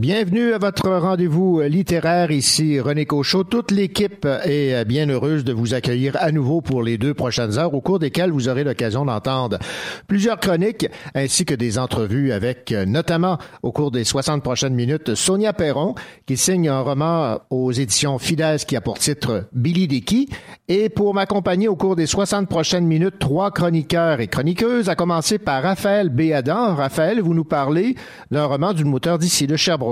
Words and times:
Bienvenue 0.00 0.54
à 0.54 0.58
votre 0.58 0.88
rendez-vous 0.88 1.60
littéraire 1.60 2.30
ici 2.30 2.80
René 2.80 3.04
Cochot. 3.04 3.44
Toute 3.44 3.70
l'équipe 3.70 4.26
est 4.46 4.82
bien 4.86 5.06
heureuse 5.10 5.44
de 5.44 5.52
vous 5.52 5.74
accueillir 5.74 6.16
à 6.20 6.32
nouveau 6.32 6.62
pour 6.62 6.82
les 6.82 6.96
deux 6.96 7.12
prochaines 7.12 7.58
heures 7.58 7.74
au 7.74 7.82
cours 7.82 7.98
desquelles 7.98 8.30
vous 8.30 8.48
aurez 8.48 8.64
l'occasion 8.64 9.04
d'entendre 9.04 9.58
plusieurs 10.06 10.40
chroniques 10.40 10.88
ainsi 11.14 11.44
que 11.44 11.52
des 11.52 11.78
entrevues 11.78 12.32
avec 12.32 12.72
notamment 12.86 13.36
au 13.62 13.72
cours 13.72 13.90
des 13.90 14.04
60 14.04 14.42
prochaines 14.42 14.72
minutes 14.72 15.14
Sonia 15.14 15.52
Perron 15.52 15.94
qui 16.24 16.38
signe 16.38 16.70
un 16.70 16.80
roman 16.80 17.40
aux 17.50 17.70
éditions 17.70 18.18
Fides 18.18 18.64
qui 18.66 18.76
a 18.76 18.80
pour 18.80 18.98
titre 18.98 19.48
Billy 19.52 19.86
Dicky 19.86 20.30
et 20.66 20.88
pour 20.88 21.12
m'accompagner 21.12 21.68
au 21.68 21.76
cours 21.76 21.94
des 21.94 22.06
60 22.06 22.48
prochaines 22.48 22.86
minutes 22.86 23.18
trois 23.18 23.50
chroniqueurs 23.50 24.20
et 24.20 24.28
chroniqueuses 24.28 24.88
à 24.88 24.94
commencer 24.94 25.38
par 25.38 25.62
Raphaël 25.62 26.08
Béadan. 26.08 26.74
Raphaël, 26.74 27.20
vous 27.20 27.34
nous 27.34 27.44
parlez 27.44 27.96
d'un 28.30 28.46
roman 28.46 28.72
d'une 28.72 28.88
moteur 28.88 29.18
d'ici 29.18 29.46
de 29.46 29.56
Sherbrooke. 29.56 29.89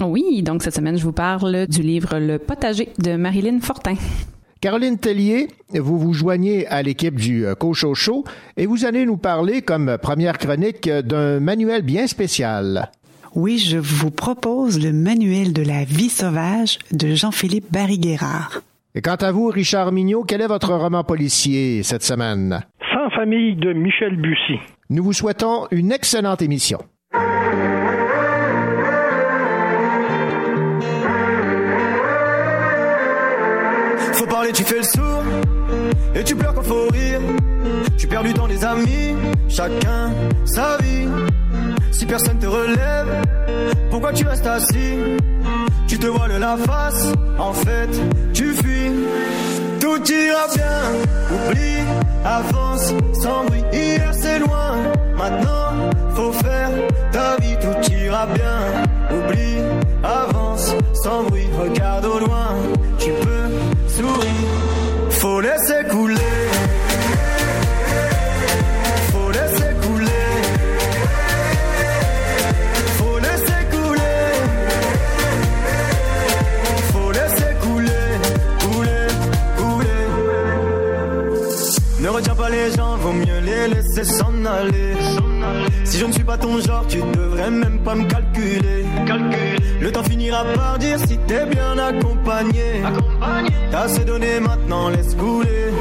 Oui, 0.00 0.42
donc 0.42 0.62
cette 0.62 0.74
semaine, 0.74 0.96
je 0.96 1.04
vous 1.04 1.12
parle 1.12 1.66
du 1.66 1.82
livre 1.82 2.18
Le 2.18 2.38
potager 2.38 2.88
de 2.98 3.16
Marilyn 3.16 3.60
Fortin. 3.60 3.94
Caroline 4.60 4.98
Tellier, 4.98 5.48
vous 5.72 5.98
vous 5.98 6.12
joignez 6.12 6.66
à 6.66 6.82
l'équipe 6.82 7.14
du 7.14 7.46
euh, 7.46 7.54
Cocho 7.54 7.94
Show 7.94 8.24
et 8.58 8.66
vous 8.66 8.84
allez 8.84 9.06
nous 9.06 9.16
parler 9.16 9.62
comme 9.62 9.96
première 9.96 10.36
chronique 10.36 10.86
d'un 10.86 11.40
manuel 11.40 11.80
bien 11.80 12.06
spécial. 12.06 12.90
Oui, 13.34 13.58
je 13.58 13.78
vous 13.78 14.10
propose 14.10 14.84
le 14.84 14.92
manuel 14.92 15.54
de 15.54 15.62
la 15.62 15.84
vie 15.84 16.10
sauvage 16.10 16.78
de 16.92 17.14
Jean-Philippe 17.14 17.72
Barry-Guérard. 17.72 18.60
Et 18.94 19.00
quant 19.00 19.14
à 19.14 19.30
vous, 19.30 19.46
Richard 19.46 19.92
Mignot, 19.92 20.24
quel 20.24 20.42
est 20.42 20.48
votre 20.48 20.74
roman 20.74 21.04
policier 21.04 21.82
cette 21.82 22.02
semaine? 22.02 22.60
Sans 22.92 23.08
famille 23.10 23.54
de 23.54 23.72
Michel 23.72 24.20
Bussy. 24.20 24.58
Nous 24.90 25.04
vous 25.04 25.12
souhaitons 25.12 25.68
une 25.70 25.92
excellente 25.92 26.42
émission. 26.42 26.80
Tu 34.52 34.64
fais 34.64 34.78
le 34.78 34.82
sourd. 34.82 35.22
Et 36.14 36.24
tu 36.24 36.34
pleures 36.34 36.54
quand 36.54 36.62
faut 36.62 36.88
rire. 36.92 37.20
Tu 37.96 38.06
perdu 38.06 38.32
dans 38.32 38.46
les 38.46 38.64
amis. 38.64 39.14
Chacun 39.48 40.10
sa 40.44 40.76
vie. 40.78 41.06
Si 41.92 42.04
personne 42.04 42.38
te 42.38 42.46
relève, 42.46 43.22
pourquoi 43.90 44.12
tu 44.12 44.26
restes 44.26 44.46
assis? 44.46 44.98
Tu 45.86 45.98
te 45.98 46.06
voiles 46.06 46.38
la 46.38 46.56
face. 46.56 47.12
En 47.38 47.52
fait, 47.52 47.90
tu 48.32 48.52
fuis. 48.54 48.90
Tout 49.80 50.02
ira 50.10 50.46
bien. 50.54 51.46
Oublie, 51.48 51.84
avance 52.24 52.92
sans 53.22 53.44
bruit. 53.44 53.64
Hier 53.72 54.10
c'est 54.12 54.40
loin. 54.40 54.76
Maintenant, 55.16 55.90
faut 56.14 56.32
faire 56.32 56.70
ta 57.12 57.36
vie. 57.36 57.56
Tout 57.60 57.92
ira 57.92 58.26
bien. 58.26 58.58
Oublie, 59.16 59.58
avance 60.02 60.74
sans 61.02 61.22
bruit. 61.24 61.48
Regarde 61.58 62.04
au 62.04 62.18
loin. 62.18 62.56
Tu 62.98 63.10
peux 63.10 63.40
faut 65.30 65.40
laisser 65.40 65.82
couler. 65.88 66.36
Faut 69.12 69.30
laisser 69.38 69.70
couler. 69.84 70.28
Faut 72.98 73.18
laisser 73.26 73.60
couler. 73.74 74.18
Faut 76.92 77.12
laisser 77.18 77.52
couler. 77.64 78.06
Couler, 78.64 79.06
couler. 79.60 80.02
Ne 82.00 82.08
retiens 82.08 82.34
pas 82.34 82.50
les 82.50 82.68
gens, 82.76 82.96
vaut 82.96 83.12
mieux 83.12 83.40
les 83.48 83.68
laisser 83.74 84.04
s'en 84.04 84.44
aller. 84.44 84.94
Si 85.84 85.98
je 85.98 86.06
ne 86.06 86.12
suis 86.12 86.24
pas 86.24 86.38
ton 86.38 86.60
genre, 86.60 86.86
tu 86.88 86.98
devrais 86.98 87.50
même 87.50 87.78
pas 87.84 87.94
me 87.94 88.04
calculer. 88.04 88.84
Le 89.90 89.94
temps 89.94 90.04
finira 90.04 90.44
par 90.54 90.78
dire 90.78 91.00
si 91.00 91.18
t'es 91.26 91.46
bien 91.46 91.76
accompagné. 91.76 92.80
T'as 93.72 93.80
assez 93.80 94.04
donné, 94.04 94.38
maintenant 94.38 94.88
laisse 94.88 95.16
couler. 95.16 95.72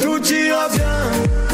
Tout 0.00 0.26
ira 0.32 0.66
bien, 0.70 0.96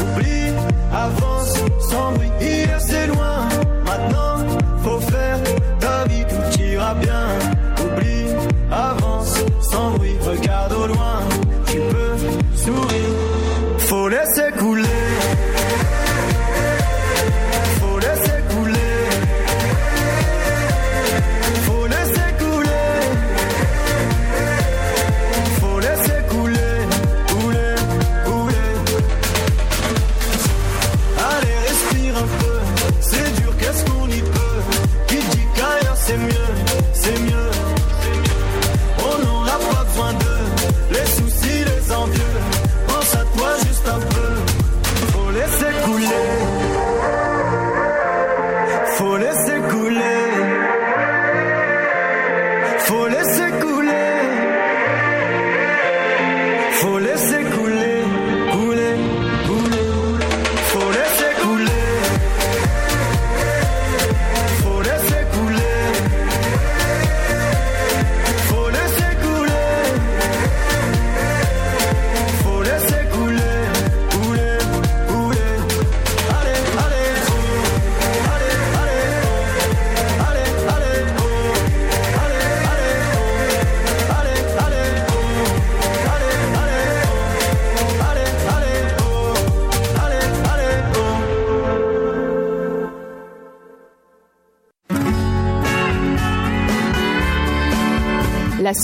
oublie, 0.01 0.53
avance 0.93 1.53
sans 1.89 2.13
bruit. 2.13 2.31
Hier 2.39 2.79
c'est 2.79 3.07
loin, 3.07 3.49
maintenant 3.85 4.37
faut 4.83 5.01
faire 5.01 5.37
ta 5.81 6.05
vie. 6.05 6.23
Tout 6.29 6.61
ira 6.61 6.93
bien, 6.93 7.25
oublie, 7.83 8.27
avance 8.71 9.35
sans 9.59 9.91
bruit. 9.97 10.15
Regarde 10.25 10.71
au 10.71 10.87
loin, 10.87 11.19
tu 11.67 11.77
peux 11.77 12.55
sourire. 12.55 13.79
Faut 13.79 14.07
laisser 14.07 14.49
couler. 14.57 14.94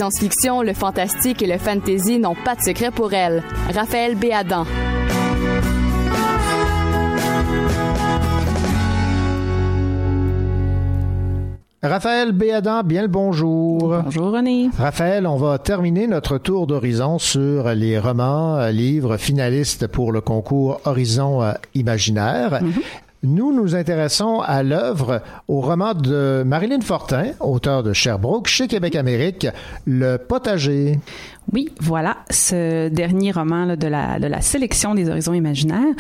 Science-fiction, 0.02 0.64
le 0.64 0.74
fantastique 0.74 1.44
et 1.44 1.46
le 1.46 1.60
fantasy 1.60 2.18
n'ont 2.18 2.34
pas 2.34 2.56
de 2.56 2.62
secret 2.62 2.90
pour 2.90 3.14
elle. 3.14 3.44
Raphaël 3.72 4.16
Béadan. 4.16 4.66
Raphaël 11.84 12.32
Béadan, 12.32 12.82
bien 12.84 13.04
le 13.04 13.10
bonjour. 13.10 13.96
Bonjour 14.04 14.32
René. 14.32 14.72
Raphaël, 14.76 15.28
on 15.28 15.36
va 15.36 15.60
terminer 15.60 16.08
notre 16.08 16.40
tour 16.40 16.66
d'horizon 16.66 17.20
sur 17.20 17.70
les 17.70 18.00
romans, 18.00 18.58
euh, 18.58 18.72
livres 18.72 19.18
finalistes 19.18 19.86
pour 19.86 20.12
le 20.12 20.22
concours 20.22 20.82
Horizon 20.86 21.44
euh, 21.44 21.52
Imaginaire. 21.76 22.60
Nous 23.24 23.54
nous 23.54 23.76
intéressons 23.76 24.40
à 24.40 24.64
l'œuvre, 24.64 25.22
au 25.48 25.62
roman 25.62 25.94
de 25.94 26.42
Marilyn 26.44 26.82
Fortin, 26.82 27.26
auteur 27.40 27.84
de 27.84 27.94
Sherbrooke, 27.94 28.48
chez 28.48 28.68
Québec 28.68 28.96
Amérique, 28.96 29.46
Le 29.86 30.18
Potager. 30.18 31.00
Oui, 31.54 31.70
voilà, 31.82 32.18
ce 32.30 32.88
dernier 32.88 33.32
roman 33.32 33.76
de, 33.76 33.88
la, 33.88 34.20
de 34.20 34.28
la 34.28 34.40
sélection 34.40 34.96
des 34.96 35.10
horizons 35.10 35.34
imaginaires 35.34 35.94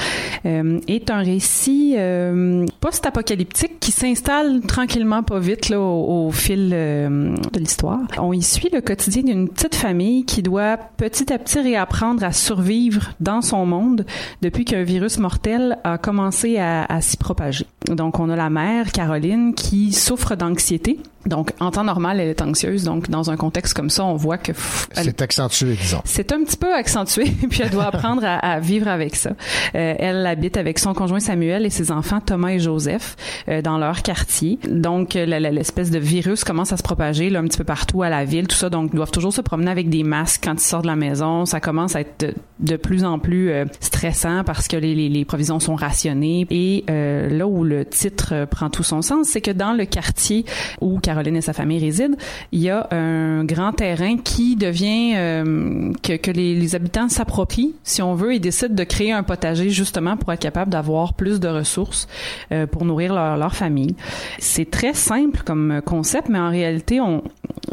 euh, 0.46 0.80
est 0.88 1.12
un 1.12 1.20
récit 1.20 1.96
euh, 1.98 2.66
post-apocalyptique 2.80 3.80
qui 3.82 3.92
s'installe 3.92 4.62
tranquillement 4.62 5.24
pas 5.24 5.40
vite 5.40 5.72
au 5.72 6.32
fil 6.32 6.72
euh, 6.74 7.36
de 7.52 7.60
l'histoire. 7.60 8.00
On 8.18 8.32
y 8.32 8.42
suit 8.42 8.70
le 8.72 8.80
quotidien 8.80 9.24
d'une 9.24 9.50
petite 9.50 9.76
famille 9.76 10.24
qui 10.24 10.42
doit 10.42 10.78
petit 10.78 11.34
à 11.34 11.38
petit 11.38 11.60
réapprendre 11.60 12.24
à 12.24 12.32
survivre 12.32 13.12
dans 13.20 13.42
son 13.42 13.66
monde 13.66 14.06
depuis 14.42 14.64
qu'un 14.64 14.84
virus 14.84 15.18
mortel 15.18 15.78
a 15.84 15.98
commencé 15.98 16.60
à, 16.60 16.86
à 16.86 17.02
s'y 17.02 17.18
propager. 17.18 17.66
Donc 17.88 18.20
on 18.20 18.30
a 18.30 18.38
la 18.38 18.50
mère, 18.50 18.92
Caroline, 18.94 19.54
qui 19.54 19.92
souffre 19.92 20.36
d'anxiété 20.36 21.00
donc, 21.26 21.52
en 21.60 21.72
temps 21.72 21.84
normal, 21.84 22.20
elle 22.20 22.30
est 22.30 22.42
anxieuse. 22.42 22.84
Donc, 22.84 23.10
dans 23.10 23.30
un 23.30 23.38
contexte 23.38 23.74
comme 23.74 23.90
ça, 23.90 24.04
on 24.04 24.16
voit 24.16 24.38
que... 24.38 24.54
C'est 24.94 25.22
accentué, 25.22 25.76
disons. 25.80 26.02
C'est 26.04 26.32
un 26.32 26.44
petit 26.44 26.58
peu 26.58 26.74
accentué, 26.74 27.26
puis 27.50 27.62
elle 27.62 27.70
doit 27.70 27.86
apprendre 27.86 28.24
à, 28.26 28.38
à 28.38 28.60
vivre 28.60 28.88
avec 28.88 29.16
ça. 29.16 29.32
Euh, 29.76 29.96
elle 30.00 30.26
habite 30.26 30.58
avec 30.58 30.80
son 30.80 30.94
conjoint 30.94 31.20
Samuel 31.20 31.66
et 31.66 31.70
ses 31.70 31.92
enfants 31.92 32.20
Thomas 32.20 32.50
et 32.50 32.60
Joseph 32.60 33.16
euh, 33.48 33.62
dans 33.62 33.78
leur 33.78 34.02
quartier. 34.02 34.58
Donc, 34.68 35.14
l'espèce 35.14 35.92
de 35.92 36.00
virus 36.00 36.44
commence 36.44 36.74
à 36.74 36.78
se 36.78 36.84
propager 36.84 37.30
là, 37.30 37.40
un 37.40 37.44
petit 37.44 37.58
peu 37.58 37.64
partout 37.64 38.02
à 38.02 38.10
la 38.10 38.26
ville, 38.26 38.48
tout 38.48 38.56
ça. 38.56 38.70
Donc, 38.70 38.90
ils 38.94 38.96
doivent 38.96 39.12
toujours 39.12 39.34
se 39.34 39.42
promener 39.42 39.72
avec 39.72 39.90
des 39.90 40.04
masques 40.04 40.42
quand 40.44 40.54
ils 40.54 40.60
sortent 40.60 40.84
de 40.84 40.88
la 40.88 40.96
maison. 40.96 41.46
Ça 41.46 41.60
commence 41.60 41.96
à 41.96 42.02
être 42.02 42.20
de, 42.26 42.34
de 42.60 42.76
plus 42.78 43.04
en 43.04 43.20
plus 43.20 43.52
euh, 43.52 43.66
stressant 43.80 44.44
parce 44.44 44.68
que 44.68 44.78
les, 44.78 44.96
les, 44.96 45.10
les, 45.10 45.26
provisions 45.26 45.60
sont 45.60 45.76
rationnées. 45.76 46.48
Et 46.50 46.84
euh, 46.90 47.30
là 47.30 47.46
où 47.48 47.64
le 47.64 47.86
titre 47.86 48.46
prend 48.50 48.70
tout 48.70 48.84
son 48.84 49.02
sens, 49.02 49.28
c'est 49.28 49.42
que 49.42 49.52
dans 49.52 49.74
le 49.74 49.86
quartier 49.86 50.46
où 50.80 51.00
Caroline 51.12 51.36
et 51.36 51.42
sa 51.42 51.54
famille 51.54 51.80
résident, 51.80 52.16
il 52.54 52.62
y 52.62 52.70
a 52.70 52.88
un 52.92 53.44
grand 53.44 53.74
terrain 53.74 54.16
qui 54.18 54.56
devient 54.56 55.14
euh, 55.16 55.92
que, 56.02 56.16
que 56.16 56.32
les, 56.32 56.56
les 56.56 56.76
habitants 56.76 57.10
s'approprient, 57.10 57.74
si 57.84 58.02
on 58.02 58.16
veut, 58.16 58.34
et 58.34 58.40
décident 58.40 58.74
de 58.74 58.84
créer 58.86 59.12
un 59.12 59.24
potager 59.24 59.70
justement 59.70 60.16
pour 60.16 60.32
être 60.32 60.40
capable 60.40 60.72
d'avoir 60.72 61.14
plus 61.14 61.40
de 61.42 61.50
ressources 61.50 62.08
euh, 62.54 62.66
pour 62.66 62.86
nourrir 62.86 63.14
leur, 63.14 63.36
leur 63.36 63.56
famille. 63.56 63.96
C'est 64.40 64.72
très 64.72 64.94
simple 64.94 65.42
comme 65.44 65.82
concept, 65.86 66.30
mais 66.30 66.40
en 66.40 66.50
réalité, 66.50 67.02
on 67.02 67.24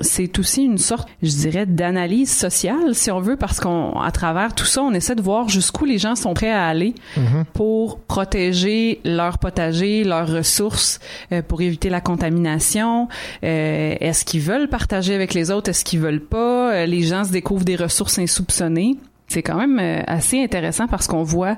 c'est 0.00 0.38
aussi 0.38 0.62
une 0.64 0.79
sorte, 0.79 1.08
je 1.23 1.31
dirais, 1.31 1.67
d'analyse 1.67 2.31
sociale, 2.31 2.94
si 2.94 3.11
on 3.11 3.20
veut, 3.20 3.37
parce 3.37 3.58
qu'on, 3.58 3.99
à 3.99 4.11
travers 4.11 4.55
tout 4.55 4.64
ça, 4.67 4.82
on 4.82 4.93
essaie 4.93 5.14
de 5.14 5.23
voir 5.23 5.49
jusqu'où 5.49 5.84
les 5.84 5.99
gens 5.99 6.14
sont 6.14 6.34
prêts 6.34 6.52
à 6.52 6.67
aller 6.67 6.94
Mhm. 7.17 7.44
pour 7.52 7.99
protéger 8.00 9.00
leur 9.05 9.38
potager, 9.38 10.05
leurs 10.05 10.29
ressources, 10.29 11.00
euh, 11.32 11.43
pour 11.43 11.62
éviter 11.62 11.88
la 11.91 12.00
contamination. 12.00 13.08
Euh, 13.45 13.95
est-ce 14.01 14.25
qu'ils 14.25 14.41
veulent 14.41 14.69
partager 14.69 15.15
avec 15.15 15.35
les 15.35 15.51
autres? 15.51 15.71
Est-ce 15.71 15.85
qu'ils 15.85 16.01
veulent 16.01 16.25
pas? 16.25 16.73
Euh, 16.73 16.87
les 16.87 17.03
gens 17.03 17.25
se 17.25 17.33
découvrent 17.33 17.65
des 17.65 17.77
ressources 17.77 18.19
insoupçonnées. 18.19 18.97
C'est 19.29 19.43
quand 19.43 19.59
même 19.59 19.79
euh, 19.79 20.03
assez 20.07 20.43
intéressant 20.43 20.87
parce 20.87 21.07
qu'on 21.07 21.23
voit 21.23 21.57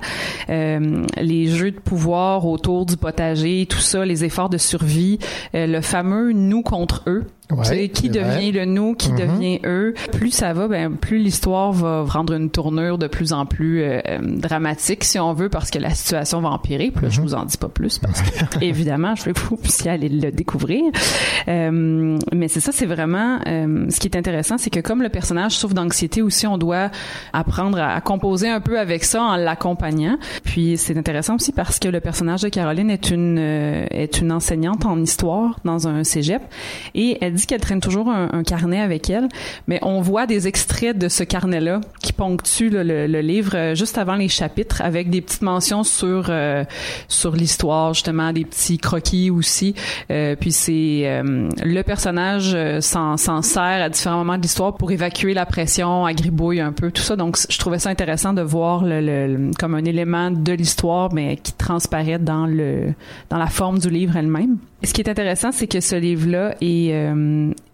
les 0.49 1.47
jeux 1.47 1.71
de 1.71 1.79
pouvoir 1.79 2.45
autour 2.45 2.85
du 2.85 2.97
potager, 2.97 3.65
tout 3.69 3.79
ça, 3.79 4.05
les 4.05 4.25
efforts 4.25 4.49
de 4.49 4.57
survie, 4.57 5.19
le 5.53 5.79
fameux 5.79 6.33
nous 6.33 6.63
contre 6.63 7.03
eux. 7.07 7.25
Ouais, 7.51 7.89
qui 7.89 8.09
vrai. 8.09 8.19
devient 8.23 8.51
le 8.51 8.65
nous, 8.65 8.93
qui 8.95 9.11
Mhm. 9.11 9.17
devient 9.19 9.59
eux. 9.65 9.93
Plus 10.13 10.31
ça 10.31 10.53
va, 10.53 10.67
ben 10.67 10.93
plus 10.93 11.17
l'histoire 11.17 11.71
va 11.71 12.03
prendre 12.07 12.33
une 12.33 12.49
tournure 12.49 12.97
de 12.97 13.07
plus 13.07 13.33
en 13.33 13.45
plus 13.45 13.83
euh, 13.83 14.01
dramatique, 14.21 15.03
si 15.03 15.19
on 15.19 15.33
veut, 15.33 15.49
parce 15.49 15.69
que 15.71 15.79
la 15.79 15.91
situation 15.91 16.41
va 16.41 16.49
empirer. 16.49 16.91
Puis 16.91 17.03
là, 17.05 17.09
je 17.09 17.19
Mhm. 17.21 17.25
vous 17.27 17.33
en 17.35 17.45
dis 17.45 17.57
pas 17.57 17.69
plus 17.69 17.97
parce 17.99 18.21
que 18.59 18.63
évidemment, 18.63 19.15
je 19.15 19.23
veux 19.25 19.33
que 19.33 19.39
vous 19.41 19.57
puissiez 19.57 19.91
aller 19.91 20.09
le 20.09 20.31
découvrir. 20.31 20.83
Euh, 21.47 22.17
mais 22.33 22.47
c'est 22.47 22.59
ça, 22.59 22.71
c'est 22.71 22.85
vraiment 22.85 23.39
euh, 23.47 23.85
ce 23.89 23.99
qui 23.99 24.07
est 24.07 24.17
intéressant, 24.17 24.57
c'est 24.57 24.69
que 24.69 24.79
comme 24.79 25.01
le 25.01 25.09
personnage 25.09 25.53
souffre 25.53 25.73
d'anxiété 25.73 26.21
aussi, 26.21 26.47
on 26.47 26.57
doit 26.57 26.89
apprendre 27.33 27.79
à, 27.79 27.93
à 27.95 28.01
composer 28.01 28.49
un 28.49 28.61
peu 28.61 28.79
avec 28.79 29.03
ça 29.03 29.21
en 29.23 29.35
l'accompagnant. 29.35 30.17
Puis 30.43 30.77
c'est 30.77 30.97
intéressant 30.97 31.35
aussi 31.35 31.51
parce 31.51 31.79
que 31.79 31.87
le 31.87 31.99
personnage 31.99 32.41
de 32.41 32.49
Caroline 32.49 32.89
est 32.89 33.09
une 33.11 33.37
euh, 33.39 33.85
est 33.91 34.19
une 34.19 34.31
enseignante 34.31 34.85
en 34.85 34.99
histoire 35.01 35.59
dans 35.65 35.87
un 35.87 36.03
cégep 36.03 36.41
et 36.95 37.17
elle 37.21 37.33
dit 37.33 37.40
qu'elle 37.47 37.61
traîne 37.61 37.81
toujours 37.81 38.09
un, 38.09 38.43
carnet 38.43 38.81
avec 38.81 39.09
elle, 39.09 39.27
mais 39.67 39.79
on 39.81 40.01
voit 40.01 40.25
des 40.25 40.47
extraits 40.47 40.97
de 40.97 41.07
ce 41.07 41.23
carnet-là 41.23 41.81
qui 42.01 42.13
ponctuent 42.13 42.69
le, 42.71 43.21
livre 43.21 43.55
euh, 43.55 43.75
juste 43.75 43.97
avant 43.97 44.15
les 44.15 44.27
chapitres 44.27 44.81
avec 44.81 45.09
des 45.09 45.21
petites 45.21 45.41
mentions 45.41 45.83
sur 45.83 46.27
euh, 46.29 46.63
sur 47.07 47.35
l'histoire 47.35 47.93
justement, 47.93 48.33
des 48.33 48.45
petits 48.45 48.77
croquis 48.77 49.29
aussi. 49.29 49.75
Euh, 50.09 50.35
puis 50.39 50.51
c'est 50.51 51.21
le 51.23 51.81
personnage 51.83 52.57
s'en 52.81 53.17
sert 53.17 53.61
à 53.61 53.89
différents 53.89 54.17
moments 54.17 54.37
de 54.37 54.41
l'histoire 54.41 54.75
pour 54.75 54.91
évacuer 54.91 55.33
la 55.33 55.45
pression, 55.45 56.05
à 56.05 56.13
gribouille 56.13 56.59
un 56.59 56.71
peu 56.71 56.91
tout 56.91 57.01
ça. 57.01 57.15
Donc 57.15 57.37
je 57.49 57.57
trouvais 57.57 57.79
ça 57.79 57.89
intéressant 57.89 58.33
de 58.33 58.41
voir 58.41 58.83
comme 59.59 59.75
un 59.75 59.85
élément 59.85 60.31
de 60.31 60.53
l'histoire 60.53 61.13
mais 61.13 61.37
qui 61.37 61.53
transparaît 61.53 62.19
dans 62.19 62.45
le 62.45 62.93
dans 63.29 63.37
la 63.37 63.47
forme 63.47 63.79
du 63.79 63.89
livre 63.89 64.17
elle-même. 64.17 64.57
Ce 64.83 64.93
qui 64.93 65.01
est 65.01 65.09
intéressant, 65.09 65.51
c'est 65.51 65.67
que 65.67 65.79
ce 65.79 65.95
livre-là 65.95 66.55
est 66.59 66.91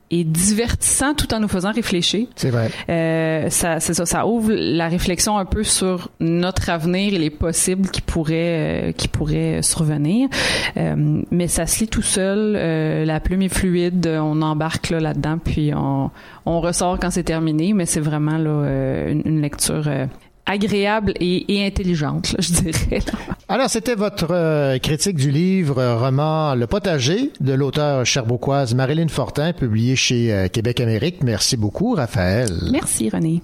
est 0.09 0.24
divertissant 0.24 1.13
tout 1.13 1.33
en 1.33 1.42
nous 1.42 1.50
faisant 1.50 1.74
réfléchir. 1.74 2.27
C'est 2.38 2.50
vrai. 2.50 2.71
Euh, 2.88 3.50
ça, 3.50 3.81
c'est 3.81 3.94
ça, 3.94 4.06
ça 4.06 4.25
ouvre 4.25 4.54
la 4.54 4.88
réflexion 4.88 5.38
un 5.38 5.44
peu 5.44 5.65
sur 5.65 6.09
notre 6.21 6.69
avenir 6.69 7.13
et 7.13 7.18
les 7.18 7.30
possibles 7.30 7.89
qui 7.89 8.00
pourraient, 8.00 8.89
euh, 8.89 8.92
qui 8.94 9.09
pourraient 9.09 9.62
survenir. 9.62 10.30
Euh, 10.77 11.21
mais 11.30 11.50
ça 11.50 11.65
se 11.65 11.81
lit 11.81 11.88
tout 11.89 12.01
seul. 12.01 12.56
euh, 12.56 13.04
la 13.04 13.19
plume 13.19 13.42
est 13.42 13.54
fluide. 13.54 14.07
On 14.07 14.42
embarque 14.42 14.92
là, 14.92 15.01
là-dedans, 15.01 15.39
puis 15.44 15.74
on, 15.75 16.10
on 16.45 16.62
ressort 16.62 16.98
quand 17.00 17.12
c'est 17.12 17.24
terminé. 17.24 17.74
Mais 17.74 17.86
c'est 17.86 18.00
vraiment 18.00 18.38
là 18.38 18.50
euh, 18.50 19.12
une, 19.12 19.24
une 19.25 19.42
lecture 19.42 19.83
euh, 19.88 20.06
agréable 20.48 21.14
et, 21.20 21.56
et 21.56 21.66
intelligente, 21.66 22.32
là, 22.32 22.40
je 22.40 22.54
dirais. 22.54 23.02
Alors, 23.50 23.70
c'était 23.70 23.96
votre 23.96 24.32
euh, 24.32 24.80
critique 24.80 25.18
du 25.18 25.32
livre 25.32 25.78
euh, 25.78 25.98
roman 25.98 26.56
Le 26.56 26.68
potager 26.68 27.32
de 27.40 27.54
l'auteur 27.54 28.06
cherbourgoise 28.06 28.74
Marilyn 28.74 29.08
Fortin, 29.08 29.54
publié 29.54 29.96
chez 29.96 30.34
euh, 30.34 30.48
Québec 30.48 30.80
Amérique. 30.80 31.24
Merci 31.24 31.58
beaucoup, 31.58 31.94
Raphaël. 31.94 32.52
Merci, 32.72 33.10
René. 33.10 33.42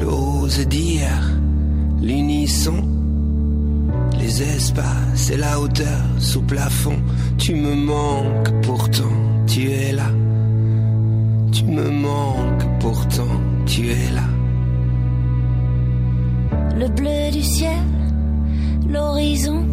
L'ose 0.00 0.66
dire, 0.68 1.32
l'unisson, 2.02 2.84
les 4.18 4.42
espaces 4.42 5.30
et 5.30 5.36
la 5.36 5.60
hauteur 5.60 6.02
sous 6.18 6.42
plafond. 6.42 6.98
Tu 7.38 7.54
me 7.54 7.74
manques, 7.74 8.50
pourtant 8.62 9.12
tu 9.46 9.70
es 9.70 9.92
là. 9.92 10.10
Tu 11.54 11.62
me 11.66 11.88
manques, 11.88 12.66
pourtant 12.80 13.36
tu 13.64 13.88
es 13.88 14.10
là. 14.12 14.26
Le 16.76 16.88
bleu 16.88 17.30
du 17.30 17.42
ciel, 17.42 17.86
l'horizon, 18.88 19.64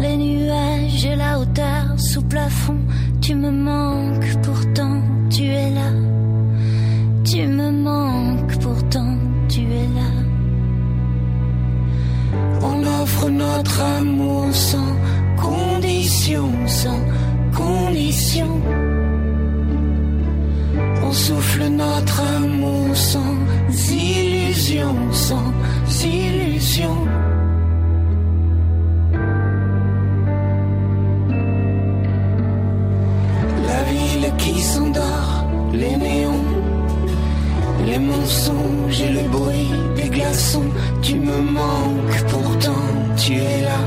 les 0.00 0.16
nuages 0.16 1.04
et 1.04 1.14
la 1.14 1.38
hauteur 1.38 1.84
sous 1.98 2.22
plafond. 2.22 2.80
Tu 3.20 3.36
me 3.36 3.52
manques, 3.52 4.42
pourtant 4.42 5.00
tu 5.30 5.44
es 5.44 5.70
là. 5.70 5.92
Tu 7.22 7.46
me 7.46 7.70
manques, 7.70 8.58
pourtant 8.58 9.14
tu 9.48 9.60
es 9.60 9.88
là. 9.98 10.10
On 12.60 13.02
offre 13.02 13.30
notre 13.30 13.80
amour 13.80 14.46
sans 14.52 14.96
condition, 15.36 16.50
sans 16.66 17.00
condition. 17.54 18.60
On 21.02 21.12
souffle 21.12 21.64
notre 21.64 22.20
amour 22.20 22.94
sans 22.94 23.34
illusion, 23.90 24.94
sans 25.12 25.52
illusion. 26.04 26.96
La 33.66 33.82
ville 33.90 34.32
qui 34.38 34.60
s'endort, 34.60 35.44
les 35.72 35.96
néons, 35.96 36.44
les 37.86 37.98
mensonges 37.98 39.00
et 39.00 39.12
le 39.12 39.28
bruit 39.28 39.70
des 39.96 40.08
glaçons. 40.08 40.70
Tu 41.02 41.16
me 41.16 41.40
manques, 41.40 42.24
pourtant 42.28 42.84
tu 43.16 43.34
es 43.34 43.62
là. 43.62 43.80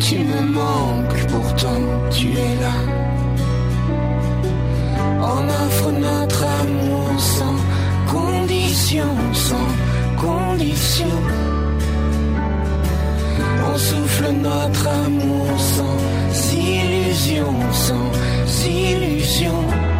Tu 0.00 0.18
me 0.18 0.40
manques, 0.52 1.26
pourtant 1.28 1.80
tu 2.10 2.28
es 2.28 2.54
là. 2.60 3.03
On 5.26 5.48
offre 5.48 5.90
notre 5.90 6.44
amour 6.62 7.08
sans 7.18 7.56
condition, 8.12 9.08
sans 9.32 9.70
condition. 10.20 11.16
On 13.66 13.78
souffle 13.78 14.26
notre 14.42 14.86
amour 14.86 15.46
sans 15.58 16.52
illusion, 16.52 17.54
sans 17.72 18.68
illusion. 18.68 19.93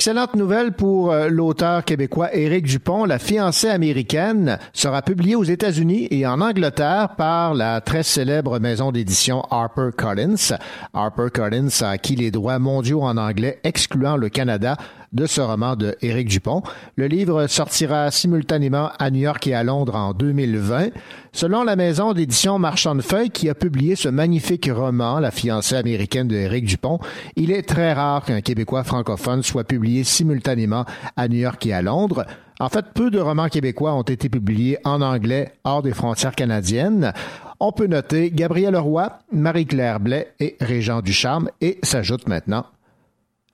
Excellente 0.00 0.34
nouvelle 0.34 0.72
pour 0.72 1.12
euh, 1.12 1.28
l'auteur 1.28 1.84
québécois 1.84 2.34
Éric 2.34 2.64
Dupont. 2.64 3.04
La 3.04 3.18
fiancée 3.18 3.68
américaine 3.68 4.58
sera 4.72 5.02
publiée 5.02 5.36
aux 5.36 5.44
États-Unis 5.44 6.08
et 6.10 6.26
en 6.26 6.40
Angleterre 6.40 7.16
par 7.18 7.52
la 7.52 7.82
très 7.82 8.02
célèbre 8.02 8.58
maison 8.60 8.92
d'édition 8.92 9.42
HarperCollins. 9.50 10.56
HarperCollins 10.94 11.82
a 11.82 11.90
acquis 11.90 12.16
les 12.16 12.30
droits 12.30 12.58
mondiaux 12.58 13.02
en 13.02 13.18
anglais, 13.18 13.60
excluant 13.62 14.16
le 14.16 14.30
Canada, 14.30 14.78
de 15.12 15.26
ce 15.26 15.40
roman 15.40 15.76
de 15.76 15.96
Éric 16.02 16.28
Dupont. 16.28 16.62
Le 16.96 17.06
livre 17.06 17.46
sortira 17.46 18.10
simultanément 18.10 18.90
à 18.98 19.10
New 19.10 19.20
York 19.20 19.46
et 19.46 19.54
à 19.54 19.64
Londres 19.64 19.96
en 19.96 20.12
2020. 20.12 20.90
Selon 21.32 21.64
la 21.64 21.76
maison 21.76 22.12
d'édition 22.12 22.58
Marchand 22.58 22.94
de 22.94 23.02
Feuilles 23.02 23.30
qui 23.30 23.48
a 23.48 23.54
publié 23.54 23.96
ce 23.96 24.08
magnifique 24.08 24.70
roman, 24.72 25.18
La 25.18 25.30
fiancée 25.30 25.76
américaine 25.76 26.28
de 26.28 26.36
Éric 26.36 26.64
Dupont, 26.64 26.98
il 27.36 27.50
est 27.50 27.68
très 27.68 27.92
rare 27.92 28.24
qu'un 28.24 28.40
Québécois 28.40 28.84
francophone 28.84 29.42
soit 29.42 29.64
publié 29.64 30.04
simultanément 30.04 30.84
à 31.16 31.28
New 31.28 31.38
York 31.38 31.64
et 31.66 31.72
à 31.72 31.82
Londres. 31.82 32.24
En 32.60 32.68
fait, 32.68 32.84
peu 32.94 33.10
de 33.10 33.18
romans 33.18 33.48
québécois 33.48 33.94
ont 33.94 34.02
été 34.02 34.28
publiés 34.28 34.76
en 34.84 35.00
anglais 35.00 35.54
hors 35.64 35.82
des 35.82 35.94
frontières 35.94 36.34
canadiennes. 36.34 37.12
On 37.58 37.72
peut 37.72 37.86
noter 37.86 38.30
Gabriel 38.30 38.76
Roy, 38.76 39.18
Marie-Claire 39.32 39.98
Blais 39.98 40.34
et 40.40 40.56
Régent 40.60 41.00
Ducharme 41.00 41.48
et 41.60 41.78
s'ajoute 41.82 42.28
maintenant 42.28 42.66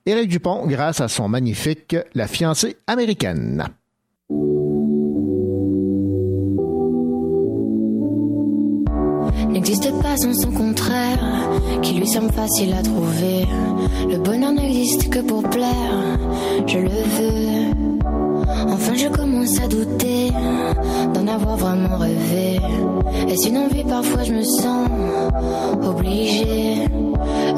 Éric 0.07 0.29
Dupont 0.29 0.65
grâce 0.65 1.01
à 1.01 1.09
son 1.09 1.27
magnifique 1.27 1.97
La 2.15 2.27
fiancée 2.27 2.77
américaine. 2.87 3.65
N'existe 9.49 9.91
pas 10.01 10.15
sans 10.15 10.33
son 10.33 10.51
contraire, 10.51 11.19
qui 11.81 11.95
lui 11.95 12.07
semble 12.07 12.31
facile 12.31 12.73
à 12.73 12.83
trouver. 12.83 13.47
Le 14.09 14.17
bonheur 14.17 14.53
n'existe 14.53 15.09
que 15.09 15.19
pour 15.19 15.43
plaire, 15.43 16.17
je 16.65 16.77
le 16.77 16.87
veux. 16.87 17.86
Enfin, 18.49 18.93
je 18.95 19.07
commence 19.09 19.59
à 19.59 19.67
douter 19.67 20.31
d'en 21.13 21.27
avoir 21.27 21.57
vraiment 21.57 21.97
rêvé. 21.97 22.59
Est-ce 23.27 23.49
une 23.49 23.67
Parfois, 23.87 24.23
je 24.23 24.33
me 24.33 24.43
sens 24.43 24.89
obligée. 25.81 26.87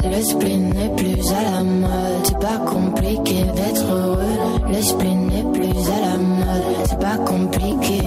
Le 0.03 0.22
spleen 0.22 0.69
n'est 0.69 0.96
plus 0.96 1.31
à 1.31 1.51
la 1.51 1.63
mode, 1.63 2.24
c'est 2.24 2.39
pas 2.39 2.58
compliqué 2.65 3.43
d'être 3.55 3.86
heureux. 3.91 4.38
Le 4.67 4.81
spleen 4.81 5.27
n'est 5.27 5.51
plus 5.51 5.89
à 5.89 6.12
la 6.12 6.17
mode, 6.17 6.88
c'est 6.88 7.00
pas 7.00 7.17
compliqué. 7.17 8.01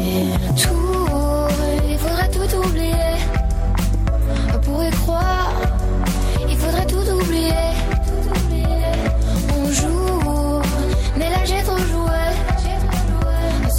Tout, 0.56 1.48
il 1.88 1.98
faudrait 1.98 2.30
tout 2.30 2.56
oublier 2.58 2.92
pour 4.62 4.82
y 4.82 4.90
croire, 4.90 5.52
il 6.48 6.56
faudrait 6.56 6.86
tout 6.86 7.10
oublier. 7.20 7.91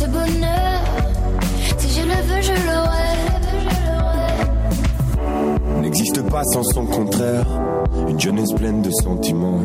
Ce 0.03 0.07
bonheur, 0.09 0.81
si 1.77 1.87
je 1.87 2.01
le 2.01 2.15
veux, 2.27 2.41
je 2.41 2.51
l'aurai. 2.67 3.15
N'existe 5.81 6.21
pas 6.29 6.43
sans 6.43 6.63
son 6.63 6.85
contraire, 6.85 7.45
une 8.09 8.19
jeunesse 8.19 8.51
pleine 8.51 8.81
de 8.81 8.91
sentiments. 8.91 9.61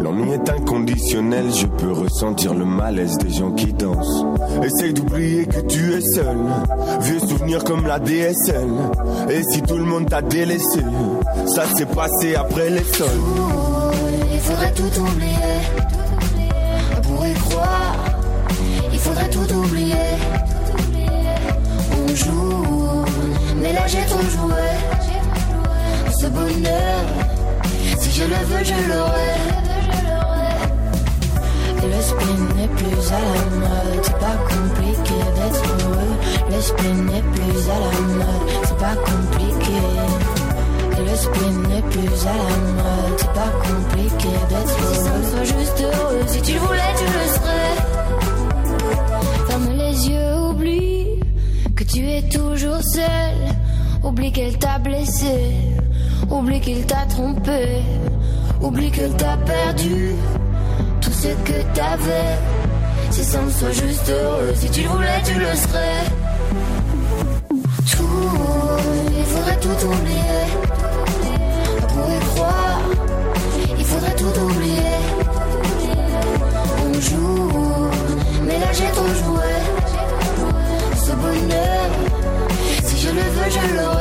L'ennui 0.00 0.32
est 0.32 0.48
inconditionnel, 0.48 1.52
je 1.52 1.66
peux 1.66 1.92
ressentir 1.92 2.54
le 2.54 2.64
malaise 2.64 3.18
des 3.18 3.28
gens 3.28 3.50
qui 3.50 3.74
dansent. 3.74 4.24
Essaye 4.62 4.94
d'oublier 4.94 5.44
que 5.44 5.60
tu 5.60 5.92
es 5.92 6.00
seul, 6.00 6.38
vieux 7.02 7.18
souvenir 7.18 7.62
comme 7.62 7.86
la 7.86 7.98
DSL. 7.98 8.70
Et 9.28 9.42
si 9.52 9.60
tout 9.60 9.76
le 9.76 9.84
monde 9.84 10.08
t'a 10.08 10.22
délaissé, 10.22 10.80
ça 11.44 11.66
s'est 11.66 11.84
passé 11.84 12.36
après 12.36 12.70
les 12.70 12.84
sols. 12.84 13.06
Il 14.32 14.40
faudrait 14.40 14.72
tout 14.72 15.00
oublier 15.02 16.07
tout 19.30 19.52
oublier. 19.54 19.94
On 21.92 22.14
joue, 22.14 23.04
mais 23.60 23.72
là 23.72 23.86
j'ai 23.86 24.04
trop 24.06 24.20
joué. 24.20 24.68
Ce 26.20 26.26
bonheur, 26.26 27.00
si 27.98 28.10
je 28.10 28.24
le 28.24 28.40
veux, 28.48 28.64
je 28.64 28.88
l'aurai. 28.88 29.34
Le 31.82 32.02
spleen 32.02 32.48
n'est 32.56 32.68
plus 32.68 33.12
à 33.12 33.20
la 33.20 33.44
mode, 33.62 34.02
c'est 34.02 34.18
pas 34.18 34.38
compliqué 34.48 35.18
d'être 35.36 35.64
heureux. 35.84 36.14
Le 36.50 36.60
spleen 36.60 37.06
n'est 37.06 37.22
plus 37.22 37.70
à 37.70 37.78
la 37.84 37.92
mode, 38.18 38.48
c'est 38.64 38.78
pas 38.78 38.96
compliqué. 39.10 39.80
Le 40.98 41.16
spleen 41.16 41.62
n'est 41.68 41.82
plus 41.82 42.26
à 42.26 42.34
la 42.34 42.56
mode, 42.82 43.16
c'est 43.18 43.32
pas 43.32 43.52
compliqué 43.68 44.28
d'être 44.48 44.76
heureux. 44.82 45.22
Sois 45.30 45.44
juste 45.44 45.80
heureux, 45.80 46.22
si 46.26 46.42
tu 46.42 46.52
le 46.54 46.58
voulais, 46.60 46.94
tu 46.98 47.04
le 47.04 47.26
serais. 47.34 47.77
Que 51.78 51.84
tu 51.84 52.10
es 52.10 52.22
toujours 52.22 52.82
seul. 52.82 53.38
Oublie 54.02 54.32
qu'elle 54.32 54.58
t'a 54.58 54.78
blessé, 54.78 55.52
oublie 56.28 56.60
qu'il 56.60 56.84
t'a 56.86 57.06
trompé, 57.08 57.82
oublie 58.60 58.90
qu'elle 58.90 59.14
t'a 59.16 59.36
perdu 59.36 60.14
tout 61.00 61.12
ce 61.12 61.28
que 61.28 61.62
t'avais. 61.74 62.34
C'est 63.10 63.22
simple, 63.22 63.50
sois 63.50 63.70
juste 63.70 64.08
heureux. 64.08 64.52
Si 64.56 64.70
tu 64.70 64.82
le 64.82 64.88
voulais, 64.88 65.22
tu 65.24 65.34
le 65.34 65.54
serais. 65.54 66.04
Tout, 67.92 68.04
il 69.16 69.24
faudrait 69.24 69.60
tout 69.60 69.86
oublier. 69.86 70.44
Pour 71.88 72.08
y 72.10 72.18
croire, 72.30 72.80
il 73.78 73.84
faudrait 73.84 74.16
tout 74.16 74.40
oublier. 74.40 74.96
On 76.84 77.00
joue, 77.00 77.90
mais 78.46 78.58
là 78.58 78.72
j'ai 78.72 78.90
trop 78.92 79.07
je 83.50 83.58
le 83.58 83.62
veux, 83.62 83.68
je 83.68 83.74
l'aurai. 83.76 83.97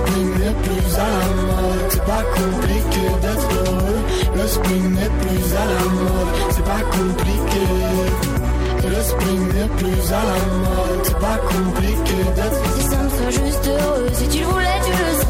Spring 0.00 0.28
n'est 0.38 0.58
plus 0.62 0.94
à 0.96 1.08
la 1.16 1.26
mode. 1.46 1.90
C'est 1.90 2.04
pas 2.04 2.24
compliqué 2.38 3.04
d'être 3.22 3.48
heureux. 3.66 4.00
Le 4.34 4.46
spring 4.46 4.94
n'est 4.94 5.14
plus 5.20 5.44
à 5.56 5.64
la 5.72 5.82
mode. 5.98 6.34
C'est 6.50 6.64
pas 6.64 6.82
compliqué. 6.96 7.64
Le 8.88 9.02
spring 9.02 9.40
n'est 9.54 9.72
plus 9.78 10.12
à 10.12 10.22
la 10.30 10.40
mode. 10.64 11.00
C'est 11.04 11.18
pas 11.18 11.38
compliqué 11.52 12.18
d'être 12.36 12.60
Si 12.76 12.82
ça 12.82 12.96
me 13.02 13.10
soit 13.10 13.44
juste 13.44 13.66
heureux, 13.68 14.08
si 14.12 14.28
tu 14.28 14.44
voulais, 14.44 14.80
tu 14.84 14.90
le 14.90 15.20
serais. 15.20 15.29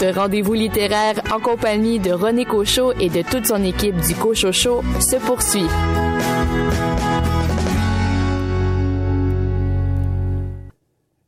Votre 0.00 0.20
rendez-vous 0.20 0.54
littéraire 0.54 1.20
en 1.34 1.40
compagnie 1.40 1.98
de 1.98 2.12
René 2.12 2.44
Cochot 2.44 2.92
et 3.00 3.08
de 3.08 3.22
toute 3.22 3.46
son 3.46 3.64
équipe 3.64 3.96
du 3.96 4.14
Cochot 4.14 4.52
se 5.00 5.16
poursuit. 5.16 5.66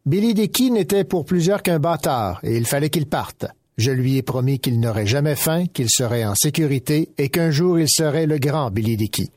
Billy 0.06 0.34
Dickey 0.34 0.70
n'était 0.70 1.02
pour 1.02 1.24
plusieurs 1.24 1.64
qu'un 1.64 1.80
bâtard, 1.80 2.38
et 2.44 2.56
il 2.56 2.64
fallait 2.64 2.90
qu'il 2.90 3.06
parte. 3.06 3.46
Je 3.76 3.90
lui 3.90 4.18
ai 4.18 4.22
promis 4.22 4.60
qu'il 4.60 4.78
n'aurait 4.78 5.04
jamais 5.04 5.34
faim, 5.34 5.64
qu'il 5.66 5.90
serait 5.90 6.24
en 6.24 6.36
sécurité, 6.36 7.08
et 7.18 7.28
qu'un 7.28 7.50
jour 7.50 7.80
il 7.80 7.88
serait 7.88 8.26
le 8.26 8.38
grand 8.38 8.70
Billy 8.70 8.96
Dickey. 8.96 9.30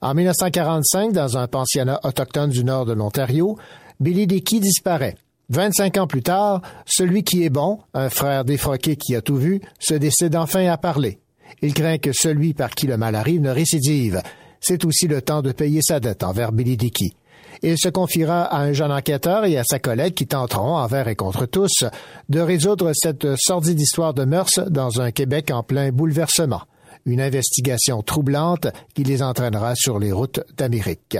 En 0.00 0.12
1945, 0.14 1.12
dans 1.12 1.38
un 1.38 1.46
pensionnat 1.46 2.00
autochtone 2.02 2.50
du 2.50 2.64
nord 2.64 2.84
de 2.84 2.94
l'Ontario, 2.94 3.56
Billy 4.00 4.26
Dickey 4.26 4.58
disparaît. 4.58 5.14
25 5.50 5.98
ans 5.98 6.06
plus 6.06 6.22
tard, 6.22 6.62
celui 6.86 7.24
qui 7.24 7.44
est 7.44 7.50
bon, 7.50 7.80
un 7.94 8.08
frère 8.08 8.44
défroqué 8.44 8.96
qui 8.96 9.14
a 9.14 9.20
tout 9.20 9.36
vu, 9.36 9.60
se 9.78 9.94
décide 9.94 10.36
enfin 10.36 10.66
à 10.66 10.78
parler. 10.78 11.18
Il 11.60 11.74
craint 11.74 11.98
que 11.98 12.12
celui 12.12 12.54
par 12.54 12.70
qui 12.70 12.86
le 12.86 12.96
mal 12.96 13.14
arrive 13.14 13.40
ne 13.40 13.50
récidive. 13.50 14.22
C'est 14.60 14.84
aussi 14.84 15.08
le 15.08 15.20
temps 15.20 15.42
de 15.42 15.52
payer 15.52 15.80
sa 15.82 16.00
dette 16.00 16.22
envers 16.22 16.52
Billy 16.52 16.76
Dickey. 16.76 17.12
Il 17.62 17.78
se 17.78 17.88
confiera 17.88 18.44
à 18.44 18.62
un 18.62 18.72
jeune 18.72 18.90
enquêteur 18.90 19.44
et 19.44 19.58
à 19.58 19.64
sa 19.64 19.78
collègue 19.78 20.14
qui 20.14 20.26
tenteront, 20.26 20.76
envers 20.76 21.08
et 21.08 21.16
contre 21.16 21.46
tous, 21.46 21.84
de 22.28 22.40
résoudre 22.40 22.92
cette 22.94 23.36
sordide 23.36 23.80
histoire 23.80 24.14
de 24.14 24.24
mœurs 24.24 24.58
dans 24.68 25.00
un 25.00 25.10
Québec 25.10 25.50
en 25.52 25.62
plein 25.62 25.92
bouleversement. 25.92 26.62
Une 27.04 27.20
investigation 27.20 28.02
troublante 28.02 28.68
qui 28.94 29.04
les 29.04 29.22
entraînera 29.22 29.74
sur 29.74 29.98
les 29.98 30.12
routes 30.12 30.40
d'Amérique. 30.56 31.18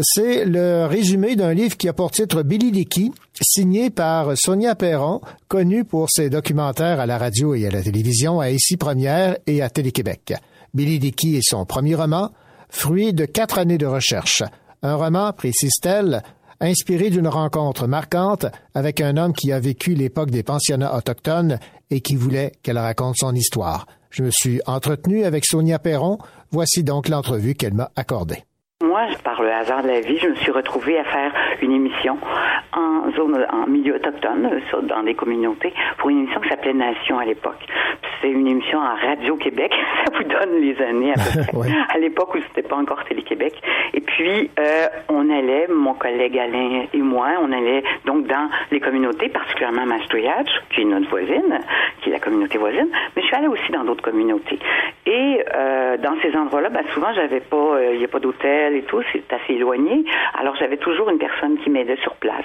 C'est 0.00 0.44
le 0.44 0.86
résumé 0.86 1.34
d'un 1.34 1.52
livre 1.52 1.76
qui 1.76 1.88
a 1.88 1.92
pour 1.92 2.12
titre 2.12 2.42
Billy 2.42 2.70
Dickey, 2.70 3.10
signé 3.40 3.90
par 3.90 4.36
Sonia 4.36 4.76
Perron, 4.76 5.20
connue 5.48 5.84
pour 5.84 6.08
ses 6.08 6.30
documentaires 6.30 7.00
à 7.00 7.06
la 7.06 7.18
radio 7.18 7.54
et 7.54 7.66
à 7.66 7.70
la 7.70 7.82
télévision, 7.82 8.38
à 8.38 8.50
Ici 8.50 8.76
Première 8.76 9.36
et 9.46 9.60
à 9.60 9.70
Télé-Québec. 9.70 10.34
Billy 10.72 11.00
Dickey 11.00 11.38
est 11.38 11.48
son 11.48 11.64
premier 11.64 11.96
roman, 11.96 12.30
fruit 12.68 13.12
de 13.12 13.24
quatre 13.24 13.58
années 13.58 13.78
de 13.78 13.86
recherche. 13.86 14.44
Un 14.82 14.94
roman, 14.94 15.32
précise-t-elle, 15.32 16.22
inspiré 16.60 17.10
d'une 17.10 17.28
rencontre 17.28 17.88
marquante 17.88 18.46
avec 18.74 19.00
un 19.00 19.16
homme 19.16 19.32
qui 19.32 19.50
a 19.50 19.58
vécu 19.58 19.94
l'époque 19.94 20.30
des 20.30 20.44
pensionnats 20.44 20.96
autochtones 20.96 21.58
et 21.90 22.00
qui 22.00 22.14
voulait 22.14 22.52
qu'elle 22.62 22.78
raconte 22.78 23.16
son 23.16 23.34
histoire. 23.34 23.86
Je 24.10 24.22
me 24.22 24.30
suis 24.30 24.60
entretenu 24.66 25.24
avec 25.24 25.44
Sonia 25.44 25.78
Perron. 25.78 26.18
Voici 26.50 26.84
donc 26.84 27.08
l'entrevue 27.08 27.54
qu'elle 27.54 27.74
m'a 27.74 27.90
accordée. 27.96 28.44
Moi, 28.84 29.08
par 29.24 29.42
le 29.42 29.50
hasard 29.50 29.82
de 29.82 29.88
la 29.88 30.00
vie, 30.00 30.18
je 30.18 30.28
me 30.28 30.36
suis 30.36 30.52
retrouvée 30.52 31.00
à 31.00 31.02
faire 31.02 31.32
une 31.62 31.72
émission 31.72 32.16
en 32.72 33.10
zone, 33.10 33.44
en 33.50 33.66
milieu 33.66 33.96
autochtone, 33.96 34.48
dans 34.84 35.02
des 35.02 35.14
communautés, 35.14 35.74
pour 35.96 36.10
une 36.10 36.20
émission 36.20 36.40
qui 36.40 36.48
s'appelait 36.48 36.74
Nation 36.74 37.18
à 37.18 37.24
l'époque. 37.24 37.58
C'était 38.20 38.32
une 38.32 38.46
émission 38.46 38.80
à 38.80 38.94
Radio 38.94 39.34
Québec. 39.36 39.72
Ça 40.06 40.16
vous 40.16 40.22
donne 40.22 40.60
les 40.60 40.80
années 40.80 41.10
à 41.10 41.14
peu 41.14 41.42
près. 41.48 41.56
Ouais. 41.56 41.76
À 41.92 41.98
l'époque 41.98 42.36
où 42.36 42.38
c'était 42.38 42.68
pas 42.68 42.76
encore 42.76 43.02
Télé-Québec. 43.04 43.60
Et 43.94 44.00
puis, 44.00 44.48
euh, 44.60 44.86
on 45.08 45.28
allait, 45.28 45.66
mon 45.66 45.94
collègue 45.94 46.38
Alain 46.38 46.84
et 46.92 47.02
moi, 47.02 47.30
on 47.42 47.50
allait 47.50 47.82
donc 48.04 48.28
dans 48.28 48.48
les 48.70 48.78
communautés, 48.78 49.28
particulièrement 49.28 49.86
Mastouillage, 49.86 50.50
qui 50.72 50.82
est 50.82 50.84
notre 50.84 51.08
voisine, 51.08 51.58
qui 52.00 52.10
est 52.10 52.12
la 52.12 52.20
communauté 52.20 52.58
voisine, 52.58 52.88
mais 53.16 53.22
je 53.22 53.26
suis 53.26 53.36
allée 53.36 53.48
aussi 53.48 53.72
dans 53.72 53.82
d'autres 53.82 54.04
communautés. 54.04 54.60
Et 55.10 55.42
euh, 55.56 55.96
dans 55.96 56.20
ces 56.20 56.36
endroits-là, 56.36 56.68
ben, 56.68 56.82
souvent, 56.92 57.14
j'avais 57.14 57.40
pas, 57.40 57.56
euh, 57.56 57.92
il 57.94 57.98
n'y 57.98 58.04
a 58.04 58.08
pas 58.08 58.18
d'hôtel 58.20 58.76
et 58.76 58.82
tout, 58.82 59.00
c'est 59.10 59.24
assez 59.32 59.54
éloigné. 59.54 60.04
Alors, 60.38 60.54
j'avais 60.56 60.76
toujours 60.76 61.08
une 61.08 61.16
personne 61.18 61.56
qui 61.60 61.70
m'aidait 61.70 61.96
sur 62.02 62.14
place, 62.16 62.44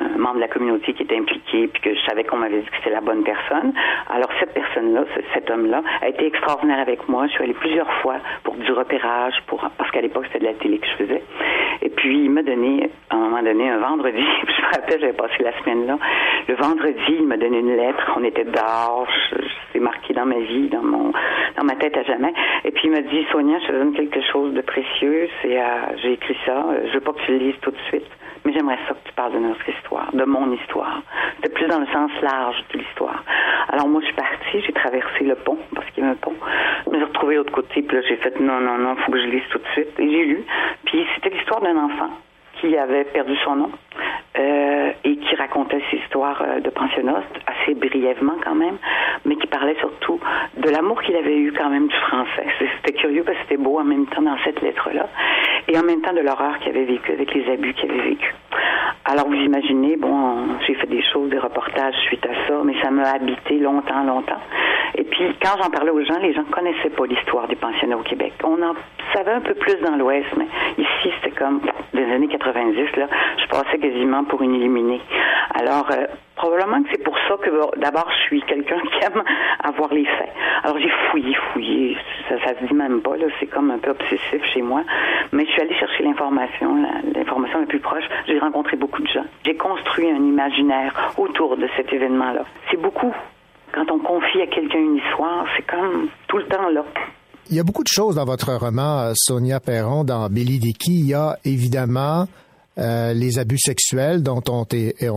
un 0.00 0.16
membre 0.16 0.36
de 0.36 0.40
la 0.40 0.48
communauté 0.48 0.94
qui 0.94 1.02
était 1.02 1.18
impliqué, 1.18 1.68
puis 1.68 1.82
que 1.82 1.94
je 1.94 2.00
savais 2.08 2.24
qu'on 2.24 2.38
m'avait 2.38 2.60
dit 2.60 2.66
que 2.66 2.76
c'était 2.78 2.94
la 2.94 3.02
bonne 3.02 3.24
personne. 3.24 3.74
Alors, 4.08 4.30
cette 4.40 4.54
personne-là, 4.54 5.04
ce- 5.14 5.20
cet 5.34 5.50
homme-là, 5.50 5.82
a 6.00 6.08
été 6.08 6.24
extraordinaire 6.26 6.78
avec 6.78 7.06
moi. 7.10 7.26
Je 7.26 7.32
suis 7.32 7.44
allée 7.44 7.52
plusieurs 7.52 7.92
fois 8.00 8.16
pour 8.42 8.54
du 8.54 8.72
repérage, 8.72 9.34
parce 9.76 9.90
qu'à 9.90 10.00
l'époque, 10.00 10.24
c'était 10.28 10.38
de 10.38 10.44
la 10.46 10.54
télé 10.54 10.78
que 10.78 10.86
je 10.86 11.04
faisais. 11.04 11.22
Et 11.82 11.90
puis, 11.90 12.24
il 12.24 12.30
m'a 12.30 12.42
donné, 12.42 12.88
à 13.10 13.16
un 13.16 13.18
moment 13.18 13.42
donné, 13.42 13.68
un 13.68 13.78
vendredi, 13.80 14.24
je 14.48 14.62
me 14.62 14.66
rappelle, 14.74 14.98
j'avais 15.00 15.12
passé 15.12 15.34
la 15.42 15.52
semaine 15.60 15.86
là. 15.86 15.98
Le 16.48 16.54
vendredi, 16.54 17.02
il 17.20 17.26
m'a 17.26 17.36
donné 17.36 17.58
une 17.58 17.76
lettre. 17.76 18.12
On 18.16 18.24
était 18.24 18.44
dehors. 18.44 19.06
Marqué 19.80 20.14
dans 20.14 20.26
ma 20.26 20.38
vie, 20.38 20.68
dans 20.68 20.82
mon, 20.82 21.12
dans 21.56 21.64
ma 21.64 21.76
tête 21.76 21.96
à 21.96 22.02
jamais. 22.02 22.32
Et 22.64 22.70
puis, 22.70 22.88
il 22.88 22.90
m'a 22.90 23.02
dit, 23.02 23.26
Sonia, 23.30 23.58
je 23.60 23.66
te 23.68 23.72
donne 23.72 23.94
quelque 23.94 24.20
chose 24.32 24.52
de 24.54 24.60
précieux. 24.60 25.28
C'est, 25.42 25.60
euh, 25.60 25.96
j'ai 26.02 26.12
écrit 26.12 26.36
ça. 26.44 26.66
Je 26.86 26.92
veux 26.92 27.00
pas 27.00 27.12
que 27.12 27.20
tu 27.24 27.32
le 27.32 27.38
lises 27.38 27.58
tout 27.62 27.70
de 27.70 27.80
suite. 27.88 28.06
Mais 28.44 28.52
j'aimerais 28.52 28.78
ça 28.88 28.94
que 28.94 29.08
tu 29.08 29.12
parles 29.14 29.32
de 29.32 29.38
notre 29.38 29.68
histoire, 29.68 30.10
de 30.12 30.24
mon 30.24 30.52
histoire. 30.52 31.02
C'était 31.36 31.52
plus 31.52 31.66
dans 31.66 31.80
le 31.80 31.86
sens 31.86 32.10
large 32.22 32.56
de 32.72 32.78
l'histoire. 32.78 33.22
Alors 33.68 33.88
moi, 33.88 34.00
je 34.00 34.06
suis 34.06 34.14
partie, 34.14 34.60
j'ai 34.64 34.72
traversé 34.72 35.24
le 35.24 35.34
pont, 35.34 35.58
parce 35.74 35.86
qu'il 35.90 36.02
y 36.02 36.06
avait 36.06 36.14
un 36.14 36.20
pont. 36.20 36.34
Je 36.86 36.90
me 36.90 36.96
suis 36.96 37.04
retrouvée 37.04 37.34
de 37.34 37.38
l'autre 37.40 37.52
côté, 37.52 37.82
puis 37.82 37.96
là, 37.96 38.02
j'ai 38.08 38.16
fait 38.16 38.40
non, 38.40 38.60
non, 38.60 38.78
non, 38.78 38.96
faut 38.96 39.12
que 39.12 39.20
je 39.20 39.26
lise 39.26 39.42
tout 39.50 39.58
de 39.58 39.66
suite. 39.72 39.98
Et 39.98 40.08
j'ai 40.08 40.24
lu. 40.24 40.44
Puis 40.84 41.04
c'était 41.14 41.36
l'histoire 41.36 41.60
d'un 41.60 41.76
enfant 41.76 42.10
qui 42.60 42.76
avait 42.76 43.04
perdu 43.04 43.36
son 43.44 43.56
nom 43.56 43.70
euh, 44.38 44.67
et 45.04 45.16
qui 45.16 45.34
racontait 45.36 45.80
ses 45.90 45.98
histoires 45.98 46.42
euh, 46.42 46.60
de 46.60 46.70
pensionnat, 46.70 47.22
assez 47.46 47.74
brièvement 47.74 48.36
quand 48.44 48.54
même, 48.54 48.76
mais 49.24 49.36
qui 49.36 49.46
parlait 49.46 49.76
surtout 49.80 50.20
de 50.56 50.70
l'amour 50.70 51.02
qu'il 51.02 51.16
avait 51.16 51.36
eu 51.36 51.52
quand 51.52 51.70
même 51.70 51.88
du 51.88 51.96
français. 51.96 52.46
C'était 52.58 52.98
curieux 52.98 53.22
parce 53.24 53.36
que 53.38 53.42
c'était 53.44 53.62
beau 53.62 53.78
en 53.78 53.84
même 53.84 54.06
temps 54.06 54.22
dans 54.22 54.36
cette 54.44 54.60
lettre-là, 54.62 55.08
et 55.68 55.78
en 55.78 55.82
même 55.82 56.00
temps 56.00 56.12
de 56.12 56.20
l'horreur 56.20 56.58
qu'il 56.58 56.70
avait 56.70 56.84
vécu 56.84 57.12
avec 57.12 57.34
les 57.34 57.52
abus 57.52 57.74
qu'il 57.74 57.90
avait 57.90 58.10
vécu. 58.10 58.34
Alors 59.04 59.26
vous 59.26 59.34
imaginez, 59.34 59.96
bon, 59.96 60.58
j'ai 60.66 60.74
fait 60.74 60.86
des 60.86 61.02
choses, 61.02 61.30
des 61.30 61.38
reportages 61.38 61.94
suite 62.06 62.26
à 62.26 62.46
ça, 62.46 62.54
mais 62.64 62.74
ça 62.82 62.90
m'a 62.90 63.10
habité 63.10 63.58
longtemps, 63.58 64.04
longtemps. 64.04 64.40
Et 64.96 65.04
puis 65.04 65.24
quand 65.42 65.56
j'en 65.62 65.70
parlais 65.70 65.90
aux 65.90 66.04
gens, 66.04 66.18
les 66.20 66.34
gens 66.34 66.44
connaissaient 66.50 66.90
pas 66.90 67.06
l'histoire 67.06 67.48
des 67.48 67.56
pensionnats 67.56 67.96
au 67.96 68.02
Québec. 68.02 68.32
On 68.44 68.60
en 68.62 68.74
savait 69.14 69.32
un 69.32 69.40
peu 69.40 69.54
plus 69.54 69.76
dans 69.76 69.96
l'Ouest, 69.96 70.26
mais 70.36 70.46
ici 70.76 71.10
c'était 71.16 71.34
comme 71.36 71.60
des 71.94 72.04
années 72.04 72.28
90 72.28 72.96
là, 72.96 73.06
je 73.38 73.46
passais 73.46 73.78
quasiment 73.78 74.24
pour 74.24 74.42
une 74.42 74.54
illuminée. 74.54 74.87
Alors 75.54 75.90
euh, 75.90 76.06
probablement 76.36 76.82
que 76.82 76.88
c'est 76.92 77.02
pour 77.02 77.16
ça 77.28 77.36
que 77.42 77.78
d'abord 77.80 78.08
je 78.10 78.26
suis 78.26 78.42
quelqu'un 78.42 78.80
qui 78.80 79.04
aime 79.04 79.22
avoir 79.64 79.92
les 79.92 80.04
faits. 80.04 80.32
Alors 80.62 80.78
j'ai 80.78 80.90
fouillé, 81.10 81.34
fouillé, 81.52 81.96
ça, 82.28 82.36
ça 82.44 82.58
se 82.58 82.66
dit 82.66 82.74
même 82.74 83.00
pas 83.00 83.16
là, 83.16 83.26
c'est 83.40 83.46
comme 83.46 83.70
un 83.70 83.78
peu 83.78 83.90
obsessif 83.90 84.44
chez 84.52 84.62
moi, 84.62 84.82
mais 85.32 85.46
je 85.46 85.50
suis 85.52 85.62
allée 85.62 85.74
chercher 85.74 86.04
l'information, 86.04 86.76
l'information 87.14 87.60
la 87.60 87.66
plus 87.66 87.80
proche. 87.80 88.04
J'ai 88.26 88.38
rencontré 88.38 88.76
beaucoup 88.76 89.02
de 89.02 89.08
gens. 89.08 89.24
J'ai 89.44 89.56
construit 89.56 90.10
un 90.10 90.22
imaginaire 90.22 91.12
autour 91.16 91.56
de 91.56 91.68
cet 91.76 91.92
événement-là. 91.92 92.44
C'est 92.70 92.80
beaucoup. 92.80 93.12
Quand 93.72 93.90
on 93.90 93.98
confie 93.98 94.40
à 94.40 94.46
quelqu'un 94.46 94.78
une 94.78 94.96
histoire, 94.96 95.44
c'est 95.56 95.66
comme 95.66 96.08
tout 96.26 96.38
le 96.38 96.44
temps 96.44 96.68
là. 96.70 96.84
Il 97.50 97.56
y 97.56 97.60
a 97.60 97.62
beaucoup 97.62 97.82
de 97.82 97.88
choses 97.90 98.16
dans 98.16 98.26
votre 98.26 98.52
roman, 98.52 99.00
euh, 99.00 99.12
Sonia 99.14 99.58
Perron, 99.58 100.04
dans 100.04 100.28
Billy 100.28 100.58
Dickey. 100.58 100.92
Il 100.92 101.08
y 101.08 101.14
a 101.14 101.36
évidemment 101.46 102.26
euh, 102.78 103.12
les 103.12 103.38
abus 103.38 103.58
sexuels 103.58 104.22
dont 104.22 104.42
ont, 104.48 104.64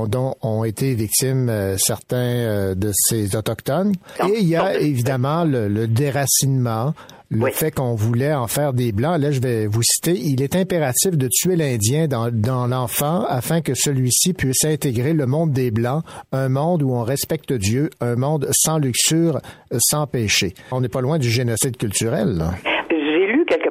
dont 0.08 0.36
ont 0.42 0.64
été 0.64 0.96
victimes 0.96 1.50
euh, 1.50 1.78
certains 1.78 2.18
euh, 2.18 2.76
de 2.76 2.92
ces 2.94 3.36
autochtones. 3.36 3.94
Et 4.28 4.40
il 4.40 4.48
y 4.48 4.56
a 4.56 4.80
évidemment 4.80 5.44
le, 5.44 5.68
le 5.68 5.88
déracinement, 5.88 6.94
le 7.30 7.52
fait 7.52 7.72
qu'on 7.72 7.94
voulait 7.94 8.34
en 8.34 8.48
faire 8.48 8.74
des 8.74 8.92
blancs. 8.92 9.20
Là, 9.22 9.32
je 9.32 9.40
vais 9.40 9.68
vous 9.68 9.84
citer. 9.84 10.18
Il 10.20 10.42
est 10.42 10.56
impératif 10.56 11.12
de 11.18 11.30
tuer 11.32 11.56
l'Indien 11.56 12.08
dans, 12.08 12.32
dans 12.32 12.68
l'enfant 12.68 13.26
afin 13.28 13.62
que 13.62 13.74
celui-ci 13.76 14.34
puisse 14.34 14.66
intégrer 14.66 15.14
le 15.14 15.28
monde 15.28 15.52
des 15.52 15.72
blancs, 15.72 16.04
un 16.32 16.50
monde 16.50 16.82
où 16.82 16.92
on 16.92 17.04
respecte 17.04 17.54
Dieu, 17.54 17.90
un 18.02 18.16
monde 18.16 18.50
sans 18.52 18.80
luxure, 18.80 19.40
sans 19.78 20.08
péché. 20.08 20.56
On 20.72 20.82
n'est 20.82 20.90
pas 20.90 21.02
loin 21.02 21.20
du 21.20 21.30
génocide 21.30 21.78
culturel. 21.78 22.38
Là. 22.38 22.54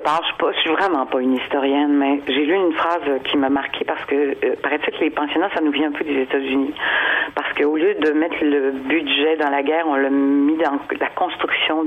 Je 0.02 0.26
suis, 0.26 0.36
pas, 0.38 0.52
je 0.52 0.60
suis 0.60 0.70
vraiment 0.70 1.04
pas 1.04 1.20
une 1.20 1.34
historienne, 1.34 1.92
mais 1.92 2.20
j'ai 2.26 2.46
lu 2.46 2.54
une 2.54 2.72
phrase 2.72 3.02
qui 3.24 3.36
m'a 3.36 3.50
marqué 3.50 3.84
parce 3.84 4.02
que 4.06 4.14
euh, 4.14 4.56
paraît-il 4.62 4.92
que 4.98 5.04
les 5.04 5.10
pensionnats, 5.10 5.50
ça 5.54 5.60
nous 5.60 5.70
vient 5.70 5.88
un 5.88 5.92
peu 5.92 6.04
des 6.04 6.22
États-Unis. 6.22 6.72
Parce 7.34 7.52
qu'au 7.52 7.76
lieu 7.76 7.94
de 7.94 8.12
mettre 8.12 8.42
le 8.42 8.70
budget 8.70 9.36
dans 9.36 9.50
la 9.50 9.62
guerre, 9.62 9.86
on 9.86 9.96
l'a 9.96 10.08
mis 10.08 10.56
dans 10.56 10.78
la 10.98 11.08
construction 11.10 11.84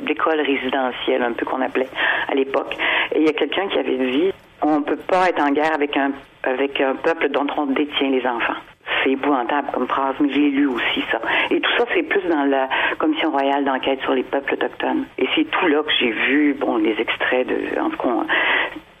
d'écoles 0.00 0.40
résidentielles, 0.40 1.22
un 1.22 1.32
peu 1.32 1.44
qu'on 1.44 1.60
appelait 1.60 1.88
à 2.28 2.34
l'époque. 2.34 2.76
Et 3.12 3.20
il 3.20 3.26
y 3.26 3.28
a 3.28 3.32
quelqu'un 3.32 3.66
qui 3.68 3.78
avait 3.78 3.98
dit, 3.98 4.32
on 4.62 4.82
peut 4.82 4.96
pas 4.96 5.28
être 5.28 5.42
en 5.42 5.50
guerre 5.50 5.74
avec 5.74 5.96
un, 5.96 6.12
avec 6.44 6.80
un 6.80 6.94
peuple 6.94 7.28
dont 7.30 7.46
on 7.56 7.66
détient 7.66 8.10
les 8.10 8.24
enfants. 8.26 8.60
C'est 9.02 9.12
épouvantable 9.12 9.68
comme 9.72 9.86
phrase, 9.88 10.14
mais 10.20 10.30
j'ai 10.32 10.50
lu 10.50 10.66
aussi 10.66 11.02
ça. 11.10 11.20
Et 11.50 11.60
tout 11.60 11.70
ça, 11.78 11.84
c'est 11.94 12.02
plus 12.02 12.22
dans 12.28 12.44
la 12.44 12.68
Commission 12.98 13.30
royale 13.30 13.64
d'enquête 13.64 14.00
sur 14.02 14.14
les 14.14 14.22
peuples 14.22 14.54
autochtones. 14.54 15.06
Et 15.18 15.26
c'est 15.34 15.44
tout 15.44 15.66
là 15.66 15.82
que 15.82 15.92
j'ai 15.98 16.10
vu, 16.10 16.54
bon, 16.54 16.76
les 16.76 16.94
extraits 17.00 17.46
de, 17.46 17.80
en 17.80 17.90
tout 17.90 17.96
cas, 17.98 18.26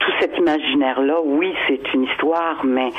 tout 0.06 0.12
cet 0.20 0.36
imaginaire-là, 0.38 1.20
oui, 1.24 1.52
c'est 1.66 1.80
une 1.94 2.04
histoire, 2.04 2.64
mais 2.64 2.90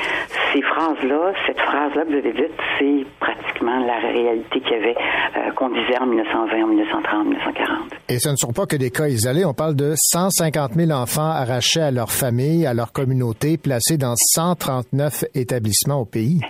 ces 0.52 0.60
phrases-là, 0.62 1.32
cette 1.46 1.60
phrase-là 1.60 2.04
que 2.04 2.08
vous 2.08 2.18
avez 2.18 2.32
dite, 2.32 2.52
c'est 2.78 3.06
pratiquement 3.18 3.78
la 3.86 3.98
réalité 3.98 4.60
qu'il 4.60 4.72
y 4.72 4.74
avait, 4.74 4.96
euh, 5.36 5.50
qu'on 5.52 5.70
disait 5.70 5.98
en 6.00 6.06
1920, 6.06 6.62
en 6.62 6.66
1930, 6.66 7.26
1940. 7.26 7.78
Et 8.08 8.18
ce 8.18 8.28
ne 8.28 8.36
sont 8.36 8.52
pas 8.52 8.66
que 8.66 8.76
des 8.76 8.90
cas 8.90 9.06
isolés. 9.08 9.44
On 9.44 9.54
parle 9.54 9.76
de 9.76 9.94
150 9.96 10.72
000 10.74 10.90
enfants 10.90 11.30
arrachés 11.30 11.80
à 11.80 11.90
leur 11.90 12.10
famille, 12.10 12.66
à 12.66 12.74
leur 12.74 12.92
communauté, 12.92 13.56
placés 13.56 13.96
dans 13.96 14.14
139 14.16 15.24
établissements 15.34 16.00
au 16.00 16.06
pays. 16.06 16.40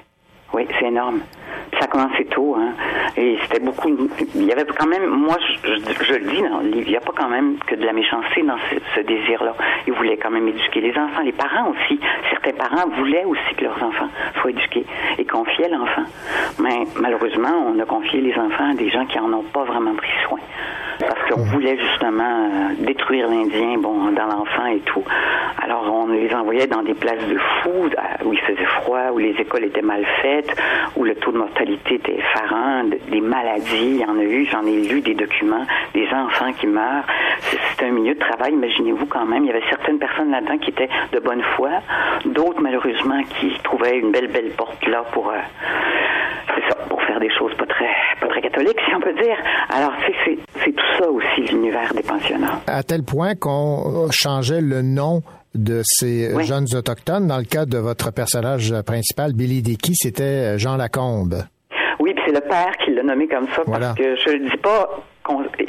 Ça 1.79 1.85
a 1.85 1.87
commencé 1.87 2.25
tôt, 2.27 2.57
hein. 2.59 2.73
Et 3.17 3.39
c'était 3.43 3.61
beaucoup. 3.61 3.89
Il 4.35 4.45
y 4.45 4.53
avait 4.53 4.65
quand 4.65 4.87
même, 4.87 5.07
moi, 5.07 5.37
je, 5.65 6.15
le 6.15 6.31
dis 6.31 6.43
dans 6.43 6.61
le 6.61 6.69
livre, 6.69 6.87
il 6.87 6.91
n'y 6.91 6.97
a 6.97 7.01
pas 7.01 7.13
quand 7.17 7.29
même 7.29 7.57
que 7.67 7.75
de 7.75 7.85
la 7.85 7.93
méchanceté 7.93 8.43
dans 8.43 8.57
ce, 8.95 9.01
désir-là. 9.01 9.55
Ils 9.87 9.93
voulaient 9.93 10.17
quand 10.17 10.31
même 10.31 10.49
éduquer 10.49 10.81
les 10.81 10.97
enfants, 10.97 11.23
les 11.23 11.33
parents 11.33 11.71
aussi. 11.71 12.01
Certains 12.31 12.53
parents 12.53 12.89
voulaient 12.97 13.25
aussi 13.25 13.55
que 13.57 13.65
leurs 13.65 13.83
enfants 13.83 14.09
soient 14.41 14.51
éduqués 14.51 14.87
et 15.19 15.25
confiaient 15.25 15.69
l'enfant. 15.69 16.05
Mais 16.59 16.85
malheureusement, 16.97 17.73
on 17.75 17.79
a 17.79 17.85
confié 17.85 18.21
les 18.21 18.35
enfants 18.35 18.71
à 18.71 18.75
des 18.75 18.91
gens 18.91 19.07
qui 19.07 19.19
en 19.19 19.33
ont 19.33 19.45
pas 19.45 19.65
vraiment 19.65 19.95
pris 19.95 20.11
soin. 20.27 20.39
Qu'on 21.29 21.43
voulait 21.45 21.77
justement 21.79 22.49
euh, 22.51 22.75
détruire 22.85 23.29
l'Indien, 23.29 23.79
bon, 23.79 24.11
dans 24.13 24.27
l'enfant 24.27 24.67
et 24.67 24.81
tout. 24.81 25.05
Alors 25.63 25.85
on 25.93 26.07
les 26.09 26.33
envoyait 26.35 26.67
dans 26.67 26.83
des 26.83 26.95
places 26.95 27.25
de 27.29 27.37
fous 27.37 27.91
à- 27.97 28.25
où 28.25 28.33
il 28.33 28.41
faisait 28.41 28.65
froid, 28.65 29.11
où 29.13 29.19
les 29.19 29.33
écoles 29.33 29.65
étaient 29.65 29.83
mal 29.83 30.05
faites, 30.23 30.55
où 30.97 31.05
le 31.05 31.15
taux 31.17 31.33
de 31.33 31.39
mortalité 31.39 31.97
était 31.97 32.17
effarant, 32.17 32.85
de- 32.85 32.99
des 33.11 33.21
maladies, 33.21 33.97
il 33.97 34.01
y 34.01 34.05
en 34.05 34.19
a 34.19 34.23
eu, 34.23 34.47
j'en 34.47 34.65
ai 34.67 34.81
lu 34.89 35.01
des 35.01 35.15
documents, 35.15 35.67
des 35.95 36.09
enfants 36.13 36.53
qui 36.59 36.67
meurent. 36.67 37.05
C'est- 37.41 37.59
C'était 37.71 37.87
un 37.91 37.93
milieu 37.93 38.15
de 38.15 38.19
travail, 38.19 38.53
imaginez-vous 38.55 39.07
quand 39.07 39.25
même. 39.25 39.45
Il 39.45 39.49
y 39.49 39.51
avait 39.51 39.63
certaines 39.71 39.99
personnes 40.01 40.31
là-dedans 40.33 40.59
qui 40.59 40.71
étaient 40.71 40.89
de 41.13 41.21
bonne 41.21 41.43
foi, 41.57 41.69
d'autres 42.25 42.61
malheureusement 42.61 43.23
qui 43.39 43.53
trouvaient 43.63 43.99
une 43.99 44.11
belle 44.11 44.27
belle 44.29 44.51
porte 44.57 44.85
là 44.87 45.05
pour 45.13 45.29
euh, 45.31 45.35
ça, 46.69 46.75
pour 46.89 47.01
faire 47.05 47.21
des 47.21 47.31
choses 47.31 47.55
pas 47.55 47.67
très 47.67 47.87
pas 48.21 48.29
très 48.29 48.41
catholiques 48.43 48.79
si 48.89 48.95
on 48.95 49.01
peut 49.01 49.15
dire. 49.15 49.37
Alors 49.71 49.93
tu 50.05 50.13
sais, 50.25 50.39
c'est 50.65 50.73
tout 50.73 50.85
ça 50.99 51.09
aussi 51.11 51.43
l'univers 51.53 51.93
des 51.95 52.03
pensionnats. 52.03 52.61
À 52.67 52.83
tel 52.83 53.03
point 53.03 53.35
qu'on 53.35 54.09
changeait 54.11 54.61
le 54.61 54.83
nom 54.83 55.23
de 55.55 55.81
ces 55.85 56.33
Oui. 56.35 56.45
jeunes 56.45 56.67
autochtones. 56.75 57.27
Dans 57.27 57.39
le 57.39 57.45
cas 57.45 57.65
de 57.65 57.79
votre 57.79 58.13
personnage 58.13 58.75
principal, 58.87 59.33
Billy 59.33 59.63
Dickey, 59.63 59.93
c'était 59.95 60.59
Jean 60.59 60.77
Lacombe. 60.77 61.45
Oui, 62.01 62.13
puis 62.15 62.23
c'est 62.27 62.35
le 62.35 62.41
père 62.49 62.73
qui 62.85 62.93
l'a 62.95 63.03
nommé 63.03 63.27
comme 63.27 63.47
ça 63.57 63.63
Voilà. 63.67 63.89
parce 63.89 63.99
que 63.99 64.17
je 64.17 64.31
le 64.37 64.51
dis 64.51 64.57
pas 64.59 64.89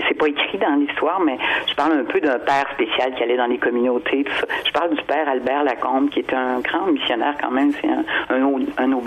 c'est 0.07 0.17
pas 0.17 0.27
écrit 0.27 0.57
dans 0.57 0.75
l'histoire, 0.75 1.19
mais 1.19 1.37
je 1.67 1.75
parle 1.75 1.93
un 1.93 2.03
peu 2.03 2.19
d'un 2.19 2.39
père 2.39 2.65
spécial 2.73 3.13
qui 3.15 3.23
allait 3.23 3.37
dans 3.37 3.47
les 3.47 3.57
communautés. 3.57 4.25
Je 4.65 4.71
parle 4.71 4.95
du 4.95 5.01
père 5.03 5.27
Albert 5.27 5.63
Lacombe, 5.63 6.09
qui 6.09 6.19
est 6.19 6.33
un 6.33 6.59
grand 6.59 6.87
missionnaire 6.87 7.35
quand 7.41 7.51
même, 7.51 7.71
c'est 7.73 7.87
un, 7.87 8.03
un, 8.29 8.43
un. 8.77 8.99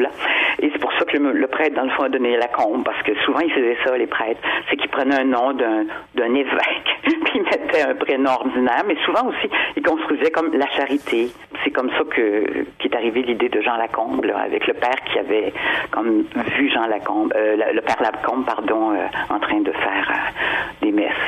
Et 0.60 0.70
c'est 0.72 0.78
pour 0.78 0.92
ça 0.92 1.04
que 1.04 1.16
le, 1.16 1.46
prêtre, 1.46 1.74
dans 1.74 1.84
le 1.84 1.90
fond, 1.90 2.04
a 2.04 2.08
donné 2.08 2.36
Lacombe, 2.36 2.84
parce 2.84 3.02
que 3.02 3.14
souvent, 3.24 3.40
ils 3.40 3.52
faisaient 3.52 3.76
ça, 3.84 3.96
les 3.96 4.06
prêtres. 4.06 4.40
C'est 4.70 4.76
qu'ils 4.76 4.90
prenaient 4.90 5.20
un 5.20 5.24
nom 5.24 5.52
d'un 5.52 6.34
évêque, 6.34 6.88
puis 7.02 7.16
ils 7.34 7.42
mettaient 7.42 7.82
un 7.82 7.94
prénom 7.94 8.30
ordinaire, 8.30 8.84
mais 8.86 8.96
souvent 9.04 9.26
aussi, 9.28 9.50
ils 9.76 9.82
construisaient 9.82 10.30
comme 10.30 10.52
la 10.52 10.68
charité. 10.70 11.30
C'est 11.64 11.70
comme 11.70 11.90
ça 11.90 12.04
que 12.10 12.64
qu'est 12.78 12.94
arrivée 12.94 13.22
l'idée 13.22 13.48
de 13.48 13.60
Jean 13.60 13.76
Lacombe, 13.76 14.24
avec 14.36 14.66
le 14.66 14.74
père 14.74 14.96
qui 15.10 15.18
avait 15.18 15.52
comme 15.90 16.24
vu 16.56 16.70
Jean 16.70 16.86
Lacombe, 16.86 17.32
euh, 17.36 17.56
le, 17.56 17.74
le 17.74 17.80
père 17.80 18.00
Lacombe, 18.00 18.44
pardon, 18.44 18.92
euh, 18.92 19.06
en 19.30 19.38
train 19.38 19.60
de 19.60 19.72
faire 19.72 20.10
euh, 20.10 20.32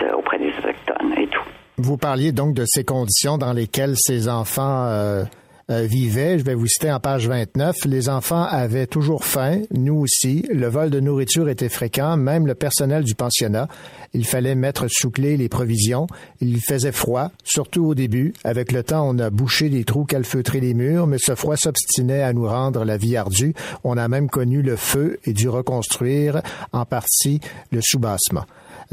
euh, 0.02 0.16
auprès 0.16 0.38
des 0.38 0.48
autochtones 0.48 1.12
et 1.18 1.28
tout. 1.28 1.42
Vous 1.78 1.96
parliez 1.96 2.32
donc 2.32 2.54
de 2.54 2.64
ces 2.66 2.84
conditions 2.84 3.38
dans 3.38 3.52
lesquelles 3.52 3.94
ces 3.96 4.28
enfants 4.28 4.86
euh, 4.86 5.24
euh, 5.70 5.82
vivaient. 5.82 6.38
Je 6.38 6.44
vais 6.44 6.54
vous 6.54 6.66
citer 6.66 6.92
en 6.92 7.00
page 7.00 7.28
29. 7.28 7.84
Les 7.86 8.08
enfants 8.08 8.44
avaient 8.44 8.86
toujours 8.86 9.24
faim, 9.24 9.60
nous 9.72 9.96
aussi. 9.96 10.44
Le 10.52 10.68
vol 10.68 10.90
de 10.90 11.00
nourriture 11.00 11.48
était 11.48 11.68
fréquent, 11.68 12.16
même 12.16 12.46
le 12.46 12.54
personnel 12.54 13.02
du 13.04 13.14
pensionnat. 13.14 13.68
Il 14.12 14.24
fallait 14.24 14.54
mettre 14.54 14.86
sous 14.88 15.10
clé 15.10 15.36
les 15.36 15.48
provisions. 15.48 16.06
Il 16.40 16.60
faisait 16.60 16.92
froid, 16.92 17.30
surtout 17.42 17.86
au 17.86 17.94
début. 17.94 18.34
Avec 18.44 18.72
le 18.72 18.82
temps, 18.82 19.08
on 19.08 19.18
a 19.18 19.30
bouché 19.30 19.68
des 19.68 19.84
trous, 19.84 20.04
calfeutré 20.04 20.60
les 20.60 20.74
murs, 20.74 21.06
mais 21.06 21.18
ce 21.18 21.34
froid 21.34 21.56
s'obstinait 21.56 22.22
à 22.22 22.32
nous 22.32 22.46
rendre 22.46 22.84
la 22.84 22.96
vie 22.96 23.16
ardue. 23.16 23.54
On 23.82 23.96
a 23.96 24.06
même 24.06 24.28
connu 24.28 24.62
le 24.62 24.76
feu 24.76 25.18
et 25.24 25.32
dû 25.32 25.48
reconstruire 25.48 26.40
en 26.72 26.84
partie 26.84 27.40
le 27.72 27.80
soubassement. 27.82 28.44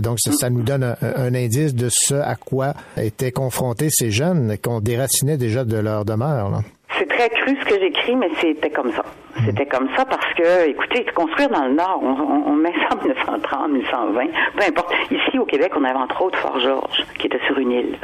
Donc, 0.01 0.19
ça, 0.19 0.49
nous 0.49 0.63
donne 0.63 0.83
un, 0.83 1.33
indice 1.35 1.73
de 1.73 1.89
ce 1.91 2.15
à 2.15 2.35
quoi 2.35 2.73
étaient 2.97 3.31
confrontés 3.31 3.89
ces 3.89 4.11
jeunes 4.11 4.57
qu'on 4.57 4.81
déracinait 4.81 5.37
déjà 5.37 5.63
de 5.63 5.77
leur 5.77 6.05
demeure. 6.05 6.63
C'est 6.97 7.07
très 7.07 7.29
cru 7.29 7.55
ce 7.59 7.65
que 7.65 7.79
j'écris, 7.79 8.15
mais 8.15 8.29
c'était 8.39 8.69
comme 8.69 8.91
ça. 8.91 9.03
C'était 9.45 9.65
comme 9.65 9.87
ça 9.95 10.05
parce 10.05 10.33
que, 10.33 10.69
écoutez, 10.69 11.05
construire 11.15 11.49
dans 11.49 11.65
le 11.65 11.73
Nord, 11.73 12.01
on, 12.03 12.51
met 12.53 12.73
ça 12.73 12.95
en 12.95 13.01
1930, 13.01 13.71
1920, 13.71 14.25
peu 14.57 14.63
importe. 14.63 14.93
Ici, 15.09 15.39
au 15.39 15.45
Québec, 15.45 15.71
on 15.75 15.83
avait 15.83 15.97
entre 15.97 16.21
autres 16.21 16.37
Fort-Georges, 16.39 17.03
qui 17.17 17.27
était 17.27 17.39
sur 17.47 17.57
une 17.57 17.71
île. 17.71 17.97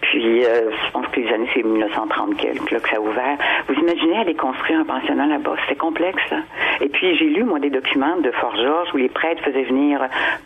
Puis, 0.00 0.44
euh, 0.44 0.70
je 0.70 0.90
pense 0.92 1.06
que 1.08 1.20
les 1.20 1.32
années, 1.32 1.48
c'est 1.52 1.62
1930 1.62 2.36
quelques, 2.36 2.70
là, 2.70 2.80
que 2.80 2.88
ça 2.88 2.96
a 2.96 3.00
ouvert. 3.00 3.36
Vous 3.68 3.74
imaginez 3.74 4.18
aller 4.18 4.34
construire 4.34 4.80
un 4.80 4.84
pensionnat 4.84 5.26
là-bas? 5.26 5.56
C'était 5.62 5.78
complexe. 5.78 6.32
Et 6.80 6.88
puis, 6.88 7.16
j'ai 7.16 7.26
lu, 7.26 7.44
moi, 7.44 7.58
des 7.58 7.70
documents 7.70 8.16
de 8.16 8.30
Fort-Georges 8.30 8.88
où 8.94 8.98
les 8.98 9.08
prêtres 9.08 9.42
faisaient 9.42 9.64
venir 9.64 10.00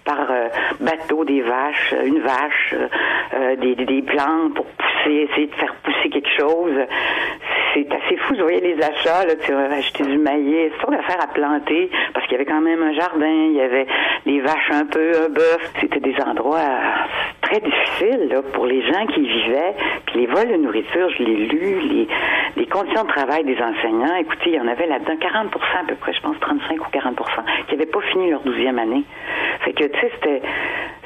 par 0.05 0.31
euh, 0.31 0.49
bateau 0.81 1.25
des 1.25 1.43
vaches, 1.43 1.95
une 2.05 2.21
vache, 2.21 2.75
euh, 2.75 2.89
euh, 3.35 3.57
des, 3.57 3.75
des, 3.75 4.03
plantes 4.03 4.55
pour 4.55 4.67
pousser, 4.67 5.29
essayer 5.31 5.47
de 5.47 5.55
faire 5.55 5.75
pousser 5.83 6.09
quelque 6.09 6.31
chose. 6.39 6.73
Assez 7.91 8.17
fou. 8.17 8.35
Je 8.37 8.43
voyais 8.43 8.61
les 8.61 8.83
achats, 8.83 9.25
là, 9.27 9.35
tu 9.37 9.53
acheter 9.53 10.05
du 10.05 10.19
maïs, 10.19 10.73
c'est 10.73 10.87
pas 10.87 10.97
d'affaires 10.97 11.23
à 11.23 11.27
planter, 11.29 11.91
parce 12.13 12.27
qu'il 12.27 12.33
y 12.33 12.41
avait 12.41 12.51
quand 12.51 12.61
même 12.61 12.83
un 12.83 12.93
jardin, 12.93 13.27
il 13.27 13.55
y 13.55 13.61
avait 13.61 13.87
des 14.27 14.41
vaches 14.41 14.71
un 14.71 14.87
peu, 14.87 15.13
un 15.27 15.29
bœuf. 15.29 15.73
C'était 15.81 16.01
des 16.01 16.15
endroits 16.25 16.61
très 17.41 17.61
difficiles 17.61 18.29
là, 18.31 18.43
pour 18.53 18.67
les 18.67 18.83
gens 18.83 19.07
qui 19.07 19.21
y 19.21 19.27
vivaient. 19.27 19.75
Puis 20.07 20.21
les 20.21 20.27
vols 20.27 20.49
de 20.49 20.57
nourriture, 20.57 21.09
je 21.19 21.23
l'ai 21.23 21.37
lu, 21.47 21.81
les, 21.81 22.09
les 22.57 22.67
conditions 22.67 23.05
de 23.05 23.09
travail 23.09 23.45
des 23.45 23.57
enseignants, 23.61 24.17
écoutez, 24.17 24.51
il 24.51 24.55
y 24.55 24.61
en 24.61 24.69
avait 24.69 24.87
là-dedans 24.87 25.15
40% 25.15 25.47
à 25.81 25.85
peu 25.89 25.95
près, 25.97 26.13
je 26.13 26.21
pense 26.21 26.39
35 26.41 26.81
ou 26.81 26.91
40% 26.91 27.15
qui 27.69 27.75
n'avaient 27.75 27.91
pas 27.91 28.01
fini 28.13 28.31
leur 28.31 28.41
douzième 28.43 28.79
année. 28.79 29.05
Fait 29.61 29.73
que, 29.73 29.85
tu 29.85 30.01
sais, 30.01 30.11
c'était 30.15 30.43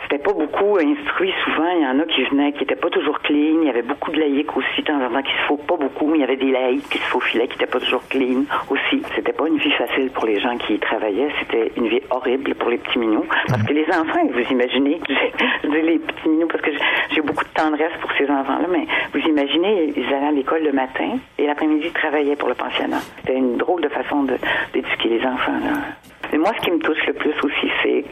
c'était 0.08 0.22
pas 0.22 0.32
beaucoup 0.32 0.78
instruit 0.78 1.32
souvent. 1.44 1.68
Il 1.76 1.82
y 1.82 1.86
en 1.86 1.98
a 1.98 2.04
qui 2.04 2.22
venaient, 2.24 2.52
qui 2.52 2.62
étaient 2.62 2.76
pas 2.76 2.90
toujours 2.90 3.18
clean. 3.20 3.60
Il 3.62 3.66
y 3.66 3.70
avait 3.70 3.82
beaucoup 3.82 4.12
de 4.12 4.20
laïcs 4.20 4.56
aussi, 4.56 4.82
de 4.82 4.86
temps 4.86 5.02
en 5.02 5.10
temps, 5.10 5.22
qui 5.22 5.32
se 5.32 5.46
faut 5.48 5.56
pas 5.56 5.76
beaucoup, 5.76 6.06
mais 6.06 6.18
il 6.18 6.20
y 6.20 6.24
avait 6.24 6.36
des 6.36 6.52
laïcs 6.52 6.88
qui 6.88 6.98
se 6.98 7.04
faufilaient, 7.04 7.48
qui 7.48 7.56
étaient 7.56 7.66
pas 7.66 7.80
toujours 7.80 8.06
clean 8.08 8.44
aussi. 8.70 9.02
C'était 9.16 9.32
pas 9.32 9.48
une 9.48 9.58
vie 9.58 9.72
facile 9.72 10.10
pour 10.10 10.26
les 10.26 10.38
gens 10.38 10.56
qui 10.58 10.74
y 10.74 10.78
travaillaient. 10.78 11.30
C'était 11.40 11.72
une 11.76 11.88
vie 11.88 12.00
horrible 12.10 12.54
pour 12.54 12.70
les 12.70 12.78
petits 12.78 12.98
minous. 12.98 13.26
Parce 13.48 13.62
que 13.64 13.72
les 13.72 13.86
enfants, 13.88 14.24
vous 14.32 14.52
imaginez, 14.52 15.00
je 15.64 15.68
les 15.68 15.98
petits 15.98 16.28
minous 16.28 16.46
parce 16.46 16.62
que 16.62 16.70
j'ai 17.10 17.20
beaucoup 17.20 17.44
de 17.44 17.50
tendresse 17.50 17.92
pour 18.00 18.12
ces 18.12 18.30
enfants-là, 18.30 18.68
mais 18.70 18.86
vous 19.12 19.26
imaginez, 19.28 19.92
ils 19.96 20.06
allaient 20.06 20.28
à 20.28 20.32
l'école 20.32 20.62
le 20.62 20.72
matin 20.72 21.18
et 21.38 21.46
l'après-midi, 21.46 21.86
ils 21.86 21.92
travaillaient 21.92 22.36
pour 22.36 22.48
le 22.48 22.54
pensionnat. 22.54 23.00
C'était 23.20 23.36
une 23.36 23.56
drôle 23.56 23.82
de 23.82 23.88
façon 23.88 24.22
d'éduquer 24.22 25.08
les 25.08 25.26
enfants, 25.26 25.58
là. 25.64 26.05
Mais 26.32 26.38
moi, 26.38 26.50
ce 26.56 26.64
qui 26.64 26.70
me 26.70 26.78
touche 26.78 27.04
le 27.06 27.12
plus 27.14 27.34
aussi, 27.42 27.70
c'est 27.82 28.04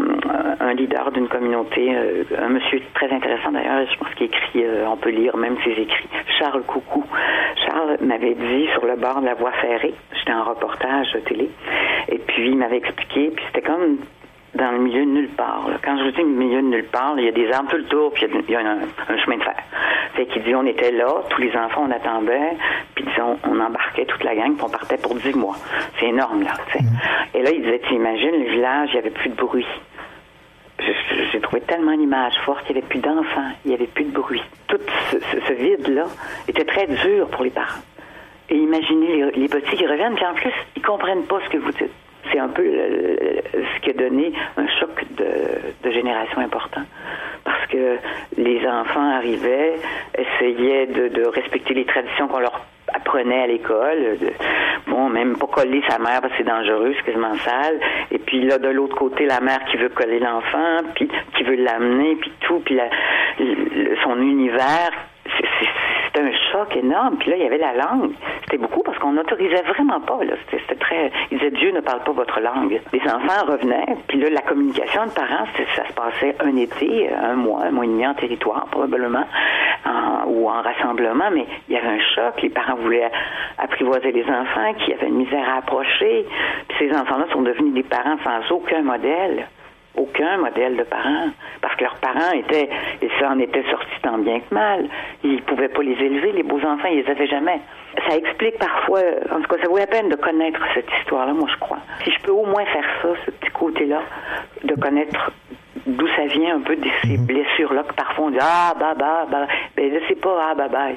un, 0.59 0.73
leader 0.73 1.11
d'une 1.11 1.27
communauté, 1.27 1.95
euh, 1.95 2.23
un 2.37 2.49
monsieur 2.49 2.81
très 2.93 3.09
intéressant 3.11 3.51
d'ailleurs, 3.51 3.87
je 3.89 3.97
pense 3.97 4.13
qu'il 4.15 4.25
écrit, 4.25 4.63
euh, 4.63 4.87
on 4.87 4.97
peut 4.97 5.09
lire 5.09 5.37
même 5.37 5.55
ses 5.63 5.71
écrits, 5.71 6.09
Charles 6.39 6.63
Coucou. 6.63 7.03
Charles 7.65 7.97
m'avait 8.01 8.33
dit 8.33 8.67
sur 8.73 8.85
le 8.85 8.95
bord 8.95 9.21
de 9.21 9.25
la 9.25 9.35
voie 9.35 9.51
ferrée, 9.53 9.93
j'étais 10.13 10.33
en 10.33 10.43
reportage 10.43 11.15
télé, 11.25 11.49
et 12.09 12.17
puis 12.17 12.49
il 12.49 12.57
m'avait 12.57 12.77
expliqué, 12.77 13.31
puis 13.35 13.45
c'était 13.47 13.65
comme 13.65 13.99
dans 14.55 14.71
le 14.71 14.79
milieu 14.79 15.01
de 15.05 15.11
nulle 15.11 15.29
part. 15.29 15.67
là. 15.69 15.77
Quand 15.83 15.97
je 15.97 16.03
vous 16.05 16.11
dis 16.11 16.23
milieu 16.23 16.61
de 16.61 16.67
nulle 16.67 16.85
part, 16.85 17.13
il 17.17 17.25
y 17.25 17.27
a 17.27 17.31
des 17.31 17.51
arbres 17.51 17.69
tout 17.69 17.77
le 17.77 17.85
tour, 17.85 18.11
puis 18.13 18.25
il 18.25 18.51
y 18.51 18.55
a, 18.55 18.59
un, 18.61 18.79
un 19.07 19.17
chemin 19.19 19.37
de 19.37 19.43
fer. 19.43 19.55
Fait 20.15 20.25
qu'il 20.25 20.41
dit, 20.43 20.55
on 20.55 20.65
était 20.65 20.91
là, 20.91 21.07
tous 21.29 21.41
les 21.41 21.55
enfants, 21.55 21.85
on 21.87 21.91
attendait, 21.91 22.53
puis 22.95 23.05
disons, 23.05 23.37
on 23.43 23.59
embarquait 23.59 24.05
toute 24.05 24.23
la 24.23 24.35
gang, 24.35 24.55
puis 24.55 24.63
on 24.65 24.69
partait 24.69 24.97
pour 24.97 25.13
10 25.15 25.33
mois. 25.35 25.55
C'est 25.99 26.07
énorme, 26.07 26.43
là, 26.43 26.53
tu 26.71 26.79
sais. 26.79 26.83
Et 27.35 27.43
là, 27.43 27.51
il 27.51 27.61
disait, 27.61 27.79
tu 27.87 27.93
imagines, 27.93 28.31
le 28.31 28.49
village, 28.49 28.89
il 28.91 28.93
n'y 28.93 28.99
avait 28.99 29.09
plus 29.11 29.29
de 29.29 29.35
bruit. 29.35 29.67
J'ai 31.31 31.39
trouvé 31.41 31.61
tellement 31.61 31.91
l'image 31.91 32.33
forte, 32.45 32.63
il 32.69 32.73
n'y 32.73 32.79
avait 32.79 32.87
plus 32.87 32.99
d'enfants, 32.99 33.51
il 33.65 33.69
n'y 33.69 33.73
avait 33.75 33.87
plus 33.87 34.05
de 34.05 34.11
bruit. 34.11 34.43
Tout 34.67 34.77
ce, 35.11 35.17
ce- 35.19 35.39
ce 35.47 35.53
vide-là 35.53 36.05
était 36.47 36.65
très 36.65 36.85
dur 36.87 37.27
pour 37.29 37.43
les 37.43 37.49
parents. 37.49 37.81
et 38.49 38.55
imaginez 38.55 39.07
les, 39.17 39.31
les 39.41 39.47
petits 39.49 39.75
qui 39.75 39.85
reviennent, 39.87 40.15
puis 40.15 40.25
en 40.25 40.33
plus, 40.35 40.53
ils 40.75 40.81
comprennent 40.81 41.23
pas 41.25 41.39
ce 41.45 41.49
que 41.49 41.57
vous 41.57 41.71
dites. 41.71 41.91
C'est 42.31 42.39
un 42.39 42.49
peu 42.49 42.63
ce 42.63 43.81
qui 43.81 43.89
a 43.89 43.93
donné 43.93 44.33
un 44.57 44.67
choc 44.79 44.89
de, 45.15 45.91
génération 45.91 46.41
important. 46.41 46.81
Parce 47.43 47.65
que 47.67 47.97
les 48.37 48.67
enfants 48.67 49.15
arrivaient, 49.15 49.75
essayaient 50.17 50.87
de, 50.87 51.27
respecter 51.27 51.73
les 51.73 51.85
traditions 51.85 52.27
qu'on 52.27 52.39
leur 52.39 52.61
apprenait 52.93 53.43
à 53.43 53.47
l'école. 53.47 54.17
Bon, 54.87 55.09
même 55.09 55.37
pas 55.37 55.47
coller 55.47 55.81
sa 55.87 55.97
mère 55.99 56.21
parce 56.21 56.33
que 56.33 56.39
c'est 56.39 56.49
dangereux, 56.49 56.93
c'est 56.97 57.05
quasiment 57.11 57.35
sale. 57.35 57.79
Et 58.11 58.19
puis 58.19 58.43
là, 58.43 58.57
de 58.57 58.69
l'autre 58.69 58.95
côté, 58.95 59.25
la 59.25 59.39
mère 59.41 59.63
qui 59.71 59.77
veut 59.77 59.89
coller 59.89 60.19
l'enfant, 60.19 60.79
puis 60.95 61.09
qui 61.35 61.43
veut 61.43 61.55
l'amener, 61.55 62.15
puis 62.15 62.31
tout, 62.41 62.59
puis 62.59 62.79
son 64.03 64.21
univers 64.21 64.91
un 66.19 66.31
choc 66.51 66.75
énorme. 66.75 67.17
Puis 67.17 67.31
là, 67.31 67.37
il 67.37 67.43
y 67.43 67.45
avait 67.45 67.57
la 67.57 67.73
langue. 67.73 68.11
C'était 68.41 68.57
beaucoup 68.57 68.81
parce 68.83 68.97
qu'on 68.99 69.13
n'autorisait 69.13 69.61
vraiment 69.63 69.99
pas. 70.01 70.19
C'était, 70.51 70.75
très. 70.75 71.11
Ils 71.31 71.37
disaient 71.37 71.51
Dieu 71.51 71.71
ne 71.71 71.81
parle 71.81 72.03
pas 72.03 72.11
votre 72.11 72.39
langue. 72.39 72.79
Les 72.93 73.01
enfants 73.01 73.45
revenaient. 73.45 73.97
Puis 74.07 74.19
là, 74.19 74.29
la 74.29 74.41
communication 74.41 75.05
de 75.05 75.11
parents, 75.11 75.45
ça 75.75 75.87
se 75.87 75.93
passait 75.93 76.35
un 76.39 76.55
été, 76.55 77.09
un 77.13 77.35
mois, 77.35 77.63
un 77.63 77.71
mois 77.71 77.85
et 77.85 77.87
demi 77.87 78.05
en 78.07 78.13
territoire 78.13 78.67
probablement, 78.71 79.25
ou 80.27 80.49
en 80.49 80.61
rassemblement. 80.61 81.29
Mais 81.31 81.45
il 81.67 81.75
y 81.75 81.77
avait 81.77 81.87
un 81.87 81.99
choc. 82.15 82.41
Les 82.41 82.49
parents 82.49 82.75
voulaient 82.75 83.11
apprivoiser 83.57 84.11
les 84.11 84.25
enfants 84.25 84.73
qui 84.85 84.93
avaient 84.93 85.07
une 85.07 85.17
misère 85.17 85.47
à 85.49 85.57
approcher. 85.59 86.25
Puis 86.69 86.77
ces 86.79 86.95
enfants-là 86.95 87.25
sont 87.31 87.41
devenus 87.41 87.73
des 87.73 87.83
parents 87.83 88.17
sans 88.23 88.55
aucun 88.55 88.81
modèle 88.81 89.47
aucun 89.97 90.37
modèle 90.37 90.77
de 90.77 90.83
parents 90.83 91.29
parce 91.61 91.75
que 91.75 91.83
leurs 91.83 91.95
parents 91.95 92.31
étaient 92.33 92.69
et 93.01 93.09
ça 93.19 93.29
en 93.29 93.39
était 93.39 93.63
sorti 93.69 93.91
tant 94.01 94.17
bien 94.19 94.39
que 94.39 94.53
mal. 94.53 94.87
Ils 95.23 95.41
pouvaient 95.43 95.69
pas 95.69 95.81
les 95.83 95.93
élever, 95.93 96.31
les 96.31 96.43
beaux 96.43 96.59
enfants, 96.59 96.87
ils 96.91 97.01
les 97.03 97.09
avaient 97.09 97.27
jamais. 97.27 97.59
Ça 98.07 98.15
explique 98.15 98.57
parfois, 98.59 99.01
en 99.31 99.41
tout 99.41 99.47
cas, 99.47 99.61
ça 99.61 99.67
vaut 99.69 99.77
la 99.77 99.87
peine 99.87 100.09
de 100.09 100.15
connaître 100.15 100.59
cette 100.73 100.89
histoire-là, 100.99 101.33
moi 101.33 101.49
je 101.51 101.59
crois. 101.59 101.79
Si 102.03 102.11
je 102.11 102.19
peux 102.21 102.31
au 102.31 102.45
moins 102.45 102.65
faire 102.65 102.85
ça, 103.01 103.09
ce 103.25 103.31
petit 103.31 103.51
côté-là, 103.51 104.01
de 104.63 104.75
connaître 104.75 105.31
d'où 105.87 106.07
ça 106.15 106.25
vient 106.25 106.57
un 106.57 106.61
peu 106.61 106.75
de 106.75 106.87
ces 107.03 107.17
mhm. 107.17 107.25
blessures-là 107.25 107.83
que 107.83 107.93
parfois 107.93 108.25
on 108.25 108.29
dit 108.29 108.37
Ah, 108.41 108.73
bah, 108.79 108.93
bah, 108.97 109.25
bah. 109.29 109.47
Ben, 109.75 109.91
je 109.93 110.07
sais 110.07 110.19
pas, 110.19 110.49
ah, 110.49 110.55
bah, 110.55 110.67
bah. 110.69 110.87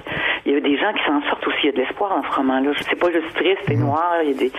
Il 0.44 0.52
y 0.52 0.56
a 0.56 0.60
des 0.60 0.76
gens 0.76 0.92
qui 0.92 1.04
s'en 1.04 1.22
sortent 1.28 1.46
aussi. 1.46 1.58
Il 1.64 1.66
y 1.66 1.68
a 1.68 1.72
de 1.72 1.78
l'espoir 1.78 2.12
en 2.12 2.22
ce 2.22 2.36
roman-là. 2.36 2.70
C'est 2.80 2.98
pas 2.98 3.10
juste 3.12 3.34
triste 3.34 3.70
et 3.70 3.76
mhm. 3.76 3.84
noir. 3.84 4.16
Il 4.22 4.30
y, 4.30 4.34
a 4.34 4.38
des, 4.38 4.52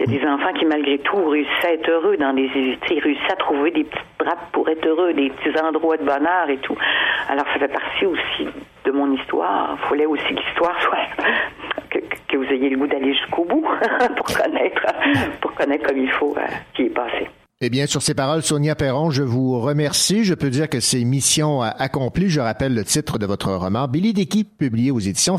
il 0.00 0.12
y 0.12 0.16
a 0.16 0.18
des 0.20 0.26
enfants 0.26 0.52
qui, 0.52 0.66
malgré 0.66 0.98
tout, 0.98 1.24
réussissent 1.24 1.64
à 1.64 1.72
être 1.72 1.88
heureux 1.88 2.16
dans 2.16 2.32
des. 2.32 2.50
Ils 2.90 3.00
réussissent 3.00 3.32
à 3.32 3.36
trouver 3.36 3.70
des 3.70 3.84
petites 3.84 4.18
trappes 4.18 4.52
pour 4.52 4.68
être 4.68 4.86
heureux, 4.86 5.12
des 5.14 5.30
petits 5.30 5.58
endroits 5.60 5.96
de 5.96 6.04
bonheur 6.04 6.48
et 6.48 6.58
tout. 6.58 6.76
Alors, 7.28 7.46
ça 7.52 7.58
fait 7.58 7.72
partie 7.72 8.06
aussi 8.06 8.48
de 8.84 8.90
mon 8.90 9.12
histoire. 9.12 9.76
Il 9.82 9.88
fallait 9.88 10.06
aussi 10.06 10.34
que 10.34 10.40
l'histoire 10.40 10.80
soit. 10.82 10.98
Que, 11.90 11.98
que, 12.28 12.36
vous 12.36 12.44
ayez 12.44 12.70
le 12.70 12.78
goût 12.78 12.86
d'aller 12.86 13.12
jusqu'au 13.14 13.44
bout 13.44 13.66
pour 14.16 14.26
connaître, 14.26 14.82
pour 15.40 15.52
connaître 15.54 15.86
comme 15.86 15.98
il 15.98 16.10
faut 16.10 16.34
euh, 16.36 16.46
ce 16.48 16.76
qui 16.76 16.82
est 16.86 16.94
passé. 16.94 17.28
Eh 17.64 17.70
bien, 17.70 17.86
sur 17.86 18.02
ces 18.02 18.14
paroles, 18.14 18.42
Sonia 18.42 18.74
Perron, 18.74 19.12
je 19.12 19.22
vous 19.22 19.60
remercie. 19.60 20.24
Je 20.24 20.34
peux 20.34 20.50
dire 20.50 20.68
que 20.68 20.80
c'est 20.80 21.04
mission 21.04 21.62
accomplie. 21.62 22.28
Je 22.28 22.40
rappelle 22.40 22.74
le 22.74 22.84
titre 22.84 23.20
de 23.20 23.26
votre 23.26 23.52
roman, 23.52 23.86
Billy 23.86 24.12
d'équipe, 24.12 24.58
publié 24.58 24.90
aux 24.90 24.98
éditions 24.98 25.38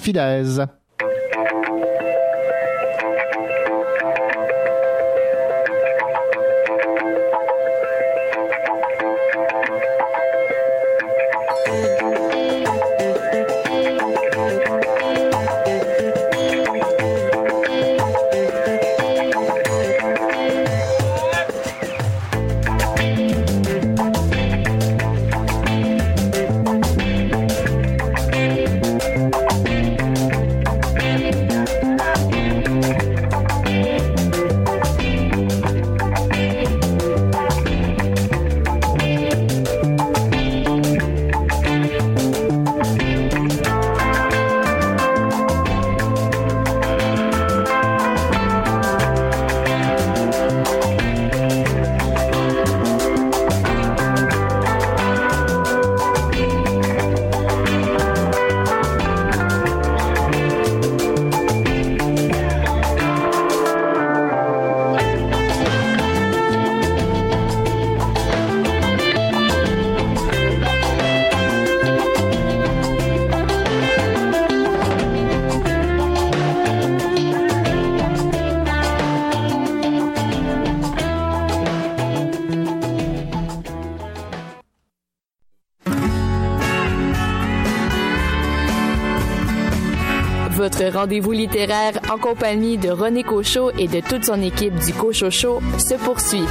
Fidèse. 90.53 90.93
rendez-vous 90.93 91.31
littéraire 91.31 91.99
en 92.11 92.17
compagnie 92.17 92.77
de 92.77 92.89
René 92.89 93.23
Cochot 93.23 93.71
et 93.77 93.87
de 93.87 94.01
toute 94.01 94.25
son 94.25 94.41
équipe 94.41 94.75
du 94.75 94.93
Cochot 94.93 95.31
Show 95.31 95.61
se 95.79 95.95
poursuit. 95.95 96.45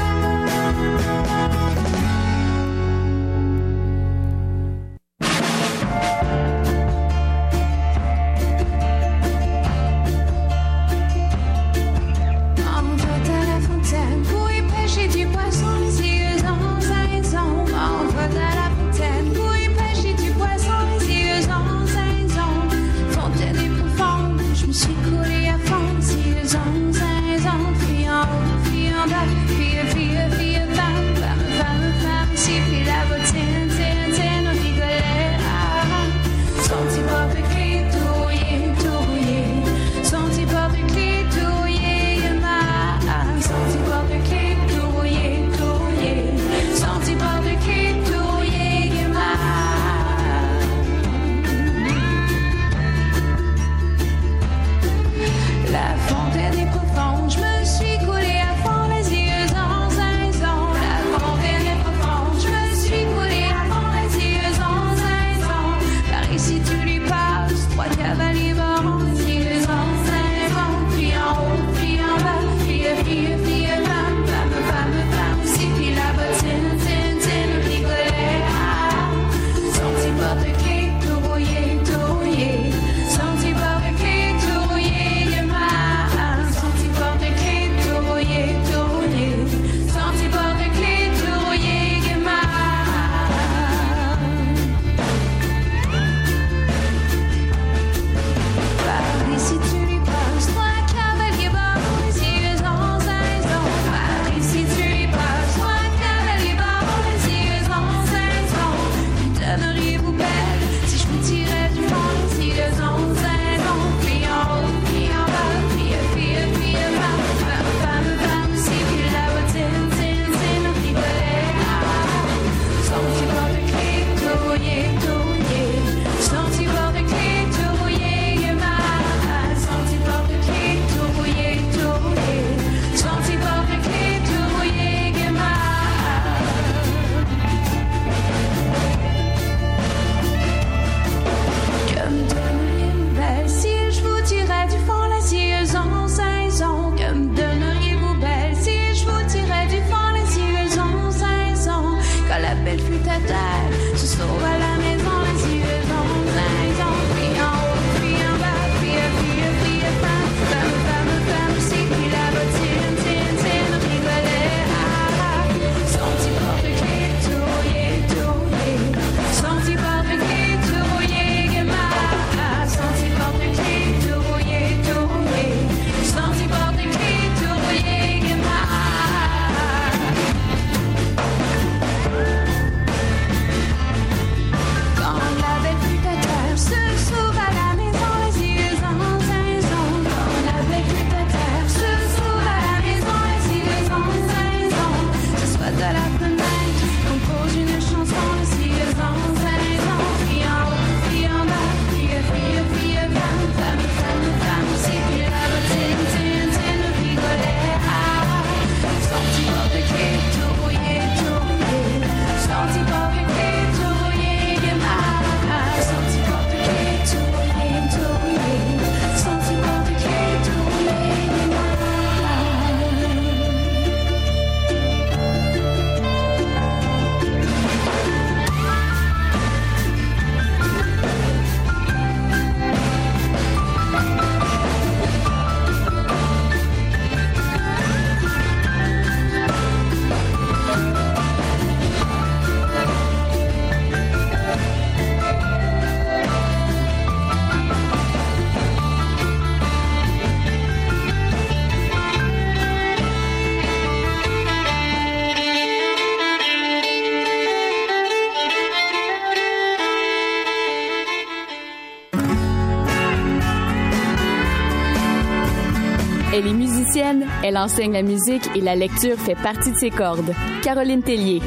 Elle 267.42 267.58
enseigne 267.58 267.92
la 267.92 268.02
musique 268.02 268.48
et 268.54 268.60
la 268.60 268.76
lecture 268.76 269.18
fait 269.18 269.34
partie 269.34 269.72
de 269.72 269.76
ses 269.76 269.90
cordes. 269.90 270.32
Caroline 270.62 271.02
Tellier. 271.02 271.40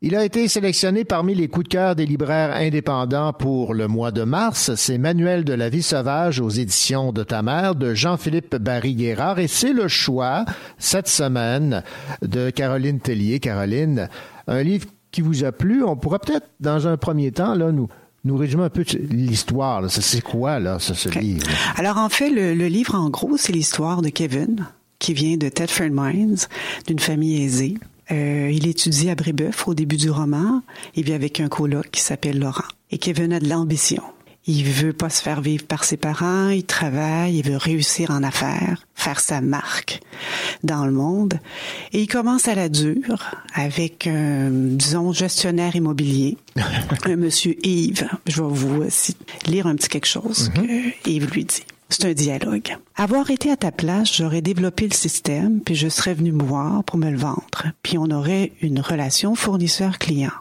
Il 0.00 0.14
a 0.14 0.24
été 0.24 0.46
sélectionné 0.46 1.04
parmi 1.04 1.34
les 1.34 1.48
coups 1.48 1.64
de 1.64 1.70
cœur 1.70 1.96
des 1.96 2.06
libraires 2.06 2.54
indépendants 2.54 3.32
pour 3.32 3.74
le 3.74 3.88
mois 3.88 4.12
de 4.12 4.22
mars. 4.22 4.74
C'est 4.76 4.96
Manuel 4.96 5.44
de 5.44 5.52
la 5.52 5.68
vie 5.68 5.82
sauvage 5.82 6.38
aux 6.38 6.48
éditions 6.48 7.12
de 7.12 7.24
ta 7.24 7.42
mère 7.42 7.74
de 7.74 7.94
Jean-Philippe 7.94 8.56
Barry-Guérard 8.56 9.40
et 9.40 9.48
c'est 9.48 9.72
le 9.72 9.88
choix 9.88 10.44
cette 10.78 11.08
semaine 11.08 11.82
de 12.22 12.48
Caroline 12.50 13.00
Tellier. 13.00 13.40
Caroline, 13.40 14.08
un 14.46 14.62
livre 14.62 14.86
qui 15.10 15.20
vous 15.20 15.44
a 15.44 15.50
plu. 15.50 15.82
On 15.82 15.96
pourrait 15.96 16.20
peut-être, 16.20 16.46
dans 16.60 16.86
un 16.86 16.96
premier 16.96 17.32
temps, 17.32 17.54
là, 17.54 17.72
nous, 17.72 17.88
nous 18.28 18.36
résumer 18.36 18.64
un 18.64 18.70
peu 18.70 18.84
l'histoire. 19.10 19.90
C'est 19.90 20.20
quoi, 20.20 20.60
là, 20.60 20.78
ce, 20.78 20.94
ce 20.94 21.08
livre? 21.18 21.46
Alors, 21.76 21.96
en 21.96 22.08
fait, 22.08 22.30
le, 22.30 22.54
le 22.54 22.68
livre, 22.68 22.94
en 22.94 23.10
gros, 23.10 23.36
c'est 23.36 23.52
l'histoire 23.52 24.02
de 24.02 24.10
Kevin, 24.10 24.66
qui 24.98 25.14
vient 25.14 25.36
de 25.36 25.48
Thetford 25.48 25.90
Mines, 25.90 26.36
d'une 26.86 26.98
famille 26.98 27.42
aisée. 27.42 27.74
Euh, 28.10 28.50
il 28.50 28.66
étudie 28.66 29.10
à 29.10 29.14
Brébeuf 29.14 29.68
au 29.68 29.74
début 29.74 29.96
du 29.96 30.10
roman. 30.10 30.62
Il 30.94 31.04
vit 31.04 31.12
avec 31.12 31.40
un 31.40 31.48
coloc 31.48 31.90
qui 31.90 32.00
s'appelle 32.00 32.38
Laurent. 32.38 32.64
Et 32.90 32.98
Kevin 32.98 33.32
a 33.32 33.40
de 33.40 33.48
l'ambition. 33.48 34.02
Il 34.50 34.64
veut 34.64 34.94
pas 34.94 35.10
se 35.10 35.20
faire 35.20 35.42
vivre 35.42 35.66
par 35.66 35.84
ses 35.84 35.98
parents, 35.98 36.48
il 36.48 36.64
travaille, 36.64 37.36
il 37.36 37.42
veut 37.44 37.58
réussir 37.58 38.10
en 38.10 38.22
affaires, 38.22 38.86
faire 38.94 39.20
sa 39.20 39.42
marque 39.42 40.00
dans 40.64 40.86
le 40.86 40.90
monde. 40.90 41.38
Et 41.92 42.00
il 42.00 42.06
commence 42.06 42.48
à 42.48 42.54
la 42.54 42.70
dure 42.70 43.30
avec 43.52 44.06
un, 44.06 44.48
disons, 44.50 45.12
gestionnaire 45.12 45.76
immobilier, 45.76 46.38
un 47.04 47.16
monsieur 47.16 47.56
Yves. 47.62 48.08
Je 48.26 48.40
vais 48.40 48.48
vous 48.48 48.82
aussi 48.84 49.16
lire 49.46 49.66
un 49.66 49.76
petit 49.76 49.90
quelque 49.90 50.06
chose 50.06 50.50
que 50.54 51.08
Yves 51.10 51.30
lui 51.30 51.44
dit. 51.44 51.64
C'est 51.90 52.06
un 52.06 52.14
dialogue. 52.14 52.74
Avoir 52.96 53.30
été 53.30 53.50
à 53.50 53.56
ta 53.58 53.70
place, 53.70 54.16
j'aurais 54.16 54.40
développé 54.40 54.88
le 54.88 54.94
système, 54.94 55.60
puis 55.60 55.74
je 55.74 55.88
serais 55.88 56.14
venu 56.14 56.32
me 56.32 56.42
voir 56.42 56.84
pour 56.84 56.96
me 56.96 57.10
le 57.10 57.18
vendre, 57.18 57.66
puis 57.82 57.98
on 57.98 58.10
aurait 58.10 58.52
une 58.62 58.80
relation 58.80 59.34
fournisseur-client. 59.34 60.32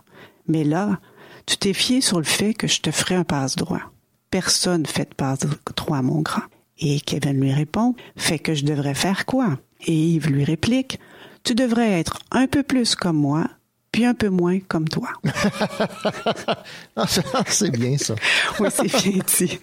Mais 0.47 0.63
là, 0.63 0.97
tu 1.45 1.57
t'es 1.57 1.73
fié 1.73 1.99
sur 1.99 2.19
le 2.19 2.25
fait 2.25 2.53
que 2.53 2.67
je 2.67 2.79
te 2.79 2.91
ferais 2.91 3.15
un 3.15 3.25
passe-droit. 3.25 3.81
Personne 4.29 4.85
fait 4.85 5.09
de 5.09 5.15
passe-droit, 5.15 6.01
mon 6.01 6.21
grand. 6.21 6.43
Et 6.79 6.99
Kevin 6.99 7.39
lui 7.39 7.53
répond, 7.53 7.95
fait 8.15 8.39
que 8.39 8.53
je 8.53 8.65
devrais 8.65 8.93
faire 8.93 9.25
quoi? 9.25 9.57
Et 9.85 9.93
Yves 9.93 10.29
lui 10.29 10.43
réplique, 10.43 10.99
tu 11.43 11.55
devrais 11.55 11.99
être 11.99 12.19
un 12.31 12.47
peu 12.47 12.61
plus 12.61 12.95
comme 12.95 13.17
moi, 13.17 13.47
puis 13.91 14.05
un 14.05 14.13
peu 14.13 14.29
moins 14.29 14.59
comme 14.59 14.87
toi. 14.87 15.09
c'est 17.47 17.71
bien 17.71 17.97
ça. 17.97 18.15
oui, 18.59 18.69
c'est 18.71 19.01
bien 19.01 19.21
dit. 19.37 19.59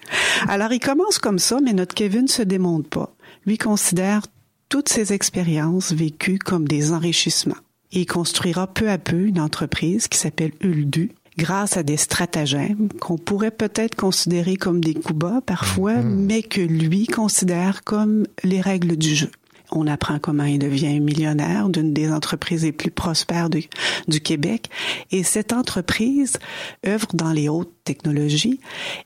Alors, 0.47 0.73
il 0.73 0.79
commence 0.79 1.19
comme 1.19 1.39
ça, 1.39 1.59
mais 1.63 1.73
notre 1.73 1.95
Kevin 1.95 2.27
se 2.27 2.41
démonte 2.41 2.87
pas. 2.87 3.15
Lui 3.45 3.57
considère 3.57 4.21
toutes 4.67 4.89
ses 4.89 5.13
expériences 5.13 5.93
vécues 5.93 6.39
comme 6.39 6.67
des 6.67 6.91
enrichissements. 6.91 7.55
Et 7.91 8.01
il 8.01 8.05
construira 8.05 8.67
peu 8.67 8.89
à 8.89 8.97
peu 8.97 9.27
une 9.27 9.39
entreprise 9.39 10.07
qui 10.07 10.17
s'appelle 10.17 10.51
Uldu, 10.59 11.11
grâce 11.37 11.77
à 11.77 11.83
des 11.83 11.97
stratagèmes 11.97 12.89
qu'on 12.99 13.17
pourrait 13.17 13.51
peut-être 13.51 13.95
considérer 13.95 14.55
comme 14.55 14.83
des 14.83 14.93
coups 14.93 15.19
bas 15.19 15.41
parfois, 15.45 15.95
mais 15.95 16.43
que 16.43 16.61
lui 16.61 17.07
considère 17.07 17.83
comme 17.83 18.25
les 18.43 18.61
règles 18.61 18.95
du 18.97 19.15
jeu. 19.15 19.31
On 19.71 19.87
apprend 19.87 20.19
comment 20.19 20.43
il 20.43 20.59
devient 20.59 20.99
millionnaire 20.99 21.69
d'une 21.69 21.91
des 21.91 22.11
entreprises 22.11 22.63
les 22.63 22.71
plus 22.71 22.91
prospères 22.91 23.49
du, 23.49 23.67
du, 24.07 24.21
Québec. 24.21 24.69
Et 25.11 25.23
cette 25.23 25.53
entreprise 25.53 26.37
œuvre 26.85 27.07
dans 27.13 27.31
les 27.31 27.49
hautes 27.49 27.73
technologies 27.83 28.59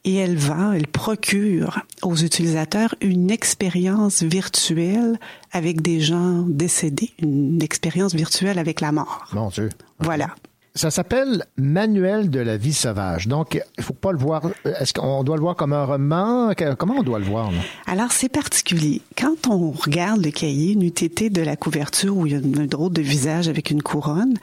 et 0.04 0.16
elle 0.16 0.38
vend, 0.38 0.74
elle 0.74 0.88
procure 0.88 1.80
aux 2.02 2.16
utilisateurs 2.16 2.94
une 3.02 3.32
expérience 3.32 4.22
virtuelle 4.22 5.18
avec 5.52 5.82
des 5.82 6.02
gens 6.02 6.44
décédés, 6.48 7.12
une 7.20 7.62
expérience 7.62 8.14
virtuelle 8.14 8.60
avec 8.60 8.82
la 8.82 8.92
mort. 8.92 9.28
Mon 9.34 9.50
Dieu. 9.50 9.70
Voilà. 10.00 10.36
Ça 10.80 10.92
s'appelle 10.92 11.44
Manuel 11.58 12.30
de 12.30 12.40
la 12.40 12.56
vie 12.56 12.74
sauvage. 12.74 13.28
Donc, 13.28 13.62
il 13.78 13.84
faut 13.84 13.92
pas 13.92 14.14
le 14.14 14.18
voir. 14.18 14.44
Est-ce 14.64 14.94
qu'on 14.94 15.26
doit 15.26 15.36
le 15.36 15.42
voir 15.42 15.58
comme 15.58 15.74
un 15.74 15.84
roman? 15.84 16.54
Comment 16.78 17.00
on 17.00 17.04
doit 17.04 17.20
le 17.20 17.26
voir 17.26 17.52
là? 17.52 17.58
Alors, 17.86 18.14
c'est 18.14 18.30
particulier. 18.30 19.02
Quand 19.18 19.48
on 19.50 19.72
regarde 19.72 20.24
le 20.24 20.32
cahier, 20.32 20.72
une 20.72 20.84
UTT 20.84 21.32
de 21.32 21.42
la 21.42 21.58
couverture 21.58 22.16
où 22.16 22.26
il 22.26 22.32
y 22.32 22.36
a 22.36 22.62
un 22.62 22.66
drôle 22.66 22.94
de 22.94 23.02
visage 23.02 23.50
avec 23.50 23.72
une 23.72 23.82
couronne, 23.82 24.36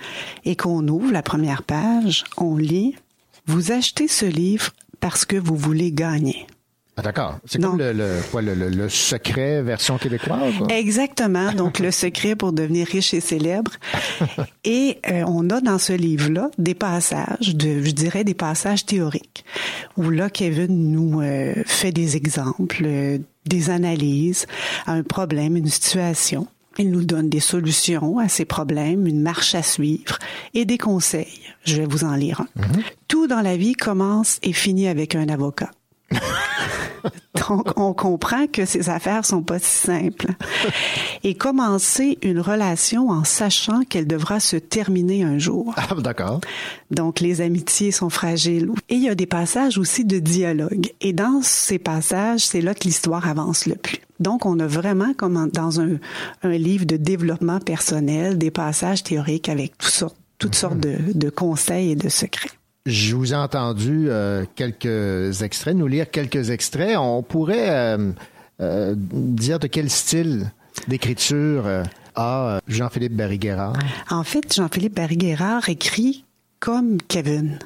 et 0.45 0.57
qu'on 0.57 0.87
ouvre 0.89 1.11
la 1.11 1.23
première 1.23 1.63
page, 1.63 2.25
on 2.37 2.59
lit 2.59 2.97
Vous 3.47 3.73
achetez 3.73 4.07
ce 4.07 4.27
livre 4.27 4.73
parce 5.01 5.25
que 5.25 5.37
vous 5.37 5.57
voulez 5.57 5.91
gagner. 5.91 6.47
Ah, 6.99 7.03
d'accord. 7.03 7.39
C'est 7.45 7.61
comme 7.61 7.77
le, 7.77 7.93
le, 7.93 8.21
quoi, 8.31 8.41
le, 8.41 8.55
le, 8.55 8.89
secret 8.89 9.61
version 9.63 9.99
québécoise. 9.99 10.55
Quoi? 10.57 10.67
Exactement. 10.69 11.53
Donc, 11.53 11.79
le 11.79 11.91
secret 11.91 12.37
pour 12.37 12.55
devenir 12.55 12.87
riche 12.87 13.13
et 13.13 13.21
célèbre. 13.21 13.73
et 14.65 14.99
euh, 15.11 15.23
on 15.27 15.51
a 15.51 15.61
dans 15.61 15.77
ce 15.79 15.93
livre-là 15.93 16.51
des 16.57 16.75
passages, 16.75 17.55
de, 17.55 17.83
je 17.83 17.91
dirais 17.91 18.25
des 18.25 18.33
passages 18.33 18.87
théoriques, 18.87 19.45
où 19.99 20.09
là, 20.09 20.31
Kevin 20.31 20.91
nous 20.91 21.21
euh, 21.21 21.53
fait 21.67 21.93
des 21.93 22.17
exemples, 22.17 22.83
euh, 22.87 23.19
des 23.45 23.69
analyses 23.69 24.47
à 24.87 24.93
un 24.93 25.03
problème, 25.03 25.57
une 25.57 25.69
situation. 25.69 26.47
Il 26.79 26.91
nous 26.91 27.05
donne 27.05 27.29
des 27.29 27.41
solutions 27.41 28.19
à 28.19 28.29
ces 28.29 28.47
problèmes, 28.47 29.07
une 29.07 29.21
marche 29.21 29.55
à 29.55 29.63
suivre 29.63 30.19
et 30.55 30.65
des 30.65 30.79
conseils. 30.79 31.41
Je 31.65 31.77
vais 31.77 31.87
vous 31.87 32.05
en 32.05 32.15
lire 32.15 32.41
un. 32.41 32.49
Mm 32.57 32.65
-hmm. 32.65 32.83
Tout 33.09 33.27
dans 33.27 33.43
la 33.43 33.57
vie 33.57 33.75
commence 33.75 34.39
et 34.43 34.55
finit 34.55 34.89
avec 34.89 35.15
un 35.15 35.29
avocat. 35.29 35.71
Donc, 37.49 37.79
on 37.79 37.93
comprend 37.93 38.47
que 38.47 38.65
ces 38.65 38.89
affaires 38.91 39.25
sont 39.25 39.43
pas 39.43 39.59
si 39.59 39.87
simples. 39.87 40.29
Et 41.23 41.35
commencer 41.35 42.19
une 42.23 42.41
relation 42.41 43.11
en 43.11 43.25
sachant 43.25 43.83
qu'elle 43.83 44.07
devra 44.07 44.41
se 44.41 44.57
terminer 44.57 45.23
un 45.23 45.39
jour. 45.39 45.75
Ah, 45.77 45.95
d'accord. 45.97 46.41
Donc, 46.91 47.21
les 47.21 47.41
amitiés 47.41 47.93
sont 47.93 48.11
fragiles. 48.11 48.71
Et 48.89 48.95
il 48.95 49.03
y 49.03 49.09
a 49.09 49.15
des 49.15 49.27
passages 49.27 49.79
aussi 49.79 50.05
de 50.05 50.19
dialogue. 50.19 50.93
Et 51.01 51.13
dans 51.13 51.41
ces 51.43 51.79
passages, 51.79 52.41
c'est 52.41 52.61
là 52.61 52.75
que 52.75 52.85
l'histoire 52.85 53.29
avance 53.29 53.67
le 53.67 53.75
plus. 53.75 53.99
Donc, 54.21 54.47
on 54.47 54.59
a 54.61 54.67
vraiment, 54.67 55.13
comme 55.15 55.51
dans 55.53 55.81
un, 55.81 55.97
un 56.43 56.57
livre 56.57 56.87
de 56.87 56.97
développement 56.97 57.61
personnel, 57.61 58.39
des 58.39 58.51
passages 58.51 59.03
théoriques 59.03 59.49
avec 59.49 59.75
toutes 60.39 60.55
sortes 60.55 60.79
de, 60.79 60.97
de 61.15 61.31
conseils 61.31 61.93
et 61.93 61.97
de 61.97 62.09
secrets. 62.09 62.51
Je 62.87 63.17
vous 63.17 63.33
ai 63.33 63.37
entendu 63.37 64.07
euh, 64.09 64.45
quelques 64.55 65.43
extraits, 65.43 65.75
nous 65.75 65.89
lire 65.89 66.09
quelques 66.09 66.51
extraits. 66.51 66.97
On 66.97 67.21
pourrait 67.25 67.69
euh, 67.69 68.13
euh, 68.61 68.95
dire 68.97 69.59
de 69.59 69.67
quel 69.67 69.91
style 69.91 70.53
d'écriture 70.87 71.65
a 72.15 72.61
Jean-Philippe 72.69 73.15
Barry-Guerrard? 73.15 73.77
En 74.09 74.23
fait, 74.23 74.55
Jean-Philippe 74.55 74.95
Barry-Guerrard 74.95 75.69
écrit 75.69 76.25
comme 76.61 76.99
Kevin. 77.09 77.59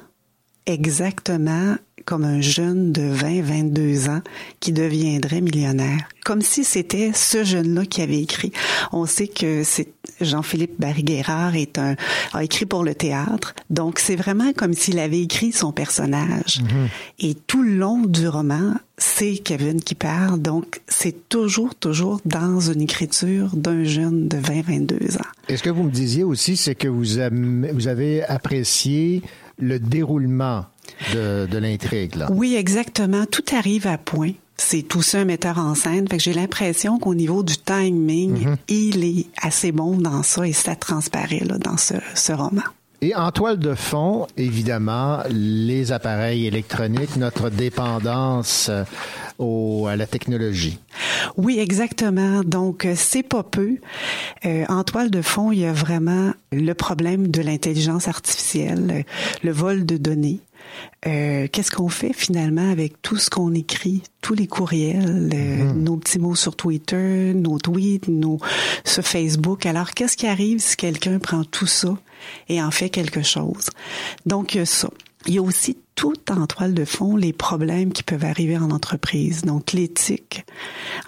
Exactement 0.65 1.75
comme 2.05 2.23
un 2.23 2.41
jeune 2.41 2.91
de 2.91 3.03
20, 3.03 3.41
22 3.41 4.09
ans 4.09 4.21
qui 4.59 4.71
deviendrait 4.71 5.41
millionnaire. 5.41 6.07
Comme 6.23 6.41
si 6.41 6.63
c'était 6.63 7.11
ce 7.13 7.43
jeune-là 7.43 7.85
qui 7.85 8.01
avait 8.01 8.21
écrit. 8.21 8.51
On 8.91 9.05
sait 9.05 9.27
que 9.27 9.63
c'est 9.63 9.87
Jean-Philippe 10.19 10.79
Barry-Guerrard 10.79 11.55
est 11.55 11.77
un, 11.77 11.95
a 12.33 12.43
écrit 12.43 12.65
pour 12.65 12.83
le 12.83 12.93
théâtre. 12.95 13.55
Donc, 13.69 13.99
c'est 13.99 14.15
vraiment 14.15 14.53
comme 14.53 14.73
s'il 14.73 14.99
avait 14.99 15.21
écrit 15.21 15.51
son 15.51 15.71
personnage. 15.71 16.61
Mm 16.61 16.65
-hmm. 16.65 17.27
Et 17.27 17.33
tout 17.47 17.63
le 17.63 17.75
long 17.75 18.01
du 18.05 18.27
roman, 18.27 18.75
c'est 18.97 19.37
Kevin 19.37 19.81
qui 19.81 19.95
parle. 19.95 20.41
Donc, 20.41 20.81
c'est 20.87 21.29
toujours, 21.29 21.73
toujours 21.75 22.21
dans 22.25 22.59
une 22.71 22.81
écriture 22.81 23.49
d'un 23.55 23.83
jeune 23.83 24.27
de 24.27 24.37
20, 24.37 24.61
22 24.61 25.17
ans. 25.17 25.31
Et 25.49 25.57
ce 25.57 25.63
que 25.63 25.69
vous 25.71 25.83
me 25.83 25.91
disiez 25.91 26.23
aussi, 26.23 26.55
c'est 26.55 26.75
que 26.75 26.87
vous 26.87 27.87
avez 27.87 28.23
apprécié 28.23 29.21
le 29.59 29.79
déroulement 29.79 30.65
de, 31.13 31.47
de 31.49 31.57
l'intrigue. 31.57 32.15
Là. 32.15 32.27
Oui, 32.31 32.55
exactement. 32.55 33.25
Tout 33.25 33.45
arrive 33.55 33.87
à 33.87 33.97
point. 33.97 34.33
C'est 34.57 34.83
tout 34.83 35.01
ça 35.01 35.19
un 35.19 35.25
metteur 35.25 35.57
en 35.57 35.73
scène. 35.73 36.07
Fait 36.07 36.17
que 36.17 36.23
j'ai 36.23 36.33
l'impression 36.33 36.99
qu'au 36.99 37.15
niveau 37.15 37.41
du 37.43 37.57
timing, 37.57 38.45
-hmm. 38.45 38.57
il 38.67 39.03
est 39.03 39.25
assez 39.41 39.71
bon 39.71 39.97
dans 39.97 40.21
ça 40.23 40.47
et 40.47 40.53
ça 40.53 40.75
transparaît 40.75 41.43
là, 41.43 41.57
dans 41.57 41.77
ce, 41.77 41.95
ce 42.13 42.31
roman. 42.31 42.61
Et 43.03 43.15
en 43.15 43.31
toile 43.31 43.57
de 43.57 43.73
fond, 43.73 44.27
évidemment, 44.37 45.23
les 45.31 45.91
appareils 45.91 46.45
électroniques, 46.45 47.15
notre 47.17 47.49
dépendance 47.49 48.69
au, 49.39 49.87
à 49.87 49.95
la 49.95 50.05
technologie. 50.05 50.77
Oui, 51.35 51.57
exactement. 51.57 52.43
Donc, 52.43 52.87
c'est 52.95 53.23
pas 53.23 53.41
peu. 53.41 53.77
Euh, 54.45 54.65
en 54.69 54.83
toile 54.83 55.09
de 55.09 55.23
fond, 55.23 55.51
il 55.51 55.61
y 55.61 55.65
a 55.65 55.73
vraiment 55.73 56.33
le 56.51 56.73
problème 56.73 57.29
de 57.29 57.41
l'intelligence 57.41 58.07
artificielle, 58.07 59.05
le 59.43 59.51
vol 59.51 59.87
de 59.87 59.97
données. 59.97 60.39
Euh, 61.07 61.47
qu'est-ce 61.51 61.71
qu'on 61.71 61.89
fait 61.89 62.13
finalement 62.13 62.69
avec 62.69 63.01
tout 63.01 63.17
ce 63.17 63.29
qu'on 63.29 63.53
écrit, 63.53 64.03
tous 64.21 64.35
les 64.35 64.47
courriels, 64.47 65.31
euh, 65.33 65.73
mm. 65.73 65.83
nos 65.83 65.97
petits 65.97 66.19
mots 66.19 66.35
sur 66.35 66.55
Twitter, 66.55 67.33
nos 67.33 67.57
tweets, 67.57 68.07
nos 68.07 68.39
sur 68.85 69.03
Facebook? 69.03 69.65
Alors 69.65 69.91
qu'est-ce 69.91 70.15
qui 70.15 70.27
arrive 70.27 70.59
si 70.59 70.75
quelqu'un 70.75 71.19
prend 71.19 71.43
tout 71.43 71.67
ça 71.67 71.97
et 72.49 72.61
en 72.61 72.71
fait 72.71 72.89
quelque 72.89 73.23
chose? 73.23 73.69
Donc 74.25 74.53
il 74.53 74.59
y 74.59 74.61
a 74.61 74.65
ça. 74.65 74.89
Il 75.27 75.35
y 75.35 75.37
a 75.37 75.41
aussi 75.41 75.77
tout 75.95 76.31
en 76.31 76.47
toile 76.47 76.73
de 76.73 76.83
fond 76.83 77.15
les 77.15 77.31
problèmes 77.31 77.93
qui 77.93 78.01
peuvent 78.01 78.25
arriver 78.25 78.57
en 78.57 78.71
entreprise. 78.71 79.43
Donc, 79.43 79.71
l'éthique 79.71 80.43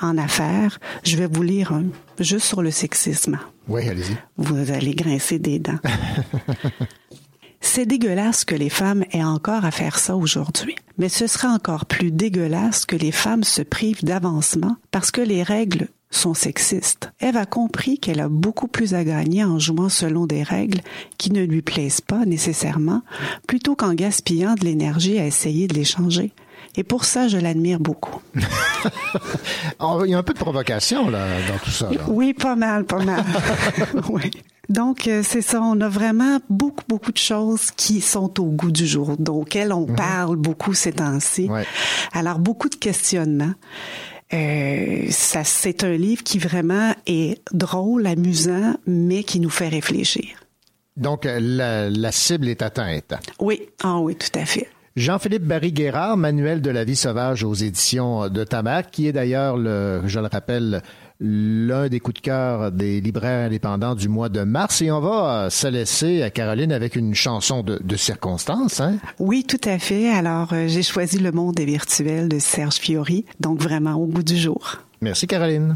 en 0.01 0.19
affaires, 0.19 0.79
je 1.03 1.17
vais 1.17 1.25
vous 1.25 1.41
lire 1.41 1.71
un, 1.71 1.85
juste 2.19 2.45
sur 2.45 2.61
le 2.61 2.69
sexisme. 2.69 3.39
Oui, 3.67 3.89
allez-y. 3.89 4.15
Vous 4.37 4.71
allez 4.71 4.93
grincer 4.93 5.39
des 5.39 5.57
dents. 5.57 5.79
C'est 7.65 7.85
dégueulasse 7.85 8.43
que 8.43 8.55
les 8.55 8.69
femmes 8.69 9.05
aient 9.11 9.23
encore 9.23 9.63
à 9.63 9.71
faire 9.71 9.97
ça 9.97 10.17
aujourd'hui. 10.17 10.75
Mais 10.97 11.07
ce 11.07 11.27
sera 11.27 11.47
encore 11.47 11.85
plus 11.85 12.11
dégueulasse 12.11 12.85
que 12.85 12.97
les 12.97 13.13
femmes 13.13 13.45
se 13.45 13.61
privent 13.61 14.03
d'avancement 14.03 14.75
parce 14.91 15.11
que 15.11 15.21
les 15.21 15.43
règles 15.43 15.87
sont 16.11 16.33
sexistes. 16.33 17.11
Eve 17.21 17.37
a 17.37 17.45
compris 17.45 17.97
qu'elle 17.97 18.19
a 18.19 18.27
beaucoup 18.27 18.67
plus 18.67 18.93
à 18.93 19.03
gagner 19.05 19.45
en 19.45 19.59
jouant 19.59 19.89
selon 19.89 20.27
des 20.27 20.43
règles 20.43 20.81
qui 21.17 21.31
ne 21.31 21.41
lui 21.41 21.61
plaisent 21.61 22.01
pas 22.01 22.25
nécessairement, 22.25 23.01
plutôt 23.47 23.75
qu'en 23.75 23.93
gaspillant 23.93 24.55
de 24.55 24.65
l'énergie 24.65 25.17
à 25.17 25.25
essayer 25.25 25.67
de 25.67 25.73
les 25.73 25.85
changer. 25.85 26.33
Et 26.75 26.83
pour 26.83 27.05
ça, 27.05 27.29
je 27.29 27.37
l'admire 27.37 27.79
beaucoup. 27.79 28.21
Il 28.35 30.09
y 30.09 30.13
a 30.13 30.17
un 30.17 30.23
peu 30.23 30.33
de 30.33 30.39
provocation 30.39 31.09
là, 31.09 31.27
dans 31.47 31.57
tout 31.63 31.71
ça. 31.71 31.89
là. 31.89 32.01
Oui, 32.09 32.33
pas 32.33 32.57
mal, 32.57 32.83
pas 32.83 33.03
mal. 33.03 33.23
oui. 34.09 34.31
Donc, 34.69 35.07
euh, 35.07 35.23
c'est 35.23 35.41
ça, 35.41 35.61
on 35.61 35.81
a 35.81 35.89
vraiment 35.89 36.39
beaucoup, 36.49 36.85
beaucoup 36.87 37.11
de 37.11 37.17
choses 37.17 37.71
qui 37.71 37.99
sont 37.99 38.39
au 38.39 38.45
goût 38.45 38.71
du 38.71 38.87
jour, 38.87 39.17
auxquelles 39.27 39.73
on 39.73 39.85
parle 39.85 40.37
beaucoup 40.37 40.73
ces 40.73 40.93
temps-ci. 40.93 41.49
Ouais. 41.49 41.65
Alors, 42.13 42.39
beaucoup 42.39 42.69
de 42.69 42.75
questionnements. 42.75 43.53
Euh, 44.33 45.05
ça, 45.09 45.43
c'est 45.43 45.83
un 45.83 45.97
livre 45.97 46.23
qui 46.23 46.39
vraiment 46.39 46.95
est 47.05 47.41
drôle, 47.53 48.07
amusant, 48.07 48.75
mais 48.87 49.23
qui 49.23 49.39
nous 49.39 49.49
fait 49.49 49.67
réfléchir. 49.67 50.29
Donc, 50.95 51.25
euh, 51.25 51.39
la, 51.41 51.89
la 51.89 52.11
cible 52.11 52.47
est 52.47 52.61
atteinte. 52.61 53.13
Oui, 53.39 53.61
ah 53.83 53.99
oui, 53.99 54.15
tout 54.15 54.39
à 54.39 54.45
fait. 54.45 54.69
Jean-Philippe 54.95 55.43
Barry-Guérard, 55.43 56.17
Manuel 56.17 56.61
de 56.61 56.69
la 56.69 56.83
vie 56.83 56.95
sauvage 56.95 57.43
aux 57.43 57.55
éditions 57.55 58.29
de 58.29 58.43
Tamac, 58.43 58.91
qui 58.91 59.07
est 59.07 59.11
d'ailleurs, 59.11 59.57
le, 59.57 60.03
je 60.05 60.19
le 60.19 60.27
rappelle, 60.27 60.83
l'un 61.23 61.87
des 61.87 62.01
coups 62.01 62.21
de 62.21 62.25
cœur 62.25 62.71
des 62.71 62.99
libraires 62.99 63.47
indépendants 63.47 63.95
du 63.95 64.09
mois 64.09 64.29
de 64.29 64.41
mars. 64.41 64.81
Et 64.81 64.91
on 64.91 64.99
va 64.99 65.49
se 65.49 65.67
laisser 65.67 66.21
à 66.21 66.29
Caroline 66.29 66.73
avec 66.73 66.95
une 66.95 67.15
chanson 67.15 67.63
de, 67.63 67.79
de 67.81 67.95
circonstance. 67.95 68.81
Hein? 68.81 68.97
Oui, 69.19 69.45
tout 69.45 69.61
à 69.63 69.79
fait. 69.79 70.09
Alors, 70.09 70.51
euh, 70.51 70.67
j'ai 70.67 70.83
choisi 70.83 71.17
Le 71.19 71.31
monde 71.31 71.59
est 71.59 71.65
virtuel 71.65 72.27
de 72.27 72.39
Serge 72.39 72.75
Fiori, 72.75 73.25
donc 73.39 73.61
vraiment 73.61 73.95
au 73.95 74.05
goût 74.05 74.23
du 74.23 74.37
jour. 74.37 74.77
Merci 75.01 75.25
Caroline. 75.25 75.75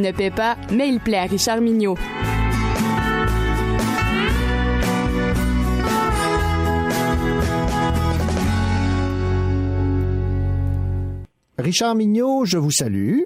ne 0.00 0.12
paie 0.12 0.30
pas, 0.30 0.56
mais 0.72 0.88
il 0.88 1.00
plaît 1.00 1.18
à 1.18 1.24
Richard 1.24 1.60
Mignot. 1.60 1.96
Richard 11.58 11.94
Mignot, 11.94 12.44
je 12.44 12.58
vous 12.58 12.70
salue. 12.70 13.20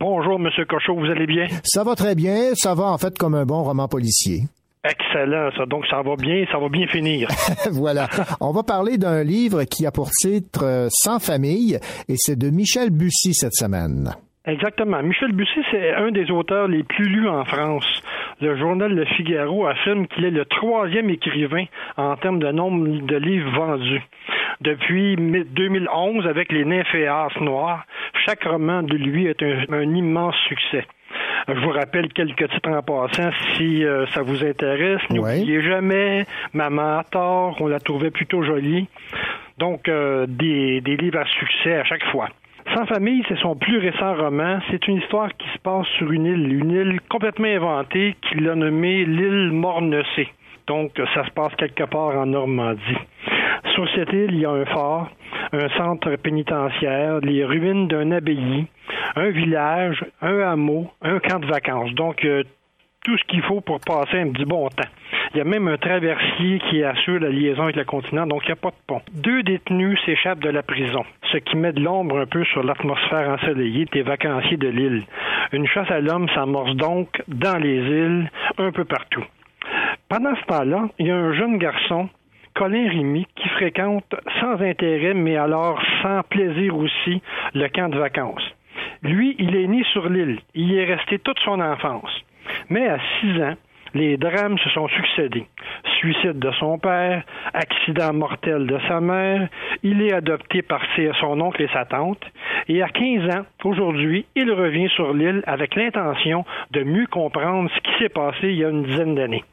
Bonjour, 0.00 0.38
Monsieur 0.38 0.64
Cochot, 0.64 0.94
vous 0.94 1.06
allez 1.06 1.26
bien? 1.26 1.46
Ça 1.64 1.84
va 1.84 1.94
très 1.94 2.14
bien, 2.14 2.54
ça 2.54 2.74
va 2.74 2.84
en 2.84 2.98
fait 2.98 3.18
comme 3.18 3.34
un 3.34 3.44
bon 3.44 3.62
roman 3.62 3.88
policier. 3.88 4.44
Excellent, 4.84 5.50
ça. 5.56 5.64
Donc, 5.66 5.86
ça 5.86 6.02
va 6.02 6.16
bien, 6.16 6.44
ça 6.50 6.58
va 6.58 6.68
bien 6.68 6.86
finir. 6.88 7.28
voilà. 7.70 8.08
On 8.40 8.50
va 8.50 8.64
parler 8.64 8.98
d'un 8.98 9.22
livre 9.22 9.62
qui 9.64 9.86
a 9.86 9.92
pour 9.92 10.10
titre 10.10 10.64
euh, 10.64 10.88
Sans 10.90 11.20
famille, 11.20 11.78
et 12.08 12.14
c'est 12.16 12.36
de 12.36 12.50
Michel 12.50 12.90
Bussy 12.90 13.32
cette 13.32 13.54
semaine. 13.54 14.12
Exactement. 14.44 15.02
Michel 15.02 15.32
Bussy, 15.32 15.60
c'est 15.70 15.94
un 15.94 16.10
des 16.10 16.30
auteurs 16.32 16.66
les 16.66 16.82
plus 16.82 17.04
lus 17.04 17.28
en 17.28 17.44
France. 17.44 18.02
Le 18.40 18.56
journal 18.56 18.92
Le 18.92 19.04
Figaro 19.04 19.66
affirme 19.66 20.08
qu'il 20.08 20.24
est 20.24 20.32
le 20.32 20.44
troisième 20.44 21.10
écrivain 21.10 21.64
en 21.96 22.16
termes 22.16 22.40
de 22.40 22.50
nombre 22.50 23.06
de 23.06 23.16
livres 23.16 23.50
vendus. 23.52 24.02
Depuis 24.60 25.14
2011, 25.16 26.26
avec 26.26 26.50
Les 26.50 26.64
Nymphéas 26.64 27.28
Noirs, 27.40 27.84
chaque 28.26 28.42
roman 28.42 28.82
de 28.82 28.96
lui 28.96 29.26
est 29.26 29.42
un 29.42 29.94
immense 29.94 30.36
succès. 30.48 30.86
Je 31.48 31.60
vous 31.60 31.70
rappelle 31.70 32.12
quelques 32.12 32.48
titres 32.50 32.70
en 32.70 32.82
passant 32.82 33.30
si 33.56 33.84
euh, 33.84 34.06
ça 34.06 34.22
vous 34.22 34.44
intéresse. 34.44 35.00
N'oubliez 35.10 35.60
jamais 35.62 36.26
Maman 36.52 36.98
a 36.98 37.04
tort, 37.04 37.56
on 37.60 37.66
la 37.66 37.78
trouvait 37.80 38.10
plutôt 38.10 38.42
jolie. 38.42 38.88
Donc, 39.58 39.88
euh, 39.88 40.26
des, 40.28 40.80
des 40.80 40.96
livres 40.96 41.20
à 41.20 41.26
succès 41.26 41.76
à 41.76 41.84
chaque 41.84 42.04
fois. 42.06 42.28
Sans 42.74 42.86
famille, 42.86 43.22
c'est 43.28 43.38
son 43.38 43.54
plus 43.54 43.78
récent 43.78 44.14
roman. 44.14 44.58
C'est 44.70 44.88
une 44.88 44.96
histoire 44.96 45.28
qui 45.36 45.46
se 45.50 45.58
passe 45.58 45.86
sur 45.98 46.10
une 46.10 46.24
île, 46.24 46.52
une 46.52 46.70
île 46.70 47.00
complètement 47.10 47.48
inventée 47.48 48.16
qu'il 48.22 48.48
a 48.48 48.54
nommée 48.54 49.04
l'île 49.04 49.50
Mornecée. 49.52 50.28
Donc, 50.66 50.92
ça 51.12 51.26
se 51.26 51.30
passe 51.32 51.54
quelque 51.56 51.84
part 51.84 52.16
en 52.16 52.24
Normandie. 52.24 52.96
Sur 53.74 53.86
cette 53.94 54.12
île, 54.12 54.30
il 54.32 54.40
y 54.40 54.46
a 54.46 54.50
un 54.50 54.64
phare, 54.64 55.10
un 55.52 55.68
centre 55.76 56.16
pénitentiaire, 56.16 57.18
les 57.20 57.44
ruines 57.44 57.88
d'un 57.88 58.10
abbaye, 58.10 58.66
un 59.16 59.30
village, 59.30 60.04
un 60.22 60.38
hameau, 60.40 60.90
un 61.02 61.18
camp 61.18 61.40
de 61.40 61.46
vacances. 61.46 61.92
Donc, 61.92 62.24
euh, 62.24 62.42
tout 63.04 63.16
ce 63.18 63.24
qu'il 63.24 63.42
faut 63.42 63.60
pour 63.60 63.80
passer 63.80 64.20
un 64.20 64.30
petit 64.30 64.44
bon 64.44 64.68
temps. 64.68 64.88
Il 65.34 65.38
y 65.38 65.40
a 65.40 65.44
même 65.44 65.66
un 65.68 65.76
traversier 65.76 66.60
qui 66.70 66.84
assure 66.84 67.20
la 67.20 67.30
liaison 67.30 67.64
avec 67.64 67.76
le 67.76 67.84
continent, 67.84 68.26
donc 68.26 68.42
il 68.44 68.48
n'y 68.48 68.52
a 68.52 68.56
pas 68.56 68.70
de 68.70 68.76
pont. 68.86 69.02
Deux 69.12 69.42
détenus 69.42 69.98
s'échappent 70.04 70.40
de 70.40 70.50
la 70.50 70.62
prison, 70.62 71.04
ce 71.32 71.38
qui 71.38 71.56
met 71.56 71.72
de 71.72 71.80
l'ombre 71.80 72.18
un 72.18 72.26
peu 72.26 72.44
sur 72.44 72.62
l'atmosphère 72.62 73.30
ensoleillée 73.30 73.86
des 73.86 74.02
vacanciers 74.02 74.56
de 74.56 74.68
l'île. 74.68 75.04
Une 75.52 75.66
chasse 75.66 75.90
à 75.90 76.00
l'homme 76.00 76.28
s'amorce 76.34 76.76
donc 76.76 77.22
dans 77.28 77.58
les 77.58 77.78
îles, 77.78 78.30
un 78.58 78.70
peu 78.70 78.84
partout. 78.84 79.24
Pendant 80.08 80.34
ce 80.36 80.44
temps-là, 80.46 80.88
il 80.98 81.06
y 81.06 81.10
a 81.10 81.16
un 81.16 81.32
jeune 81.32 81.58
garçon 81.58 82.08
Colin 82.54 82.88
Rimy, 82.88 83.26
qui 83.34 83.48
fréquente 83.48 84.14
sans 84.40 84.60
intérêt, 84.60 85.14
mais 85.14 85.36
alors 85.36 85.80
sans 86.02 86.22
plaisir 86.22 86.76
aussi, 86.76 87.22
le 87.54 87.66
camp 87.68 87.88
de 87.88 87.98
vacances. 87.98 88.46
Lui, 89.02 89.34
il 89.38 89.56
est 89.56 89.66
né 89.66 89.82
sur 89.92 90.08
l'île. 90.08 90.38
Il 90.54 90.70
y 90.70 90.76
est 90.76 90.84
resté 90.84 91.18
toute 91.18 91.38
son 91.40 91.60
enfance. 91.60 92.10
Mais 92.68 92.88
à 92.88 92.98
six 93.20 93.42
ans, 93.42 93.54
les 93.94 94.16
drames 94.16 94.58
se 94.58 94.70
sont 94.70 94.88
succédés. 94.88 95.46
Suicide 95.98 96.38
de 96.38 96.50
son 96.52 96.78
père, 96.78 97.22
accident 97.52 98.12
mortel 98.12 98.66
de 98.66 98.78
sa 98.88 99.00
mère, 99.00 99.48
il 99.82 100.02
est 100.02 100.12
adopté 100.12 100.62
par 100.62 100.82
son 101.20 101.40
oncle 101.40 101.62
et 101.62 101.68
sa 101.68 101.84
tante, 101.84 102.24
et 102.68 102.82
à 102.82 102.88
15 102.88 103.36
ans, 103.36 103.44
aujourd'hui, 103.64 104.24
il 104.34 104.50
revient 104.50 104.88
sur 104.90 105.12
l'île 105.12 105.42
avec 105.46 105.74
l'intention 105.74 106.44
de 106.70 106.82
mieux 106.82 107.06
comprendre 107.06 107.70
ce 107.74 107.80
qui 107.80 107.98
s'est 107.98 108.08
passé 108.08 108.48
il 108.48 108.56
y 108.56 108.64
a 108.64 108.70
une 108.70 108.84
dizaine 108.84 109.14
d'années. 109.14 109.44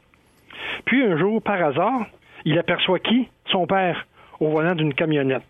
Puis 0.84 1.04
un 1.04 1.16
jour, 1.18 1.42
par 1.42 1.62
hasard, 1.62 2.06
il 2.44 2.58
aperçoit 2.58 2.98
qui? 2.98 3.28
Son 3.46 3.66
père, 3.66 4.06
au 4.38 4.48
volant 4.48 4.74
d'une 4.74 4.94
camionnette. 4.94 5.42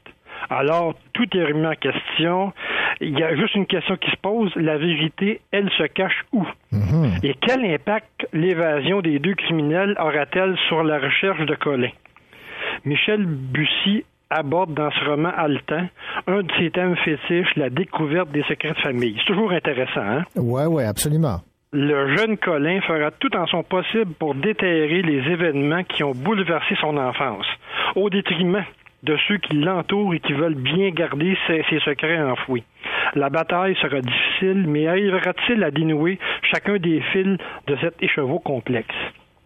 Alors, 0.48 0.94
tout 1.12 1.26
est 1.36 1.44
remis 1.44 1.66
en 1.66 1.74
question. 1.74 2.52
Il 3.00 3.18
y 3.18 3.22
a 3.22 3.34
juste 3.36 3.54
une 3.54 3.66
question 3.66 3.96
qui 3.96 4.10
se 4.10 4.16
pose. 4.16 4.50
La 4.56 4.78
vérité, 4.78 5.40
elle 5.52 5.70
se 5.76 5.84
cache 5.84 6.24
où? 6.32 6.46
Mhm. 6.72 7.18
Et 7.22 7.34
quel 7.40 7.64
impact 7.64 8.26
l'évasion 8.32 9.00
des 9.00 9.18
deux 9.18 9.34
criminels 9.34 9.96
aura-t-elle 10.00 10.56
sur 10.68 10.82
la 10.82 10.98
recherche 10.98 11.44
de 11.46 11.54
Colin? 11.54 11.90
Michel 12.84 13.24
Bussy 13.26 14.04
aborde 14.30 14.74
dans 14.74 14.90
ce 14.90 15.04
roman 15.04 15.32
haletant 15.36 15.88
un 16.26 16.42
de 16.42 16.52
ses 16.58 16.70
thèmes 16.70 16.96
fétiches, 16.96 17.54
la 17.56 17.68
découverte 17.68 18.30
des 18.30 18.44
secrets 18.44 18.72
de 18.72 18.80
famille. 18.80 19.16
C'est 19.18 19.32
toujours 19.32 19.50
intéressant, 19.50 20.02
hein? 20.02 20.24
Ouais, 20.36 20.66
ouais, 20.66 20.84
absolument 20.84 21.40
le 21.72 22.16
jeune 22.16 22.36
Colin 22.36 22.80
fera 22.80 23.10
tout 23.12 23.34
en 23.36 23.46
son 23.46 23.62
possible 23.62 24.12
pour 24.18 24.34
déterrer 24.34 25.02
les 25.02 25.30
événements 25.30 25.84
qui 25.84 26.02
ont 26.02 26.12
bouleversé 26.12 26.74
son 26.80 26.96
enfance, 26.96 27.46
au 27.94 28.10
détriment 28.10 28.64
de 29.02 29.16
ceux 29.28 29.38
qui 29.38 29.54
l'entourent 29.54 30.14
et 30.14 30.20
qui 30.20 30.32
veulent 30.32 30.54
bien 30.54 30.90
garder 30.90 31.36
ses, 31.46 31.62
secrets 31.80 32.20
enfouis. 32.20 32.64
La 33.14 33.30
bataille 33.30 33.76
sera 33.76 34.00
difficile, 34.00 34.66
mais 34.66 34.86
arrivera-t-il 34.86 35.64
à 35.64 35.70
dénouer 35.70 36.18
chacun 36.42 36.76
des 36.76 37.00
fils 37.12 37.38
de 37.66 37.76
cet 37.80 38.02
écheveau 38.02 38.38
complexe? 38.38 38.94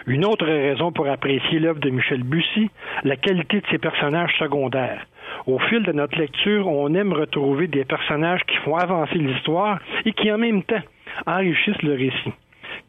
Une 0.07 0.27
autre 0.27 0.45
raison 0.45 0.93
pour 0.93 1.09
apprécier 1.09 1.59
l'œuvre 1.61 1.81
de 1.81 1.89
Michel 1.89 2.25
Bussy, 2.25 2.71
la 3.05 3.17
qualité 3.17 3.61
de 3.61 3.67
ses 3.71 3.79
personnages 3.79 4.37
secondaires. 4.39 5.07
Au 5.47 5.59
fil 5.59 5.83
de 5.83 5.93
notre 5.93 6.19
lecture, 6.19 6.69
on 6.69 6.95
aime 6.95 7.13
retrouver 7.13 7.69
des 7.69 7.85
personnages 7.85 8.43
qui 8.47 8.57
font 8.57 8.77
avancer 8.77 9.15
l'histoire 9.15 9.79
et 10.05 10.13
qui 10.13 10.31
en 10.31 10.39
même 10.39 10.63
temps 10.63 10.83
enrichissent 11.27 11.83
le 11.83 11.95
récit. 11.95 12.33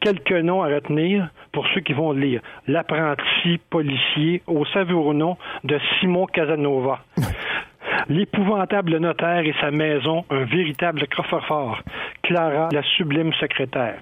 Quelques 0.00 0.32
noms 0.32 0.62
à 0.62 0.68
retenir 0.68 1.28
pour 1.52 1.66
ceux 1.68 1.80
qui 1.80 1.92
vont 1.92 2.12
lire. 2.12 2.40
L'apprenti 2.66 3.58
policier 3.70 4.42
au 4.46 4.64
savoureux 4.66 5.14
nom 5.14 5.36
de 5.64 5.78
Simon 5.98 6.26
Casanova. 6.26 7.00
L'épouvantable 8.08 8.98
notaire 8.98 9.40
et 9.40 9.54
sa 9.60 9.70
maison, 9.70 10.24
un 10.30 10.44
véritable 10.44 11.06
coffre-fort. 11.08 11.82
Clara, 12.22 12.68
la 12.72 12.82
sublime 12.82 13.32
secrétaire. 13.34 14.00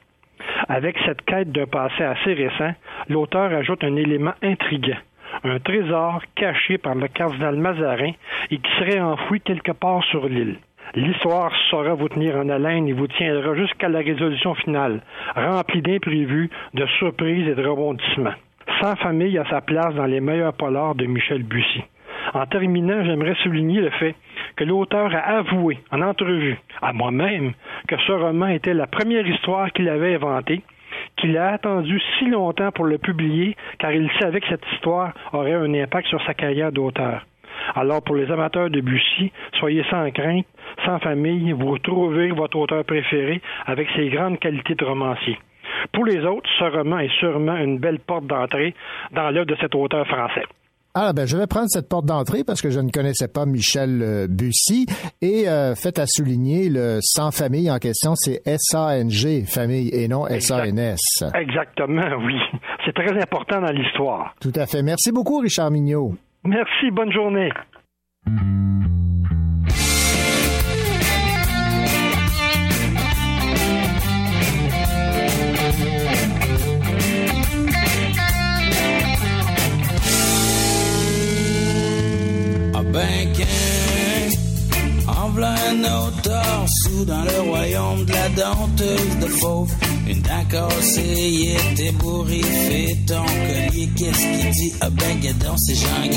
Avec 0.69 0.97
cette 1.07 1.23
quête 1.23 1.53
d'un 1.53 1.67
passé 1.67 2.03
assez 2.03 2.35
récent, 2.35 2.75
l'auteur 3.09 3.53
ajoute 3.53 3.85
un 3.85 3.97
élément 3.97 4.35
intriguant 4.43 4.99
un 5.43 5.59
trésor 5.59 6.23
caché 6.35 6.79
par 6.79 6.95
le 6.95 7.09
cardinal 7.09 7.57
Mazarin 7.57 8.13
et 8.51 8.59
qui 8.59 8.71
serait 8.79 9.01
enfoui 9.01 9.41
quelque 9.41 9.73
part 9.73 10.05
sur 10.05 10.29
l'île. 10.29 10.59
L'histoire 10.97 11.51
saura 11.71 11.95
vous 11.95 12.09
tenir 12.09 12.37
en 12.37 12.49
haleine 12.49 12.87
et 12.87 12.93
vous 12.93 13.09
tiendra 13.09 13.57
jusqu'à 13.57 13.89
la 13.89 13.99
résolution 13.99 14.55
finale, 14.55 15.01
remplie 15.35 15.83
d'imprévus, 15.83 16.51
de 16.73 16.87
surprises 16.99 17.49
et 17.49 17.57
de 17.57 17.67
rebondissements. 17.67 18.35
Sans 18.81 18.95
famille 18.97 19.37
à 19.37 19.45
sa 19.51 19.61
place 19.61 19.93
dans 19.97 20.07
les 20.07 20.21
meilleurs 20.21 20.53
polars 20.53 20.95
de 20.95 21.07
Michel 21.07 21.43
Bussy. 21.43 21.83
En 22.33 22.47
terminant, 22.47 23.05
j'aimerais 23.05 23.35
souligner 23.43 23.81
le 23.81 23.91
fait 23.91 24.15
que 24.55 24.63
l'auteur 24.63 25.13
a 25.13 25.39
avoué 25.39 25.79
en 25.91 26.01
entrevue 26.01 26.59
à 26.81 26.93
moi-même 26.93 27.55
que 27.89 27.97
ce 28.07 28.13
roman 28.13 28.47
était 28.47 28.73
la 28.73 28.87
première 28.87 29.27
histoire 29.27 29.73
qu'il 29.73 29.89
avait 29.89 30.15
inventée, 30.15 30.63
qu'il 31.17 31.37
a 31.37 31.55
attendu 31.55 32.01
si 32.19 32.27
longtemps 32.27 32.71
pour 32.71 32.85
le 32.85 32.99
publier 32.99 33.57
car 33.81 33.91
il 33.91 34.09
savait 34.21 34.41
que 34.41 34.49
cette 34.49 34.67
histoire 34.75 35.13
aurait 35.33 35.55
un 35.55 35.75
impact 35.75 36.07
sur 36.07 36.25
sa 36.25 36.35
carrière 36.35 36.71
d'auteur. 36.71 37.23
Alors, 37.75 38.03
pour 38.03 38.17
les 38.17 38.31
amateurs 38.31 38.71
de 38.71 38.81
Bussy, 38.81 39.33
soyez 39.59 39.85
sans 39.91 40.11
crainte, 40.11 40.47
sans 40.85 40.99
famille, 40.99 41.53
vous 41.53 41.79
trouvez 41.79 42.31
votre 42.31 42.57
auteur 42.59 42.85
préféré 42.85 43.41
avec 43.67 43.89
ses 43.97 44.09
grandes 44.09 44.39
qualités 44.39 44.75
de 44.75 44.85
romancier. 44.85 45.39
Pour 45.93 46.05
les 46.05 46.21
autres, 46.25 46.49
ce 46.59 46.65
roman 46.65 46.99
est 46.99 47.13
sûrement 47.19 47.57
une 47.57 47.79
belle 47.79 48.01
porte 48.01 48.27
d'entrée 48.27 48.75
dans 49.13 49.31
l'œuvre 49.31 49.47
de 49.47 49.57
cet 49.61 49.75
auteur 49.75 50.07
français. 50.07 50.45
Ah 50.97 51.13
ben 51.13 51.27
je 51.27 51.37
vais 51.37 51.49
prendre 51.49 51.67
cette 51.69 51.89
porte 51.89 52.07
d'entrée 52.07 52.45
parce 52.45 52.63
que 52.63 52.71
je 52.71 52.79
ne 52.79 52.89
connaissais 52.89 53.27
pas 53.27 53.47
Michel 53.47 54.01
euh, 54.01 54.27
Bussy 54.29 54.87
et 55.21 55.49
euh, 55.49 55.75
fait 55.75 55.99
à 55.99 56.07
souligner 56.07 56.69
le 56.69 57.01
sans 57.01 57.33
famille 57.33 57.69
en 57.69 57.79
question 57.79 58.15
c'est 58.15 58.41
S-A-N-G 58.47 59.43
famille 59.45 59.89
et 59.93 60.07
non 60.07 60.29
S-A-N-S. 60.29 61.25
Exactement, 61.35 62.07
oui. 62.25 62.37
C'est 62.85 62.95
très 62.95 63.21
important 63.21 63.61
dans 63.61 63.73
l'histoire. 63.73 64.37
Tout 64.41 64.53
à 64.55 64.67
fait. 64.67 64.85
Merci 64.85 65.11
beaucoup 65.11 65.39
Richard 65.39 65.73
Mignot. 65.73 66.15
Merci, 66.47 66.91
bonne 66.91 67.11
journée. 67.11 67.49
Ah 82.75 82.83
ben 82.93 83.33
en 85.09 85.43
un 85.43 85.85
autre 85.85 86.67
sous 86.67 87.05
dans 87.07 87.23
le 87.25 87.41
royaume 87.49 88.05
de 88.05 88.13
la 88.13 88.29
denteuse 88.29 89.19
de 89.19 89.27
fauve. 89.27 89.84
Dent 90.25 90.45
cassée, 90.51 91.57
était 91.73 91.93
bourré, 91.93 92.41
fait 92.41 92.97
ton 93.07 93.25
collier, 93.25 93.89
qu'est-ce 93.97 94.19
qu'il 94.19 94.51
dit? 94.51 94.73
Ah 94.81 94.91
ben 94.91 95.21
gadon, 95.21 95.57
c'est 95.59 95.75
jean 95.75 96.11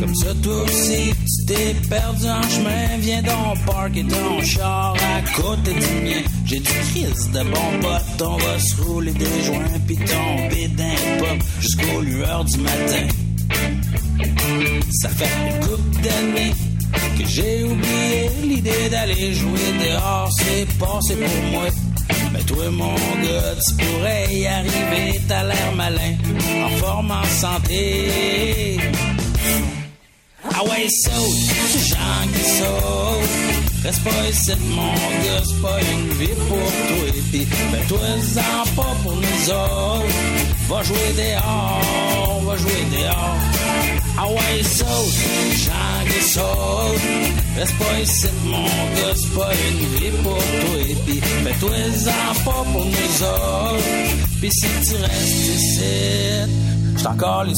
Comme 0.00 0.14
ça, 0.14 0.34
toi 0.42 0.62
aussi, 0.64 1.12
tu 1.12 1.46
t'es 1.46 1.74
perdu 1.88 2.26
en 2.26 2.42
chemin, 2.42 2.98
viens 2.98 3.22
donc 3.22 3.64
parker 3.66 4.04
ton 4.04 4.42
char 4.42 4.94
à 4.94 5.22
côté 5.40 5.72
du 5.72 6.04
mien. 6.04 6.22
J'ai 6.44 6.58
du 6.58 6.72
crise 6.90 7.30
de 7.32 7.42
bon 7.42 7.80
pote, 7.80 8.22
on 8.28 8.36
va 8.36 8.58
se 8.58 8.82
rouler 8.82 9.12
des 9.12 9.44
joints, 9.44 9.80
pis 9.86 9.96
tomber 9.96 10.68
d'un 10.68 11.18
pop 11.18 11.38
jusqu'aux 11.60 12.00
lueurs 12.02 12.44
du 12.44 12.58
matin. 12.58 13.06
Ça 14.90 15.08
fait 15.08 15.30
une 15.46 15.66
coupe 15.66 16.02
d'années 16.02 16.52
j'ai 17.26 17.64
oublié 17.64 18.30
l'idée 18.42 18.88
d'aller 18.90 19.34
jouer 19.34 19.72
dehors, 19.82 20.30
c'est 20.38 20.66
passé 20.78 21.16
pour 21.16 21.50
moi. 21.50 21.64
Mais 22.32 22.42
toi, 22.42 22.70
mon 22.70 22.94
gars, 22.94 23.54
tu 23.66 23.74
pourrais 23.74 24.34
y 24.34 24.46
arriver, 24.46 25.20
t'as 25.28 25.44
l'air 25.44 25.72
malin, 25.76 26.16
en 26.64 26.68
forme, 26.78 27.10
en 27.10 27.24
santé. 27.24 28.78
Ah 30.52 30.62
ouais, 30.64 30.88
saute, 30.88 31.88
Jean 31.88 32.28
qui 32.32 32.44
saute. 32.58 33.64
Reste 33.84 34.04
pas 34.04 34.28
ici, 34.30 34.52
mon 34.70 34.94
gars, 35.24 35.42
c'est 35.44 35.62
pas 35.62 35.78
une 35.80 36.08
vie 36.18 36.34
pour 36.48 36.70
toi. 36.88 37.08
Et 37.08 37.22
puis, 37.30 37.46
fais-toi-en 37.46 38.64
pas 38.76 38.94
pour 39.02 39.16
nous 39.16 39.50
autres. 39.50 40.14
Va 40.68 40.82
jouer 40.82 41.12
dehors, 41.16 42.42
va 42.46 42.56
jouer 42.56 42.84
dehors. 42.92 43.53
Ouais, 44.16 44.62
saute, 44.62 44.86
Jean 45.64 46.04
qui 46.06 46.22
saute. 46.22 47.00
Reste 47.56 47.74
ici, 48.02 48.28
mon 48.44 48.62
gars, 48.62 49.14
c'est 49.16 49.28
pour 50.22 50.36
toi. 50.36 50.80
Puis, 51.04 51.20
pas 52.44 52.64
pour 52.72 52.84
nous 52.84 53.22
autres. 53.22 53.84
Puis 54.40 54.50
si 54.52 54.66
tu 54.88 54.96
restes 55.02 55.46
ici, 55.56 57.04
encore 57.06 57.44
les 57.44 57.54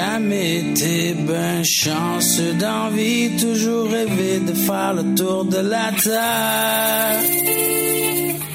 jamais 0.00 0.60
été 0.60 1.14
ben 1.28 1.62
chanceux 1.62 2.54
d'envie, 2.54 3.36
toujours 3.38 3.90
rêvé 3.90 4.40
de 4.48 4.54
faire 4.54 4.94
le 4.94 5.04
tour 5.14 5.44
de 5.44 5.60
la 5.74 5.88
terre. 6.02 7.20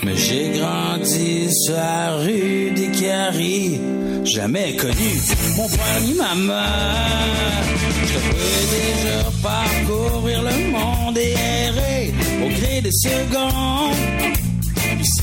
Mais 0.04 0.16
j'ai 0.16 0.48
grandi 0.58 1.48
sur 1.64 1.76
la 1.76 2.16
rue 2.24 2.72
des 2.80 2.92
Caries, 3.00 3.80
jamais 4.24 4.76
connu 4.76 5.12
mon 5.58 5.68
père 5.78 6.02
ni 6.06 6.14
ma 6.24 6.34
mère. 6.50 7.64
Je 8.12 8.20
peux 8.30 8.62
déjà 8.78 9.20
parcourir 9.50 10.42
le 10.50 10.58
monde 10.76 11.18
et 11.18 11.34
errer 11.68 12.14
au 12.44 12.50
gré 12.58 12.82
des 12.82 12.96
secondes. 13.08 14.45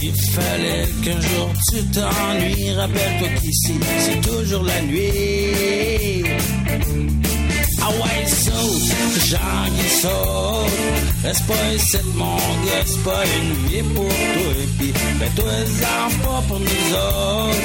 S'il 0.03 0.20
fallait 0.32 0.88
qu'un 1.05 1.20
jour 1.20 1.48
tu 1.70 1.76
t'ennuies, 1.92 2.72
rappelle-toi 2.72 3.28
qu'ici 3.40 3.74
c'est 4.00 4.20
toujours 4.20 4.64
la 4.64 4.82
nuit. 4.82 6.24
Ouais, 7.89 8.26
saute, 8.26 8.93
qui 9.76 9.89
saute. 9.89 10.12
Reste 11.24 11.47
pas 11.47 11.74
ici, 11.74 11.99
mon 12.14 12.37
pas 13.05 13.24
une 13.39 13.68
vie 13.68 13.83
pour 13.95 14.09
toi. 14.09 14.53
Et 14.62 14.66
puis, 14.78 14.93
fais-toi-en 15.18 16.09
pas 16.24 16.43
pour 16.49 16.61
nous 16.61 16.87
autres. 16.95 17.57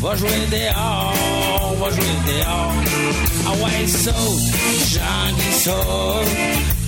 Va 0.00 0.16
jouer 0.16 0.28
dehors, 0.50 1.76
va 1.80 1.90
jouer 1.90 2.16
dehors. 2.26 2.74
Ah 3.46 3.52
ouais, 3.52 3.86
saute, 3.86 4.14
qui 5.38 5.52
saute. 5.64 6.28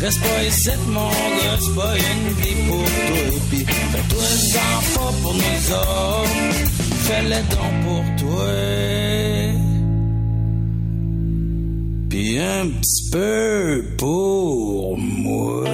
Reste 0.01 0.21
pas 0.21 0.43
ici, 0.45 0.71
mon 0.89 1.09
gars, 1.09 1.75
pas 1.75 1.95
une 1.97 2.35
vie 2.35 2.69
pour 2.69 2.85
toi. 2.85 3.17
Et 3.27 3.41
puis, 3.51 3.67
fais-toi-en 3.93 5.01
pas 5.01 5.13
pour 5.23 5.35
nous 5.35 5.73
autres. 5.73 6.75
Fais-le 7.05 7.37
donc 7.55 7.75
pour 7.85 8.29
toi. 8.29 9.24
Puis 12.15 12.39
un 12.39 12.69
petit 12.69 13.11
peu 13.11 13.83
pour 13.99 14.97
moi. 14.97 15.65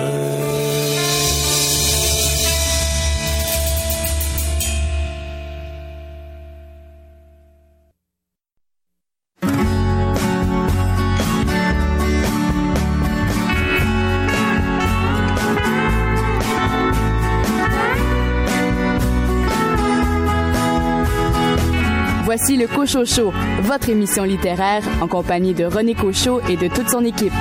Le 22.57 22.67
Cochocho, 22.67 23.33
votre 23.63 23.91
émission 23.91 24.25
littéraire 24.25 24.83
en 25.01 25.07
compagnie 25.07 25.55
de 25.55 25.65
René 25.65 25.95
Cochot 25.95 26.41
et 26.49 26.57
de 26.57 26.67
toute 26.67 26.89
son 26.89 27.05
équipe. 27.05 27.33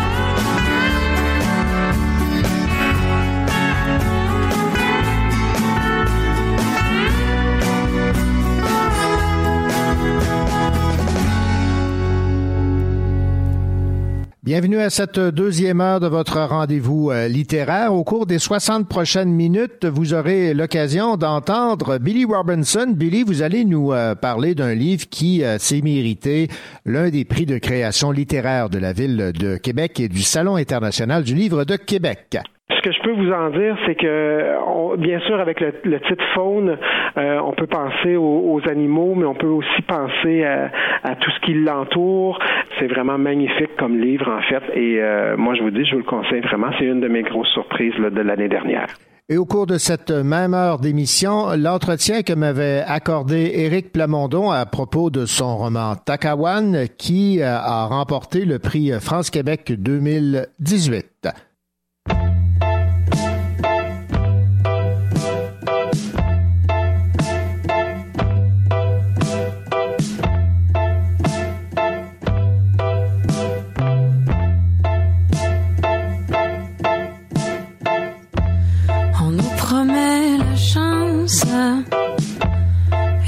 Bienvenue 14.50 14.80
à 14.80 14.90
cette 14.90 15.20
deuxième 15.20 15.80
heure 15.80 16.00
de 16.00 16.08
votre 16.08 16.40
rendez-vous 16.40 17.12
euh, 17.12 17.28
littéraire. 17.28 17.94
Au 17.94 18.04
cours 18.04 18.26
des 18.26 18.40
60 18.40 18.90
prochaines 18.90 19.32
minutes, 19.32 19.86
vous 19.86 20.16
aurez 20.16 20.56
l'occasion 20.56 21.18
d'entendre 21.18 22.00
Billy 22.00 22.26
Robinson. 22.26 22.92
Billy, 22.96 23.22
vous 23.22 23.44
allez 23.44 23.64
nous 23.64 23.94
euh, 23.94 24.16
parler 24.16 24.56
d'un 24.56 24.74
livre 24.74 25.08
qui 25.08 25.44
euh, 25.44 25.60
s'est 25.60 25.82
mérité 25.82 26.48
l'un 26.84 27.12
des 27.12 27.26
prix 27.26 27.46
de 27.46 27.60
création 27.60 28.10
littéraire 28.10 28.72
de 28.72 28.80
la 28.80 28.92
ville 28.92 29.34
de 29.36 29.58
Québec 29.58 30.00
et 30.00 30.10
du 30.10 30.24
Salon 30.24 30.56
international 30.56 31.24
du 31.24 31.36
livre 31.36 31.64
de 31.64 31.76
Québec. 31.76 32.40
Ce 32.72 32.82
que 32.82 32.92
je 32.92 33.02
peux 33.02 33.12
vous 33.12 33.32
en 33.32 33.50
dire, 33.50 33.76
c'est 33.86 33.96
que, 33.96 34.96
bien 34.98 35.20
sûr, 35.22 35.40
avec 35.40 35.60
le, 35.60 36.00
titre 36.00 36.24
faune, 36.36 36.78
euh, 37.18 37.40
on 37.44 37.52
peut 37.54 37.66
penser 37.66 38.16
aux, 38.16 38.54
aux, 38.54 38.70
animaux, 38.70 39.16
mais 39.16 39.26
on 39.26 39.34
peut 39.34 39.48
aussi 39.48 39.82
penser 39.88 40.44
à, 40.44 41.16
tout 41.16 41.32
ce 41.32 41.40
qui 41.46 41.56
l'entoure. 41.56 42.40
C'est 42.80 42.88
vraiment 42.88 43.18
magnifique 43.18 43.76
comme 43.78 44.00
livre, 44.00 44.30
en 44.32 44.42
fait. 44.44 44.62
Et 44.76 45.02
euh, 45.02 45.36
moi, 45.36 45.56
je 45.56 45.64
vous 45.64 45.72
dis, 45.72 45.84
je 45.84 45.94
vous 45.94 46.02
le 46.02 46.04
conseille 46.04 46.42
vraiment. 46.42 46.68
C'est 46.78 46.86
une 46.86 47.02
de 47.02 47.08
mes 47.08 47.24
grosses 47.24 47.50
surprises 47.50 47.98
là, 47.98 48.12
de 48.12 48.22
l'année 48.22 48.50
dernière. 48.50 48.88
Et 49.32 49.38
au 49.38 49.46
cours 49.46 49.68
de 49.68 49.78
cette 49.78 50.12
même 50.12 50.54
heure 50.54 50.80
d'émission, 50.80 51.56
l'entretien 51.58 52.22
que 52.22 52.34
m'avait 52.34 52.84
accordé 52.88 53.52
Éric 53.56 53.92
Plamondon 53.92 54.52
à 54.52 54.66
propos 54.66 55.10
de 55.10 55.26
son 55.26 55.58
roman 55.58 55.96
Takawan, 55.96 56.86
qui 56.98 57.42
a 57.44 57.86
remporté 57.86 58.46
le 58.46 58.58
prix 58.58 58.92
France-Québec 59.00 59.74
2018. 59.78 61.30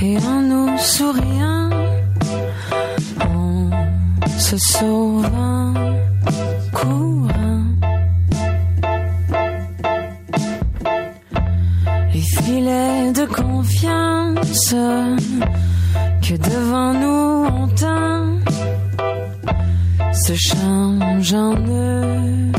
Et 0.03 0.17
en 0.17 0.41
nous 0.41 0.77
souriant, 0.79 1.69
on 3.19 3.69
se 4.39 4.57
sauve 4.57 5.25
en 5.25 5.73
courant. 6.73 7.65
Les 12.13 12.21
filets 12.21 13.11
de 13.13 13.25
confiance 13.27 14.73
que 16.23 16.35
devant 16.35 16.93
nous 16.95 17.45
on 17.53 17.67
tend 17.67 18.39
se 20.13 20.33
changent 20.33 21.33
en 21.35 21.53
nœuds 21.53 22.51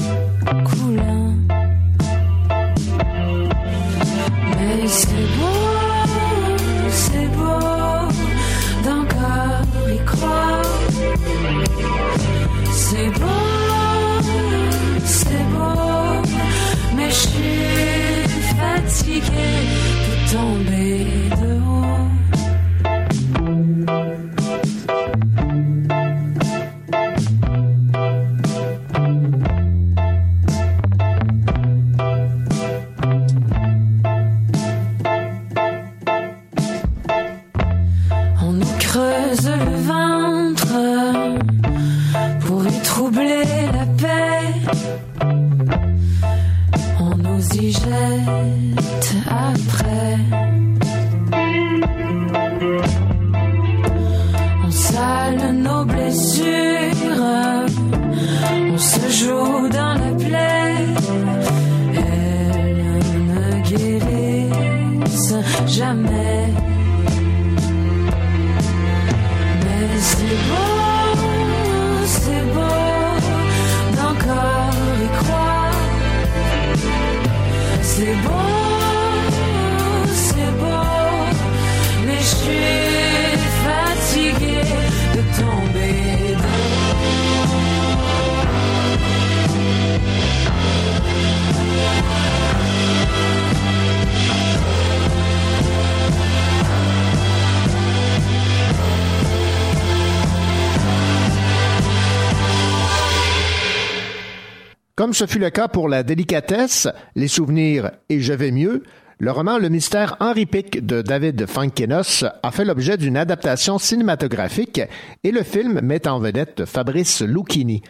ce 105.23 105.27
fut 105.29 105.39
le 105.39 105.51
cas 105.51 105.69
pour 105.69 105.89
La 105.89 106.03
délicatesse, 106.03 106.89
Les 107.15 107.29
souvenirs 107.29 107.93
et 108.09 108.21
Je 108.21 108.33
vais 108.33 108.51
mieux, 108.51 108.83
le 109.21 109.31
roman 109.31 109.57
Le 109.57 109.69
mystère 109.69 110.17
Henri 110.19 110.47
Pic 110.47 110.85
de 110.85 111.01
David 111.01 111.47
Fankenos 111.47 112.25
a 112.43 112.51
fait 112.51 112.65
l'objet 112.65 112.97
d'une 112.97 113.17
adaptation 113.17 113.79
cinématographique 113.79 114.81
et 115.23 115.31
le 115.31 115.45
film 115.45 115.79
met 115.81 116.09
en 116.09 116.19
vedette 116.19 116.65
Fabrice 116.65 117.23
Lucchini. 117.23 117.83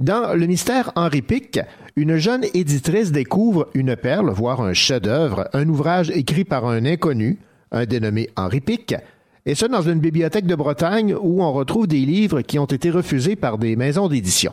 Dans 0.00 0.34
Le 0.34 0.48
mystère 0.48 0.90
Henri 0.96 1.22
Pic, 1.22 1.60
une 1.94 2.16
jeune 2.16 2.44
éditrice 2.54 3.12
découvre 3.12 3.68
une 3.74 3.94
perle, 3.94 4.30
voire 4.30 4.60
un 4.60 4.72
chef-d'œuvre, 4.72 5.48
un 5.52 5.68
ouvrage 5.68 6.10
écrit 6.10 6.44
par 6.44 6.66
un 6.66 6.84
inconnu, 6.86 7.38
un 7.70 7.84
dénommé 7.84 8.30
Henri 8.34 8.60
Pic, 8.60 8.96
et 9.46 9.54
ce 9.54 9.66
dans 9.66 9.82
une 9.82 10.00
bibliothèque 10.00 10.46
de 10.46 10.54
Bretagne 10.54 11.14
où 11.20 11.42
on 11.42 11.52
retrouve 11.52 11.86
des 11.86 12.00
livres 12.00 12.42
qui 12.42 12.58
ont 12.58 12.66
été 12.66 12.90
refusés 12.90 13.36
par 13.36 13.58
des 13.58 13.76
maisons 13.76 14.08
d'édition. 14.08 14.52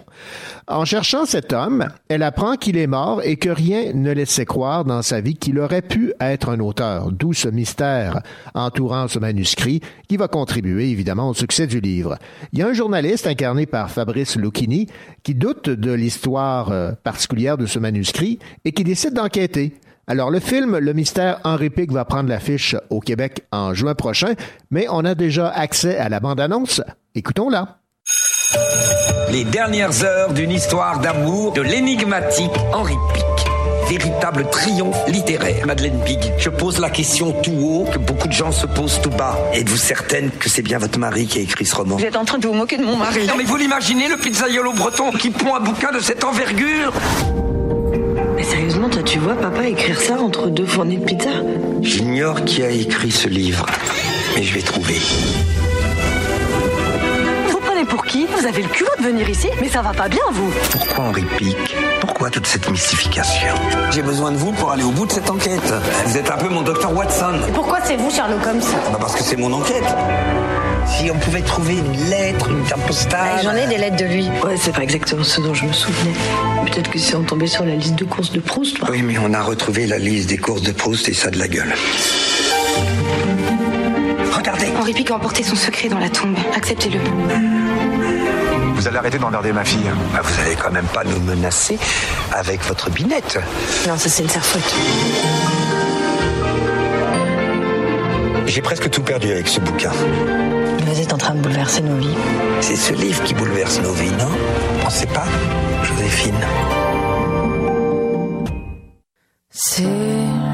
En 0.68 0.86
cherchant 0.86 1.26
cet 1.26 1.54
homme, 1.54 1.88
elle 2.08 2.24
apprend 2.24 2.56
qu'il 2.56 2.78
est 2.78 2.88
mort 2.88 3.22
et 3.24 3.36
que 3.36 3.50
rien 3.50 3.94
ne 3.94 4.12
laissait 4.12 4.46
croire 4.46 4.86
dans 4.86 5.02
sa 5.02 5.22
vie 5.22 5.36
qu'il 5.36 5.60
aurait 5.60 5.82
pu 5.82 6.14
être 6.20 6.50
un 6.50 6.60
auteur, 6.60 7.12
d'où 7.12 7.34
ce 7.34 7.50
mystère 7.50 8.22
entourant 8.54 9.08
ce 9.08 9.20
manuscrit 9.20 9.82
qui 10.08 10.18
va 10.18 10.28
contribuer 10.28 10.90
évidemment 10.90 11.30
au 11.30 11.34
succès 11.34 11.68
du 11.68 11.80
livre. 11.80 12.18
Il 12.54 12.60
y 12.60 12.62
a 12.62 12.68
un 12.68 12.74
journaliste 12.74 13.28
incarné 13.28 13.66
par 13.66 13.90
Fabrice 13.90 14.36
Lucchini 14.36 14.88
qui 15.24 15.36
doute 15.36 15.70
de 15.70 15.92
l'histoire 15.92 16.72
euh, 16.72 16.92
particulière 17.04 17.58
de 17.58 17.66
ce 17.66 17.80
manuscrit 17.80 18.40
et 18.66 18.72
qui 18.72 18.84
décide 18.84 19.14
d'enquêter. 19.14 19.74
Alors, 20.10 20.32
le 20.32 20.40
film 20.40 20.78
Le 20.78 20.94
mystère 20.94 21.42
Henri 21.44 21.70
Pic 21.70 21.92
va 21.92 22.06
prendre 22.06 22.30
l'affiche 22.30 22.78
au 22.90 23.02
Québec 23.02 23.46
en 23.52 23.74
juin 23.74 23.94
prochain, 23.94 24.36
mais 24.72 24.88
on 24.90 25.04
a 25.04 25.16
déjà 25.16 25.50
accès 25.50 25.98
à 25.98 26.08
la 26.08 26.22
bande-annonce. 26.22 26.82
Écoutons-la. 27.14 27.80
Les 29.30 29.44
dernières 29.44 30.06
heures 30.06 30.32
d'une 30.32 30.52
histoire 30.52 31.02
d'amour 31.02 31.52
de 31.52 31.62
l'énigmatique 31.62 32.54
Henri 32.74 32.96
Pic. 33.14 33.24
Véritable 33.90 34.50
triomphe 34.50 34.98
littéraire. 35.10 35.66
Madeleine 35.68 36.00
Big, 36.06 36.20
je 36.38 36.50
pose 36.50 36.80
la 36.80 36.90
question 36.90 37.34
tout 37.42 37.52
haut 37.52 37.86
que 37.92 38.00
beaucoup 38.00 38.30
de 38.30 38.34
gens 38.34 38.54
se 38.54 38.66
posent 38.66 39.02
tout 39.02 39.10
bas. 39.10 39.38
Êtes-vous 39.54 39.76
certaine 39.76 40.32
que 40.32 40.48
c'est 40.48 40.62
bien 40.62 40.78
votre 40.78 41.00
mari 41.00 41.26
qui 41.28 41.40
a 41.40 41.42
écrit 41.42 41.66
ce 41.66 41.76
roman? 41.76 41.98
Vous 41.98 42.06
êtes 42.06 42.16
en 42.16 42.24
train 42.24 42.38
de 42.38 42.48
vous 42.48 42.54
moquer 42.54 42.78
de 42.78 42.84
mon 42.86 42.96
mari. 42.96 43.28
Non 43.28 43.36
mais 43.38 43.44
vous 43.44 43.58
l'imaginez, 43.58 44.08
le 44.08 44.16
pizzaiolo 44.16 44.72
breton 44.72 45.12
qui 45.12 45.32
pond 45.32 45.56
un 45.56 45.60
bouquin 45.60 45.92
de 45.92 46.00
cette 46.00 46.24
envergure? 46.24 46.94
Mais 48.38 48.44
sérieusement, 48.44 48.88
toi, 48.90 49.02
tu 49.04 49.18
vois 49.20 49.34
papa 49.36 49.68
écrire 49.68 50.00
ça 50.00 50.20
entre 50.22 50.48
deux 50.48 50.66
fournées 50.66 50.98
de 50.98 51.04
pizza 51.06 51.30
J'ignore 51.82 52.46
qui 52.46 52.64
a 52.64 52.70
écrit 52.70 53.12
ce 53.12 53.28
livre, 53.28 53.66
mais 54.36 54.44
je 54.44 54.54
vais 54.54 54.62
trouver. 54.62 55.00
Vous 57.50 57.60
prenez 57.60 57.84
pour 57.86 58.06
qui? 58.06 58.28
Vous 58.28 58.46
avez 58.46 58.62
le 58.62 58.70
culot 58.70 58.92
de 59.00 59.04
venir 59.04 59.28
ici 59.30 59.48
Mais 59.60 59.68
ça 59.70 59.82
va 59.82 59.92
pas 59.92 60.08
bien, 60.08 60.22
vous 60.32 60.52
Pourquoi 60.72 61.06
Henri 61.06 61.24
Pic 61.38 61.76
Pourquoi 62.00 62.30
toute 62.30 62.46
cette 62.48 62.70
mystification? 62.70 63.56
J'ai 63.92 64.04
besoin 64.04 64.32
de 64.32 64.38
vous 64.38 64.52
pour 64.52 64.72
aller 64.72 64.84
au 64.84 64.92
bout 64.92 65.08
de 65.08 65.12
cette 65.12 65.30
enquête. 65.30 65.74
Vous 66.06 66.18
êtes 66.18 66.30
un 66.30 66.38
peu 66.38 66.50
mon 66.50 66.62
docteur 66.62 66.96
Watson. 66.96 67.40
Pourquoi 67.56 67.80
c'est 67.84 67.98
vous, 67.98 68.12
Sherlock 68.12 68.46
Holmes? 68.46 68.62
Bah 68.92 68.98
parce 69.00 69.16
que 69.16 69.24
c'est 69.24 69.38
mon 69.38 69.52
enquête. 69.52 69.84
Si 70.90 71.12
on 71.12 71.18
pouvait 71.20 71.42
trouver 71.42 71.76
une 71.76 72.10
lettre, 72.10 72.50
une 72.50 72.64
carte 72.64 72.82
postale. 72.88 73.42
J'en 73.44 73.54
ai 73.54 73.68
des 73.68 73.78
lettres 73.78 73.98
de 73.98 74.06
lui. 74.06 74.30
Ouais, 74.44 74.56
c'est 74.58 74.74
pas 74.74 74.84
exactement 74.84 75.24
ce 75.24 75.42
dont 75.42 75.54
je 75.54 75.66
me 75.66 75.74
souvenais. 75.74 76.14
Peut-être 76.66 76.90
que 76.90 76.98
si 76.98 77.16
on 77.16 77.24
tombait 77.24 77.48
sur 77.48 77.66
la 77.66 77.76
liste 77.76 77.96
de 77.96 78.06
courses 78.06 78.32
de 78.32 78.40
Proust. 78.40 78.78
Oui, 78.90 79.02
mais 79.02 79.18
on 79.20 79.34
a 79.34 79.42
retrouvé 79.42 79.86
la 79.86 79.98
liste 79.98 80.30
des 80.30 80.38
courses 80.38 80.64
de 80.64 80.72
Proust 80.72 81.08
et 81.10 81.14
ça 81.14 81.30
de 81.30 81.38
la 81.38 81.48
gueule. 81.48 81.74
Regardez. 84.34 84.68
Henri 84.78 84.94
Pic 84.94 85.12
a 85.12 85.16
emporté 85.16 85.44
son 85.44 85.56
secret 85.56 85.90
dans 85.90 86.00
la 86.00 86.10
tombe. 86.10 86.38
Acceptez-le. 86.56 87.00
Vous 88.76 88.88
allez 88.88 88.98
arrêter 88.98 89.18
d'emmerder 89.18 89.52
ma 89.52 89.66
fille. 89.66 89.90
Bah, 90.14 90.22
vous 90.24 90.42
allez 90.42 90.56
quand 90.56 90.72
même 90.72 90.86
pas 90.86 91.04
nous 91.04 91.20
menacer 91.20 91.78
avec 92.32 92.64
votre 92.64 92.90
binette. 92.90 93.40
Non, 93.88 93.98
ça 93.98 94.10
c'est 94.10 94.24
une 94.24 94.30
serre-faute. 94.30 94.76
J'ai 98.46 98.62
presque 98.62 98.90
tout 98.90 99.02
perdu 99.02 99.32
avec 99.32 99.48
ce 99.48 99.60
bouquin. 99.60 99.92
Vous 100.88 101.02
êtes 101.02 101.14
en 101.14 101.18
train 101.18 101.36
de 101.36 101.42
bouleverser 101.42 101.82
nos 101.82 101.98
vies. 101.98 102.18
C'est 102.62 102.78
ce 102.78 102.94
livre 102.94 103.22
qui 103.26 103.34
bouleverse 103.34 103.82
nos 103.82 103.92
vies, 103.92 104.12
non? 104.12 104.32
Pensez 104.82 105.06
pas, 105.08 105.26
Joséphine 105.84 106.34
C'est 109.52 109.84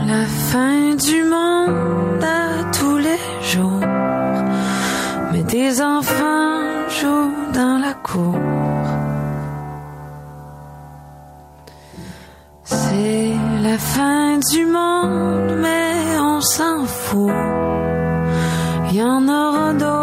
la 0.08 0.26
fin 0.52 0.96
du 0.96 1.24
monde 1.24 2.24
à 2.24 2.64
tous 2.78 2.98
les 2.98 3.24
jours. 3.52 3.86
Mais 5.32 5.44
des 5.44 5.82
enfants 5.82 6.90
jouent 6.90 7.54
dans 7.54 7.78
la 7.80 7.94
cour. 7.94 8.40
C'est 12.64 13.34
la 13.62 13.78
fin 13.78 14.40
du 14.52 14.66
monde, 14.66 15.60
mais 15.62 16.20
on 16.20 16.42
s'en 16.42 16.86
fout. 16.86 17.32
Il 18.90 18.98
y 18.98 19.04
en 19.04 19.28
aura 19.28 19.74
d'autres 19.74 20.03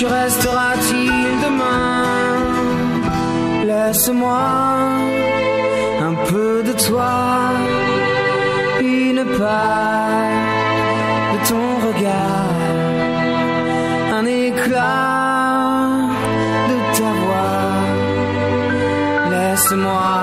que 0.00 0.06
restera-t-il 0.06 1.30
demain? 1.44 2.04
Laisse-moi 3.66 4.44
un 6.08 6.14
peu 6.30 6.62
de 6.62 6.72
toi, 6.86 7.16
une 8.80 9.24
part 9.38 10.28
de 11.32 11.38
ton 11.48 11.68
regard, 11.88 12.60
un 14.18 14.26
éclat 14.26 15.88
de 16.70 16.76
ta 16.96 17.10
voix. 17.22 17.72
Laisse-moi 19.32 20.17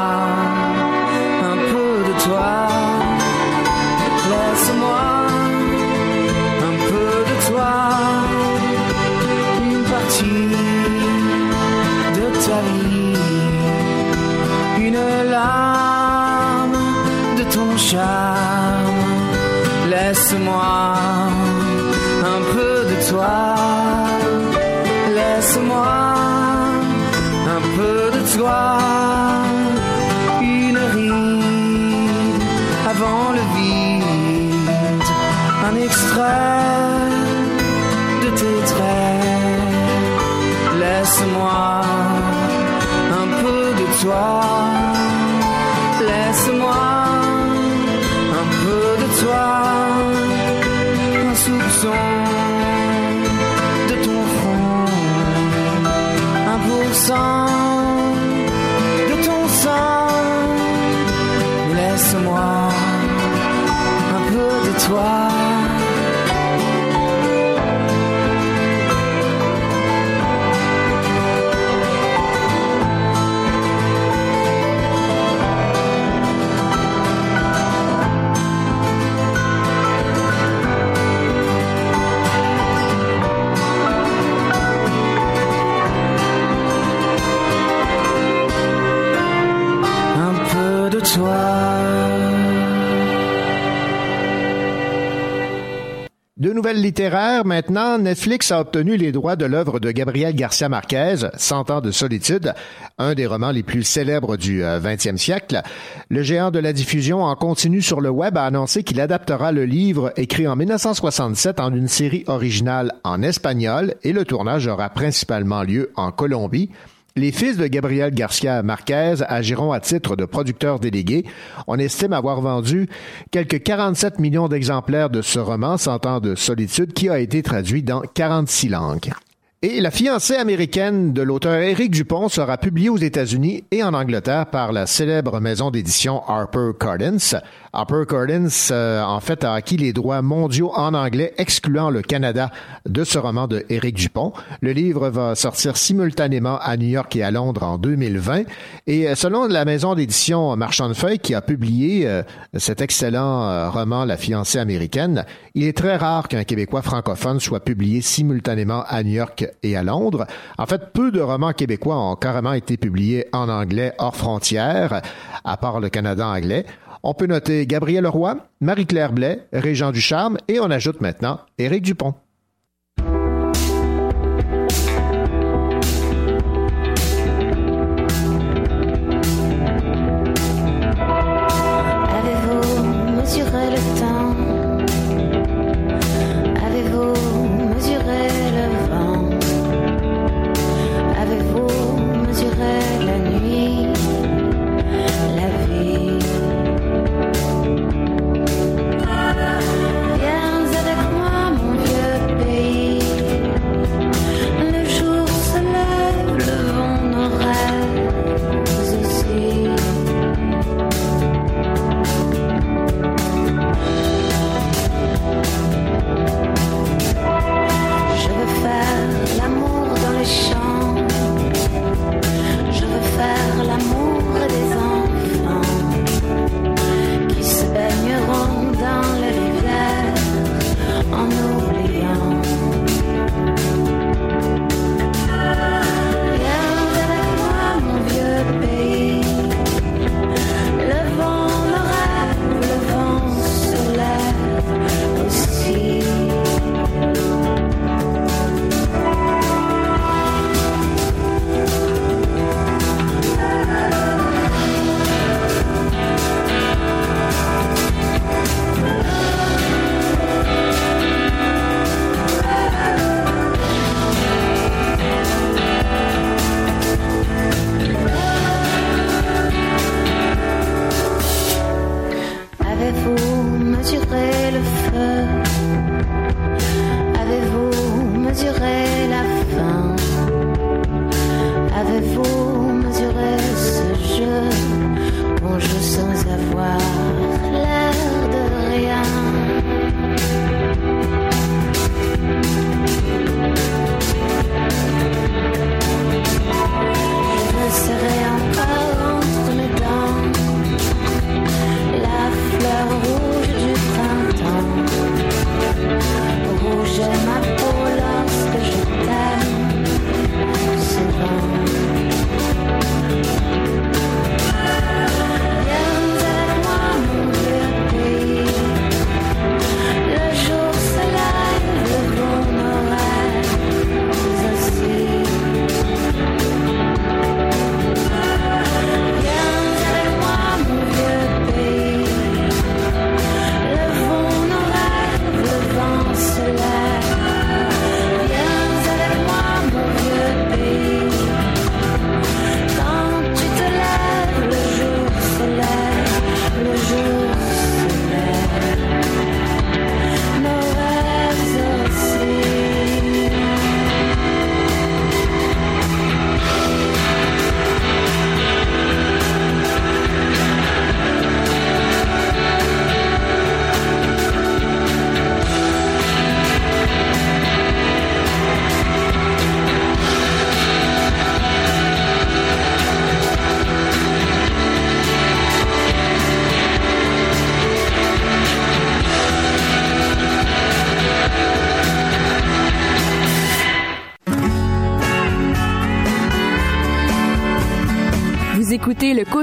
nouvelles 96.56 96.82
littéraires 96.82 97.45
maintenant. 97.45 97.98
Netflix 97.98 98.49
a 98.52 98.61
obtenu 98.61 98.95
les 98.95 99.11
droits 99.11 99.36
de 99.36 99.45
l'œuvre 99.45 99.80
de 99.80 99.91
Gabriel 99.91 100.34
Garcia 100.34 100.69
Marquez, 100.69 101.18
Cent 101.38 101.69
ans 101.69 101.82
de 101.82 101.91
solitude, 101.91 102.53
un 102.98 103.14
des 103.14 103.27
romans 103.27 103.52
les 103.52 103.61
plus 103.61 103.84
célèbres 103.84 104.38
du 104.38 104.64
XXe 104.64 105.07
euh, 105.07 105.18
siècle. 105.18 105.61
Le 106.10 106.23
géant 106.23 106.52
de 106.52 106.60
la 106.60 106.72
diffusion 106.72 107.23
en 107.23 107.36
continu 107.36 107.82
sur 107.82 107.99
le 107.99 108.10
web 108.10 108.38
a 108.38 108.45
annoncé 108.45 108.84
qu'il 108.84 109.02
adaptera 109.02 109.52
le 109.52 109.65
livre 109.65 110.14
écrit 110.15 110.48
en 110.48 110.56
1967 110.56 111.60
en 111.60 111.73
une 111.73 111.90
série 111.90 112.23
originale 112.27 112.94
en 113.03 113.22
espagnol 113.22 113.95
et 114.03 114.14
le 114.14 114.23
tournage 114.23 114.68
aura 114.68 114.90
principalement 114.90 115.61
lieu 115.61 115.91
en 115.95 116.11
Colombie. 116.11 116.69
Les 117.18 117.32
fils 117.32 117.56
de 117.56 117.66
Gabriel 117.68 118.14
Garcia 118.14 118.62
Marquez 118.62 119.16
agiront 119.30 119.72
à 119.72 119.80
titre 119.80 120.18
de 120.18 120.26
producteurs 120.26 120.82
délégués. 120.82 121.24
On 121.66 121.80
estime 121.80 122.12
avoir 122.12 122.42
vendu 122.42 122.90
quelques 123.32 123.64
47 123.64 124.20
millions 124.20 124.50
d'exemplaires 124.50 125.10
de 125.10 125.22
ce 125.22 125.40
roman, 125.40 125.78
Cent 125.78 126.06
ans 126.06 126.20
de 126.20 126.36
solitude, 126.36 126.92
qui 126.92 127.08
a 127.08 127.20
été 127.20 127.42
traduit 127.42 127.84
dans 127.84 128.02
46 128.02 128.68
langues. 128.68 129.14
Et 129.62 129.80
La 129.80 129.92
fiancée 129.92 130.36
américaine 130.36 131.14
de 131.14 131.22
l'auteur 131.22 131.56
Éric 131.56 131.90
Dupont 131.90 132.28
sera 132.28 132.58
publiée 132.58 132.90
aux 132.90 132.98
États-Unis 132.98 133.64
et 133.72 133.82
en 133.82 133.94
Angleterre 133.94 134.48
par 134.48 134.74
la 134.74 134.86
célèbre 134.86 135.40
maison 135.40 135.72
d'édition 135.72 136.22
Harper 136.28 136.72
Cardins. 136.78 137.40
Harper 137.76 138.03
Cardins, 138.07 138.47
euh, 138.72 139.03
en 139.03 139.19
fait, 139.19 139.43
a 139.43 139.53
acquis 139.53 139.76
les 139.76 139.91
droits 139.91 140.22
mondiaux 140.22 140.72
en 140.76 140.93
anglais, 140.93 141.34
excluant 141.38 141.89
le 141.89 142.02
Canada, 142.02 142.49
de 142.88 143.03
ce 143.03 143.19
roman 143.19 143.47
de 143.47 143.65
Éric 143.69 143.95
Dupont. 143.95 144.31
Le 144.61 144.72
livre 144.72 145.10
va 145.10 145.35
sortir 145.35 145.76
simultanément 145.76 146.57
à 146.60 146.77
New 146.77 146.88
York 146.88 147.14
et 147.18 147.23
à 147.23 147.31
Londres 147.31 147.64
en 147.64 147.77
2020. 147.77 148.43
Et 148.88 149.10
euh, 149.10 149.15
selon 149.15 149.47
la 149.47 149.65
maison 149.65 149.93
d'édition 149.93 150.56
Marchand 150.56 150.88
de 150.88 150.93
Feuilles, 150.93 151.19
qui 151.19 151.35
a 151.35 151.41
publié 151.41 152.07
euh, 152.07 152.23
cet 152.56 152.81
excellent 152.81 153.69
roman 153.72 154.06
La 154.06 154.15
fiancée 154.15 154.60
américaine, 154.60 155.26
il 155.53 155.65
est 155.65 155.76
très 155.76 155.97
rare 155.97 156.30
qu'un 156.30 156.45
Québécois 156.45 156.81
francophone 156.81 157.41
soit 157.41 157.60
publié 157.60 158.02
simultanément 158.02 158.84
à 158.88 159.03
New 159.03 159.14
York 159.14 159.45
et 159.64 159.76
à 159.76 159.84
Londres. 159.84 160.26
En 160.57 160.65
fait, 160.65 160.93
peu 160.93 161.11
de 161.11 161.19
romans 161.19 161.52
québécois 161.52 161.97
ont 161.97 162.15
carrément 162.15 162.53
été 162.53 162.77
publiés 162.77 163.27
en 163.34 163.49
anglais 163.49 163.93
hors 163.97 164.15
frontières, 164.15 165.02
à 165.43 165.57
part 165.57 165.80
le 165.81 165.89
Canada 165.89 166.27
anglais. 166.27 166.65
On 167.07 167.14
peut 167.14 167.27
noter 167.27 167.68
Gabriel 167.68 168.07
Roy, 168.07 168.38
Marie-Claire 168.61 169.14
Blais, 169.14 169.45
Régent 169.53 169.91
Ducharme 169.91 170.40
et 170.48 170.60
on 170.60 170.72
ajoute 170.72 171.02
maintenant 171.02 171.40
Éric 171.60 171.84
Dupont. 171.84 172.15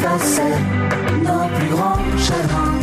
Effaçait 0.00 0.58
nos 1.22 1.46
plus 1.56 1.68
grands 1.68 1.98
chagrins. 2.16 2.80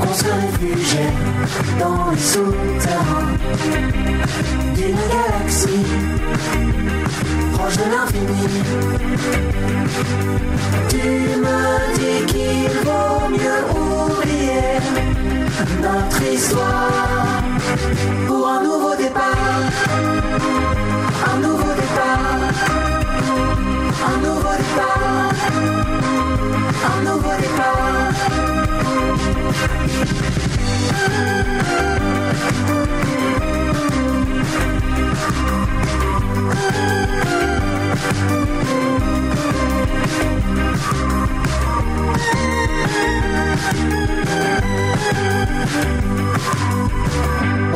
On 0.00 0.14
se 0.14 0.24
réfugiait 0.24 1.14
dans 1.80 2.10
les 2.10 2.18
souterrains 2.18 3.32
D'une 4.74 4.98
galaxie 5.12 5.86
proche 7.52 7.76
de 7.76 7.86
l'infini. 7.92 8.46
Tu 10.88 11.06
me 11.44 11.60
dis 11.96 12.26
qu'il 12.30 12.70
vaut 12.86 13.28
mieux 13.30 13.62
oublier 13.82 14.78
notre 15.82 16.22
histoire 16.32 17.42
pour 18.26 18.48
un 18.48 18.62
nouveau 18.62 18.94
départ, 18.96 19.62
un 21.32 21.38
nouveau 21.40 21.72
départ, 21.82 22.93
un 24.06 24.16
nouveau 24.18 24.52
départ, 24.56 25.32
un. 27.06 27.84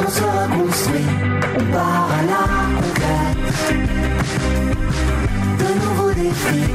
On 0.00 0.08
se 0.08 0.22
reconstruit, 0.22 1.10
on 1.58 1.64
part 1.72 2.08
à 2.12 2.22
la 2.30 2.44
conquête. 2.80 3.38
De 5.58 5.68
nouveaux 5.82 6.12
défis, 6.12 6.70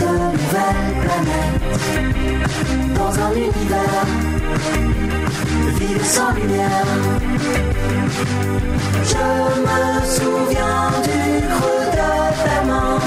de 0.00 0.10
nouvelles 0.24 0.94
planètes. 1.02 1.80
Dans 2.94 3.12
un 3.26 3.32
univers 3.32 4.06
vide 5.78 6.04
sans 6.04 6.32
lumière. 6.34 6.86
Je 9.12 9.26
me 9.66 9.80
souviens 10.16 10.90
du 11.02 11.20
creux 11.52 11.86
de 11.98 12.66
main. 12.68 12.98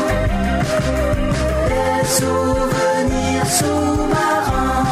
Des 1.70 2.06
souvenirs 2.18 3.48
sous-marins 3.60 4.86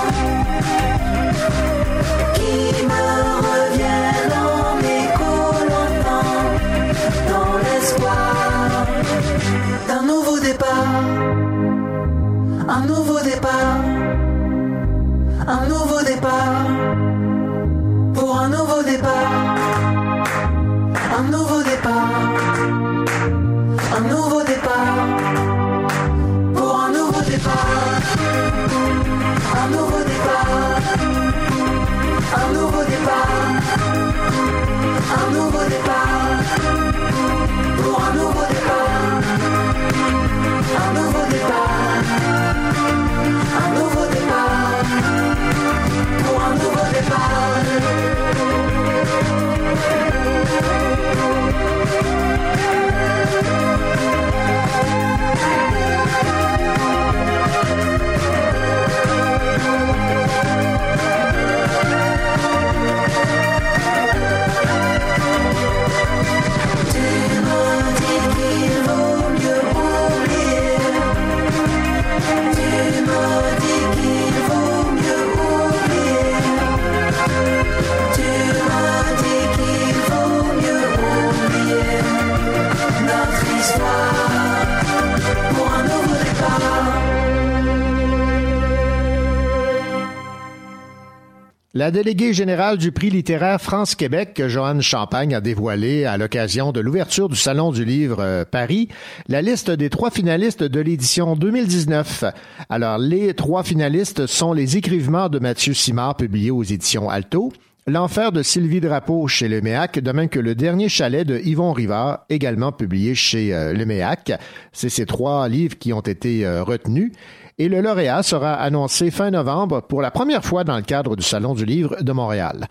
La 91.76 91.90
déléguée 91.90 92.36
générale 92.36 92.78
du 92.78 92.92
prix 92.92 93.10
littéraire 93.10 93.60
France-Québec, 93.60 94.44
Joanne 94.46 94.84
Champagne, 94.84 95.34
a 95.34 95.42
dévoilé 95.42 96.06
à 96.06 96.20
l'occasion 96.20 96.72
de 96.72 96.80
l'ouverture 96.80 97.30
du 97.30 97.36
Salon 97.36 97.72
du 97.72 97.84
Livre 97.84 98.20
euh, 98.20 98.46
Paris 98.46 98.90
la 99.28 99.42
liste 99.42 99.72
des 99.72 99.90
trois 99.90 100.12
finalistes 100.12 100.62
de 100.62 100.80
l'édition 100.80 101.36
2019. 101.36 102.26
Alors, 102.70 103.00
les 103.00 103.34
trois 103.34 103.64
finalistes 103.64 104.28
sont 104.28 104.54
les 104.54 104.78
écrivements 104.78 105.30
de 105.30 105.40
Mathieu 105.40 105.74
Simard 105.74 106.16
publiés 106.16 106.52
aux 106.52 106.62
éditions 106.62 107.10
Alto, 107.10 107.52
L'enfer 107.86 108.32
de 108.32 108.44
Sylvie 108.44 108.80
Drapeau 108.80 109.28
chez 109.28 109.50
Leméac, 109.50 110.00
de 110.00 110.12
même 110.14 110.30
que 110.30 110.40
le 110.40 110.56
dernier 110.56 110.88
chalet 110.88 111.28
de 111.28 111.38
Yvon 111.40 111.74
Rivard, 111.74 112.24
également 112.30 112.72
publié 112.72 113.14
chez 113.14 113.54
euh, 113.54 113.74
Leméac. 113.74 114.32
C'est 114.72 114.88
ces 114.88 115.06
trois 115.06 115.50
livres 115.50 115.78
qui 115.78 115.92
ont 115.92 116.00
été 116.00 116.46
euh, 116.46 116.64
retenus. 116.64 117.12
Et 117.60 117.70
le 117.70 117.82
lauréat 117.82 118.24
sera 118.24 118.56
annoncé 118.56 119.12
fin 119.12 119.30
novembre 119.30 119.82
pour 119.82 120.02
la 120.02 120.10
première 120.10 120.44
fois 120.44 120.64
dans 120.64 120.76
le 120.76 120.82
cadre 120.82 121.16
du 121.16 121.24
Salon 121.24 121.54
du 121.54 121.66
Livre 121.66 122.02
de 122.02 122.12
Montréal. 122.12 122.68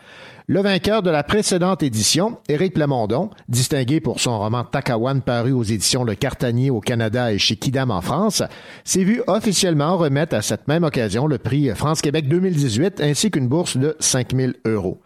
Le 0.49 0.61
vainqueur 0.61 1.03
de 1.03 1.11
la 1.11 1.23
précédente 1.23 1.85
édition, 1.85 2.39
Éric 2.49 2.75
Plamondon, 2.75 3.31
distingué 3.49 4.01
pour 4.01 4.19
son 4.19 4.41
roman 4.41 4.65
Takawan 4.65 5.23
paru 5.23 5.53
aux 5.53 5.63
éditions 5.63 6.03
Le 6.03 6.17
Cartanier 6.17 6.69
au 6.69 6.81
Canada 6.81 7.33
et 7.33 7.39
chez 7.39 7.55
Kidam 7.55 7.93
en 7.93 8.01
France, 8.01 8.43
s'est 8.83 9.05
vu 9.05 9.23
officiellement 9.29 9.97
remettre 9.97 10.35
à 10.35 10.43
cette 10.43 10.67
même 10.67 10.83
occasion 10.83 11.29
le 11.29 11.39
prix 11.39 11.69
France-Québec 11.69 12.27
2018 12.29 13.01
ainsi 13.01 13.31
qu'une 13.31 13.47
bourse 13.47 13.77
de 13.77 13.95
5000 14.01 14.57
euros. 14.65 15.01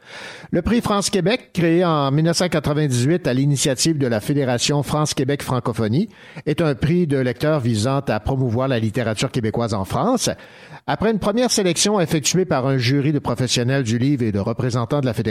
Le 0.52 0.62
prix 0.62 0.80
France-Québec, 0.80 1.50
créé 1.52 1.84
en 1.84 2.10
1998 2.10 3.26
à 3.26 3.34
l'initiative 3.34 3.98
de 3.98 4.06
la 4.06 4.20
Fédération 4.20 4.82
France-Québec 4.82 5.42
Francophonie, 5.42 6.08
est 6.46 6.62
un 6.62 6.74
prix 6.74 7.06
de 7.06 7.18
lecteurs 7.18 7.60
visant 7.60 8.00
à 8.08 8.20
promouvoir 8.20 8.68
la 8.68 8.78
littérature 8.78 9.30
québécoise 9.30 9.74
en 9.74 9.84
France. 9.84 10.30
Après 10.86 11.10
une 11.10 11.18
première 11.18 11.50
sélection 11.50 12.00
effectuée 12.00 12.44
par 12.46 12.66
un 12.66 12.78
jury 12.78 13.12
de 13.12 13.18
professionnels 13.18 13.82
du 13.82 13.98
livre 13.98 14.22
et 14.22 14.32
de 14.32 14.38
représentants 14.38 15.00
de 15.00 15.06
la 15.06 15.12
Fédération, 15.12 15.25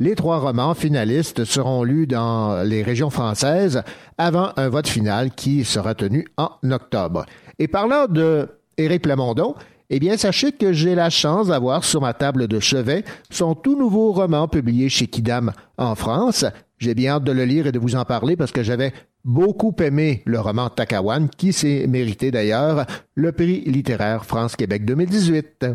les 0.00 0.14
trois 0.14 0.38
romans 0.38 0.74
finalistes 0.74 1.44
seront 1.44 1.82
lus 1.82 2.06
dans 2.06 2.62
les 2.62 2.82
régions 2.82 3.10
françaises 3.10 3.82
avant 4.16 4.50
un 4.56 4.68
vote 4.68 4.88
final 4.88 5.30
qui 5.30 5.64
sera 5.64 5.94
tenu 5.94 6.26
en 6.36 6.50
octobre. 6.70 7.24
Et 7.58 7.68
parlant 7.68 8.06
de 8.06 8.48
Éric 8.76 9.02
Plamondon, 9.02 9.54
eh 9.90 9.98
bien, 9.98 10.16
sachez 10.16 10.52
que 10.52 10.72
j'ai 10.72 10.94
la 10.94 11.08
chance 11.08 11.48
d'avoir 11.48 11.82
sur 11.82 12.00
ma 12.00 12.12
table 12.12 12.46
de 12.46 12.60
chevet 12.60 13.04
son 13.30 13.54
tout 13.54 13.78
nouveau 13.78 14.12
roman 14.12 14.46
publié 14.46 14.88
chez 14.88 15.06
Kidam 15.06 15.52
en 15.78 15.94
France. 15.94 16.44
J'ai 16.78 16.94
bien 16.94 17.14
hâte 17.14 17.24
de 17.24 17.32
le 17.32 17.44
lire 17.44 17.66
et 17.66 17.72
de 17.72 17.78
vous 17.78 17.96
en 17.96 18.04
parler 18.04 18.36
parce 18.36 18.52
que 18.52 18.62
j'avais 18.62 18.92
beaucoup 19.24 19.74
aimé 19.80 20.22
le 20.26 20.40
roman 20.40 20.68
Takawan, 20.68 21.28
qui 21.28 21.52
s'est 21.52 21.86
mérité 21.88 22.30
d'ailleurs 22.30 22.86
le 23.14 23.32
prix 23.32 23.62
littéraire 23.62 24.24
France-Québec 24.24 24.84
2018. 24.84 25.66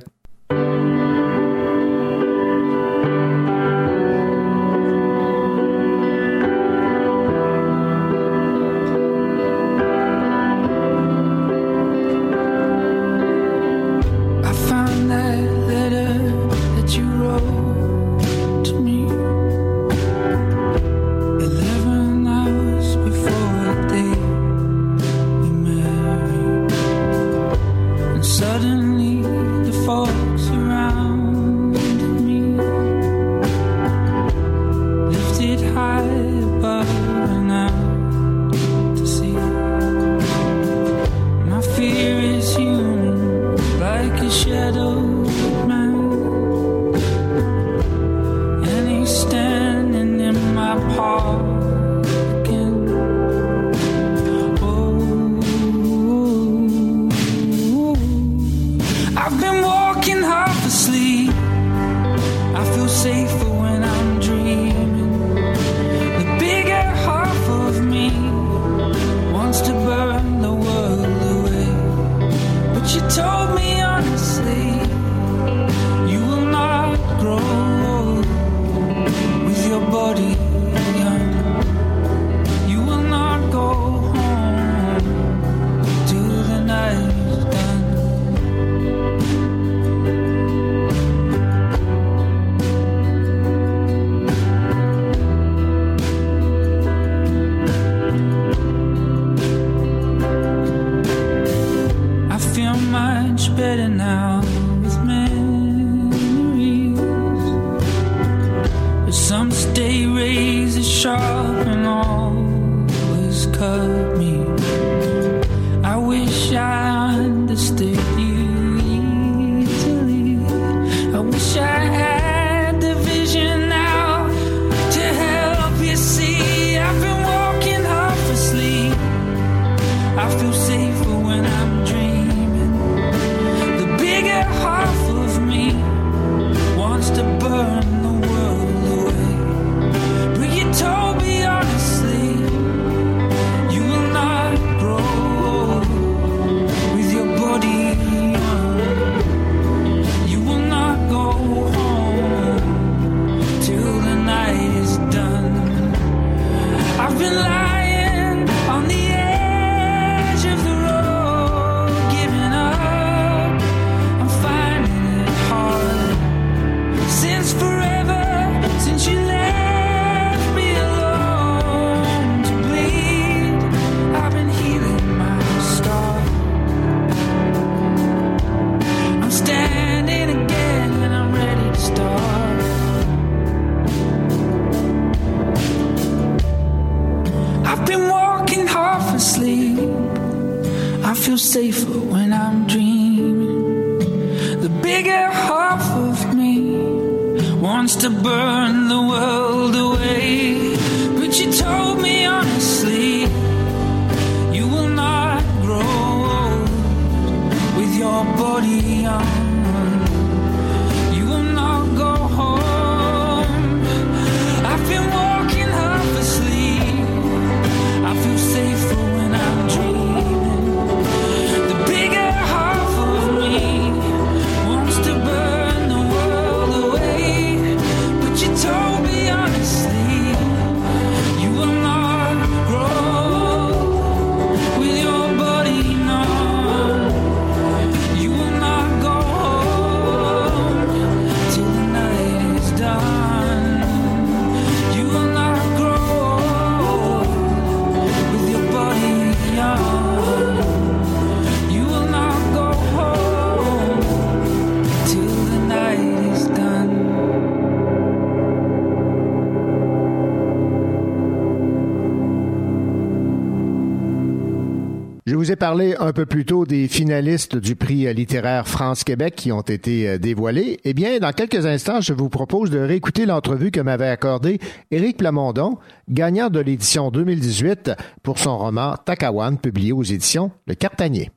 Un 265.74 266.14
peu 266.14 266.26
plus 266.28 266.46
tôt 266.46 266.66
des 266.66 266.88
finalistes 266.88 267.56
du 267.56 267.76
prix 267.76 268.14
littéraire 268.14 268.68
France-Québec 268.68 269.34
qui 269.36 269.52
ont 269.52 269.62
été 269.62 270.08
euh, 270.08 270.18
dévoilés. 270.20 270.80
Eh 270.84 270.94
bien, 270.94 271.18
dans 271.18 271.32
quelques 271.32 271.66
instants, 271.66 272.00
je 272.00 272.14
vous 272.14 272.30
propose 272.30 272.70
de 272.70 272.78
réécouter 272.78 273.26
l'entrevue 273.26 273.72
que 273.72 273.82
m'avait 273.82 274.10
accordée 274.10 274.60
Éric 274.92 275.18
Plamondon, 275.18 275.80
gagnant 276.10 276.50
de 276.50 276.60
l'édition 276.60 277.10
2018 277.10 277.92
pour 278.22 278.38
son 278.38 278.58
roman 278.58 278.96
Takawan, 279.04 279.58
publié 279.58 279.94
aux 279.94 280.04
éditions 280.04 280.52
Le 280.68 280.76
Cartanier. 280.76 281.32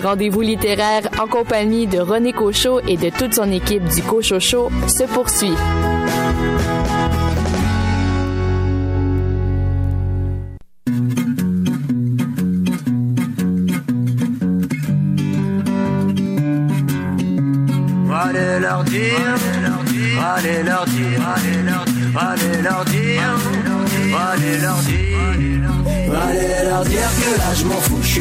Rendez-vous 0.00 0.40
littéraire 0.40 1.08
en 1.20 1.26
compagnie 1.26 1.86
de 1.86 1.98
René 1.98 2.32
Cochot 2.32 2.80
et 2.88 2.96
de 2.96 3.10
toute 3.10 3.34
son 3.34 3.50
équipe 3.50 3.84
du 3.84 4.02
Cochot 4.02 4.40
Show 4.40 4.70
se 4.88 5.04
poursuit. 5.04 5.54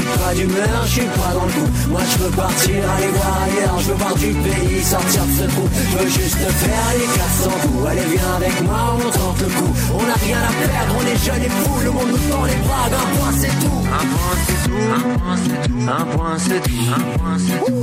Suis 0.09 0.19
pas 0.19 0.33
d'humeur, 0.33 0.85
je 0.85 0.91
suis 0.91 1.01
pas 1.01 1.33
dans 1.33 1.45
le 1.45 1.51
coup. 1.51 1.69
Moi 1.89 2.01
je 2.11 2.23
veux 2.23 2.31
partir, 2.31 2.75
aller 2.97 3.07
voir 3.07 3.37
ailleurs, 3.43 3.79
je 3.79 3.87
veux 3.89 3.95
voir 3.95 4.15
du 4.15 4.27
pays, 4.27 4.83
sortir 4.83 5.25
de 5.25 5.31
ce 5.31 5.43
trou. 5.43 5.69
Je 5.91 5.97
veux 5.97 6.09
juste 6.09 6.37
faire 6.37 6.89
les 6.97 7.05
400 7.05 7.49
coups. 7.61 7.87
Allez 7.89 8.01
viens 8.11 8.33
avec 8.37 8.61
moi, 8.63 8.95
on 8.95 9.09
tente 9.09 9.39
le 9.41 9.47
coup. 9.47 9.73
On 9.93 10.03
n'a 10.03 10.13
rien 10.13 10.37
à 10.37 10.67
perdre, 10.67 10.95
on 10.99 11.05
est 11.05 11.25
jeunes 11.25 11.43
et 11.43 11.49
fous, 11.49 11.79
le 11.83 11.91
monde 11.91 12.09
nous 12.11 12.17
tend 12.29 12.43
les 12.45 12.55
bras, 12.55 12.85
un 12.85 13.17
point 13.17 13.33
c'est 13.37 13.47
tout. 13.47 13.79
Un 13.91 14.05
point 14.05 14.37
c'est 14.47 14.69
tout, 14.69 14.77
un 14.93 15.17
point 15.17 15.37
c'est 15.43 15.67
tout, 15.67 15.89
un 15.89 16.05
point 16.05 16.37
c'est 16.37 16.61
tout, 16.61 16.71
un 16.95 17.17
point 17.17 17.37
c'est 17.37 17.65
tout. 17.65 17.79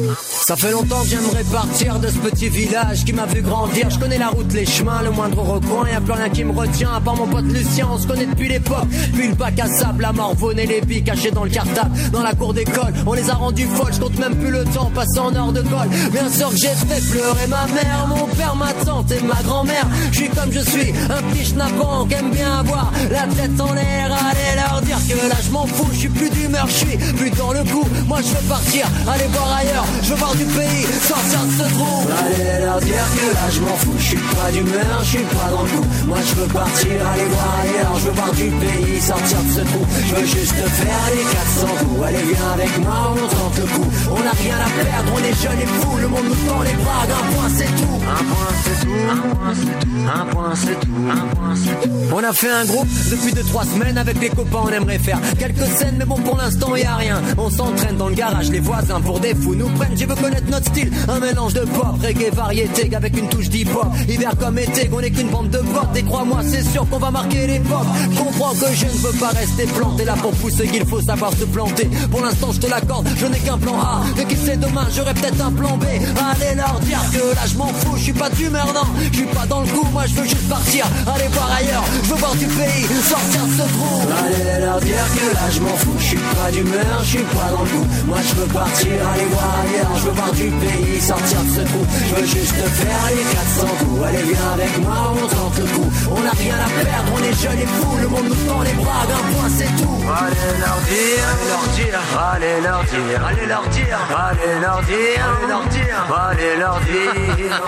Ça 0.47 0.55
fait 0.55 0.71
longtemps 0.71 1.03
que 1.03 1.09
j'aimerais 1.09 1.45
partir 1.45 1.99
de 1.99 2.07
ce 2.09 2.19
petit 2.19 2.49
village 2.49 3.05
qui 3.05 3.13
m'a 3.13 3.27
vu 3.27 3.43
grandir. 3.43 3.91
Je 3.91 3.99
connais 3.99 4.19
la 4.19 4.29
route, 4.29 4.53
les 4.53 4.65
chemins, 4.65 5.03
le 5.03 5.11
moindre 5.11 5.41
recoin. 5.41 5.89
Y 5.89 5.95
a 5.95 6.01
plus 6.01 6.13
rien 6.13 6.29
qui 6.29 6.45
me 6.45 6.53
retient 6.53 6.93
à 6.95 7.01
part 7.01 7.17
mon 7.17 7.27
pote 7.27 7.47
Lucien. 7.47 7.89
On 7.93 7.99
se 7.99 8.07
connaît 8.07 8.27
depuis 8.27 8.49
l'époque, 8.49 8.87
puis 9.13 9.29
le 9.29 9.35
bac 9.35 9.59
à 9.59 9.67
sable. 9.67 10.03
La 10.03 10.13
morvonne 10.13 10.59
et 10.61 10.67
les 10.67 10.81
billes 10.83 11.03
cachées 11.03 11.33
dans 11.33 11.43
le 11.43 11.51
cartable. 11.51 11.91
Dans 12.17 12.23
la 12.23 12.35
cour 12.35 12.55
d'école, 12.55 12.95
on 13.07 13.13
les 13.13 13.29
a 13.29 13.35
rendus 13.35 13.69
folles. 13.75 13.93
Je 13.93 14.01
compte 14.01 14.19
même 14.19 14.35
plus 14.37 14.51
le 14.51 14.65
temps 14.65 14.91
passé 14.95 15.19
en 15.19 15.35
heure 15.37 15.53
de 15.53 15.61
colle. 15.61 15.91
Bien 16.13 16.31
sûr 16.31 16.49
que 16.49 16.57
j'ai 16.57 16.69
fait 16.69 17.11
pleurer 17.11 17.47
ma 17.47 17.67
mère, 17.67 18.07
mon 18.09 18.27
père, 18.29 18.57
ma 18.57 18.73
tante 18.73 19.13
et 19.13 19.21
ma 19.21 19.43
grand-mère. 19.43 19.87
Je 20.13 20.17
suis 20.17 20.31
comme 20.31 20.51
je 20.51 20.61
suis, 20.61 20.95
un 21.11 21.23
petit 21.29 21.45
schnappant 21.45 22.07
qui 22.07 22.15
aime 22.15 22.31
bien 22.31 22.61
avoir 22.61 22.91
la 23.11 23.27
tête 23.35 23.61
en 23.61 23.71
l'air. 23.75 24.07
Allez 24.07 24.57
leur 24.57 24.81
dire 24.81 24.97
que 25.07 25.29
là 25.29 25.37
je 25.45 25.51
m'en 25.51 25.67
fous, 25.67 25.89
je 25.93 25.99
suis 25.99 26.09
plus 26.09 26.31
d'humeur, 26.31 26.67
je 26.69 26.87
suis 26.87 26.97
plus 26.97 27.31
dans 27.33 27.53
le 27.53 27.63
coup. 27.65 27.87
Moi 28.07 28.21
je 28.23 28.29
veux 28.29 28.49
partir, 28.49 28.87
aller 29.13 29.27
voir 29.27 29.59
ailleurs, 29.59 29.85
je 30.03 30.09
veux 30.09 30.17
voir 30.17 30.35
du 30.35 30.45
pays, 30.45 30.87
sortir 31.03 31.41
de 31.45 31.53
ce 31.53 31.69
trou. 31.75 32.09
Allez 32.25 32.65
leur 32.65 32.81
dire 32.81 33.07
que 33.15 33.35
là 33.35 33.47
je 33.51 33.61
m'en 33.61 33.77
fous, 33.77 33.95
je 33.99 34.05
suis 34.05 34.17
pas 34.17 34.51
d'humeur, 34.53 35.01
je 35.03 35.09
suis 35.09 35.19
pas 35.19 35.51
dans 35.51 35.63
le 35.65 35.69
coup. 35.69 35.87
Moi 36.07 36.19
je 36.25 36.35
veux 36.41 36.49
partir, 36.49 36.93
aller 37.13 37.27
voir 37.27 37.61
ailleurs, 37.61 37.99
je 37.99 38.05
veux 38.07 38.13
voir 38.13 38.33
du 38.33 38.49
pays, 38.65 39.01
sortir 39.03 39.39
de 39.43 39.53
ce 39.53 39.61
trou. 39.61 39.85
Je 40.09 40.15
veux 40.15 40.27
juste 40.27 40.55
faire 40.55 41.05
les 41.15 41.23
400 41.23 41.67
coups. 41.81 42.06
Allez 42.07 42.23
viens 42.23 42.51
avec 42.55 42.79
moi, 42.79 43.15
on 43.15 43.17
tente 43.17 43.59
le 43.59 43.65
coup. 43.65 43.87
On 44.11 44.23
n'a 44.23 44.31
rien 44.31 44.57
à 44.57 44.85
perdre, 44.85 45.13
on 45.13 45.19
est 45.19 45.43
jeunes 45.43 45.61
et 45.61 45.67
fous, 45.67 45.97
le 46.01 46.07
monde 46.07 46.25
nous 46.29 46.49
tend 46.49 46.63
les 46.63 46.73
bras, 46.75 47.03
un 47.03 47.33
point 47.33 47.49
c'est 47.57 47.65
tout. 47.65 48.01
Un 48.09 48.25
point 48.25 48.53
c'est 48.63 48.87
tout, 48.87 48.95
un 49.11 49.17
point 49.17 49.55
c'est 49.55 49.81
tout, 49.81 50.07
un 50.07 50.27
point 50.27 50.55
c'est 50.55 50.81
tout, 50.81 51.11
un 51.11 51.35
point 51.35 51.55
c'est 51.57 51.81
tout. 51.83 51.95
On 52.15 52.23
a 52.23 52.33
fait 52.33 52.51
un 52.51 52.65
groupe 52.65 52.89
depuis 53.11 53.33
2-3 53.33 53.73
semaines 53.73 53.99
avec 53.99 54.21
les 54.21 54.29
copains, 54.29 54.61
on 54.63 54.69
aimerait 54.69 55.01
faire 55.01 55.19
quelques 55.37 55.67
scènes, 55.67 55.97
mais 55.99 56.05
bon 56.05 56.15
pour 56.15 56.37
l'instant 56.37 56.77
y 56.77 56.85
a 56.85 56.95
rien. 56.95 57.21
On 57.39 57.51
s'entraîne 57.51 57.97
dans 57.97 58.09
le 58.09 58.15
garage, 58.15 58.51
les 58.51 58.61
voisins 58.61 59.01
pour 59.01 59.19
des 59.19 59.35
fous 59.35 59.57
nous 59.57 59.69
prennent. 59.71 59.97
Je 59.97 60.07
veux 60.07 60.15
connaître 60.15 60.49
notre 60.49 60.67
style, 60.67 60.93
un 61.09 61.19
mélange 61.19 61.55
de 61.55 61.65
pop, 61.65 61.97
reggae, 62.01 62.33
variété, 62.33 62.95
avec 62.95 63.17
une 63.19 63.29
touche 63.29 63.49
d'hip-hop. 63.49 63.89
Hiver 64.09 64.33
comme 64.39 64.59
été, 64.59 64.87
qu'on 64.87 65.01
est 65.01 65.11
qu'une 65.11 65.29
bande 65.29 65.51
de 65.51 65.59
potes. 65.59 65.97
Et 65.97 66.05
crois-moi, 66.05 66.41
c'est 66.45 66.63
sûr 66.63 66.89
qu'on 66.89 66.99
va 66.99 67.11
marquer 67.11 67.49
l'époque. 67.49 67.87
Comprends 68.17 68.55
que 68.55 68.73
je 68.73 68.87
ne 68.87 68.91
veux 68.91 69.19
pas 69.19 69.31
rester 69.31 69.65
planté 69.65 70.05
là 70.05 70.15
pour 70.15 70.31
pousser 70.33 70.69
qu'il 70.69 70.87
faut 70.87 71.01
savoir 71.01 71.33
se 71.33 71.45
planter. 71.45 71.89
Pour 72.11 72.23
l'instant, 72.23 72.51
je 72.53 72.61
te 72.61 72.67
l'accorde, 72.67 73.09
je 73.17 73.27
n'ai 73.27 73.39
qu'un 73.39 73.59
plan 73.59 73.79
A. 73.81 74.03
Mais 74.17 74.25
qui 74.25 74.37
sait 74.37 74.57
demain, 74.57 74.87
j'aurai 74.95 75.15
peut-être 75.15 75.41
un 75.45 75.53
plan 75.53 75.77
B. 75.77 75.85
Allez 75.85 76.55
leur 76.55 76.79
dire 76.81 77.01
que 77.13 77.35
là, 77.35 77.43
je 77.47 77.57
m'en 77.57 77.69
fous, 77.69 77.97
je 77.97 78.03
suis 78.03 78.13
pas 78.13 78.31
d'humeur, 78.31 78.73
non. 78.75 78.87
Je 79.13 79.17
suis 79.17 79.27
pas 79.27 79.47
dans 79.47 79.61
le 79.61 79.67
coup, 79.67 79.87
moi 79.93 80.05
je 80.07 80.15
veux 80.15 80.25
juste 80.25 80.49
partir. 80.49 80.87
Aller 81.07 81.29
voir 81.33 81.51
ailleurs, 81.59 81.85
je 82.03 82.09
veux 82.11 82.17
voir 82.17 82.35
du 82.35 82.47
pays, 82.47 82.87
sortir 83.03 83.45
de 83.47 83.53
ce 83.53 83.69
trou. 83.75 83.95
Allez 84.25 84.65
leur 84.65 84.81
dire 84.81 85.07
que 85.17 85.35
là 85.35 85.47
je 85.51 85.61
m'en 85.61 85.77
fous, 85.77 85.97
je 85.99 86.05
suis 86.05 86.17
pas 86.19 86.51
d'humeur, 86.53 86.99
je 87.03 87.09
suis 87.09 87.19
pas 87.19 87.49
dans 87.55 87.63
le 87.63 87.71
coup. 87.71 87.87
Moi 88.07 88.19
je 88.29 88.35
veux 88.41 88.47
partir, 88.47 88.93
aller 89.13 89.27
voir 89.31 89.51
ailleurs, 89.63 89.93
je 89.97 90.03
veux 90.07 90.13
voir 90.13 90.33
du 90.33 90.49
pays, 90.63 91.01
sortir 91.01 91.41
de 91.43 91.51
ce 91.57 91.61
trou. 91.69 91.83
Je 92.09 92.15
veux 92.15 92.27
juste 92.27 92.61
faire 92.81 93.05
les 93.11 93.23
400 93.23 93.67
coups. 93.81 94.03
Allez 94.07 94.23
viens 94.23 94.51
avec 94.55 94.73
moi, 94.83 95.15
on 95.15 95.27
tente 95.27 95.59
le 95.59 95.65
coup. 95.75 95.91
On 96.17 96.21
n'a 96.21 96.33
rien 96.33 96.55
à 96.55 96.69
perdre, 96.85 97.11
on 97.15 97.23
est 97.23 97.37
jeunes 97.43 97.61
et 97.61 97.67
fous, 97.67 97.97
le 98.01 98.09
monde 98.09 98.27
nous 98.29 98.41
tend 98.47 98.63
les 98.63 98.73
bras, 98.73 99.03
d'un 99.07 99.25
point 99.33 99.51
c'est 99.57 99.73
tout. 99.81 99.99
Allez 100.07 100.59
leur 100.61 100.79
dire, 100.87 101.25
allez 101.31 101.49
leur 101.51 101.67
dire, 101.77 101.86
allez 101.95 102.61
leur 102.61 102.83
dire, 102.85 103.27
allez 103.27 103.47
leur 103.47 103.63
dire, 103.69 103.99
allez 104.17 104.61
leur 104.61 104.83
dire, 104.83 105.19
allez 105.19 105.41
leur 105.41 105.65
dire, 105.67 106.07
allez 106.27 106.57
leur 106.57 106.81
dire, 106.81 107.63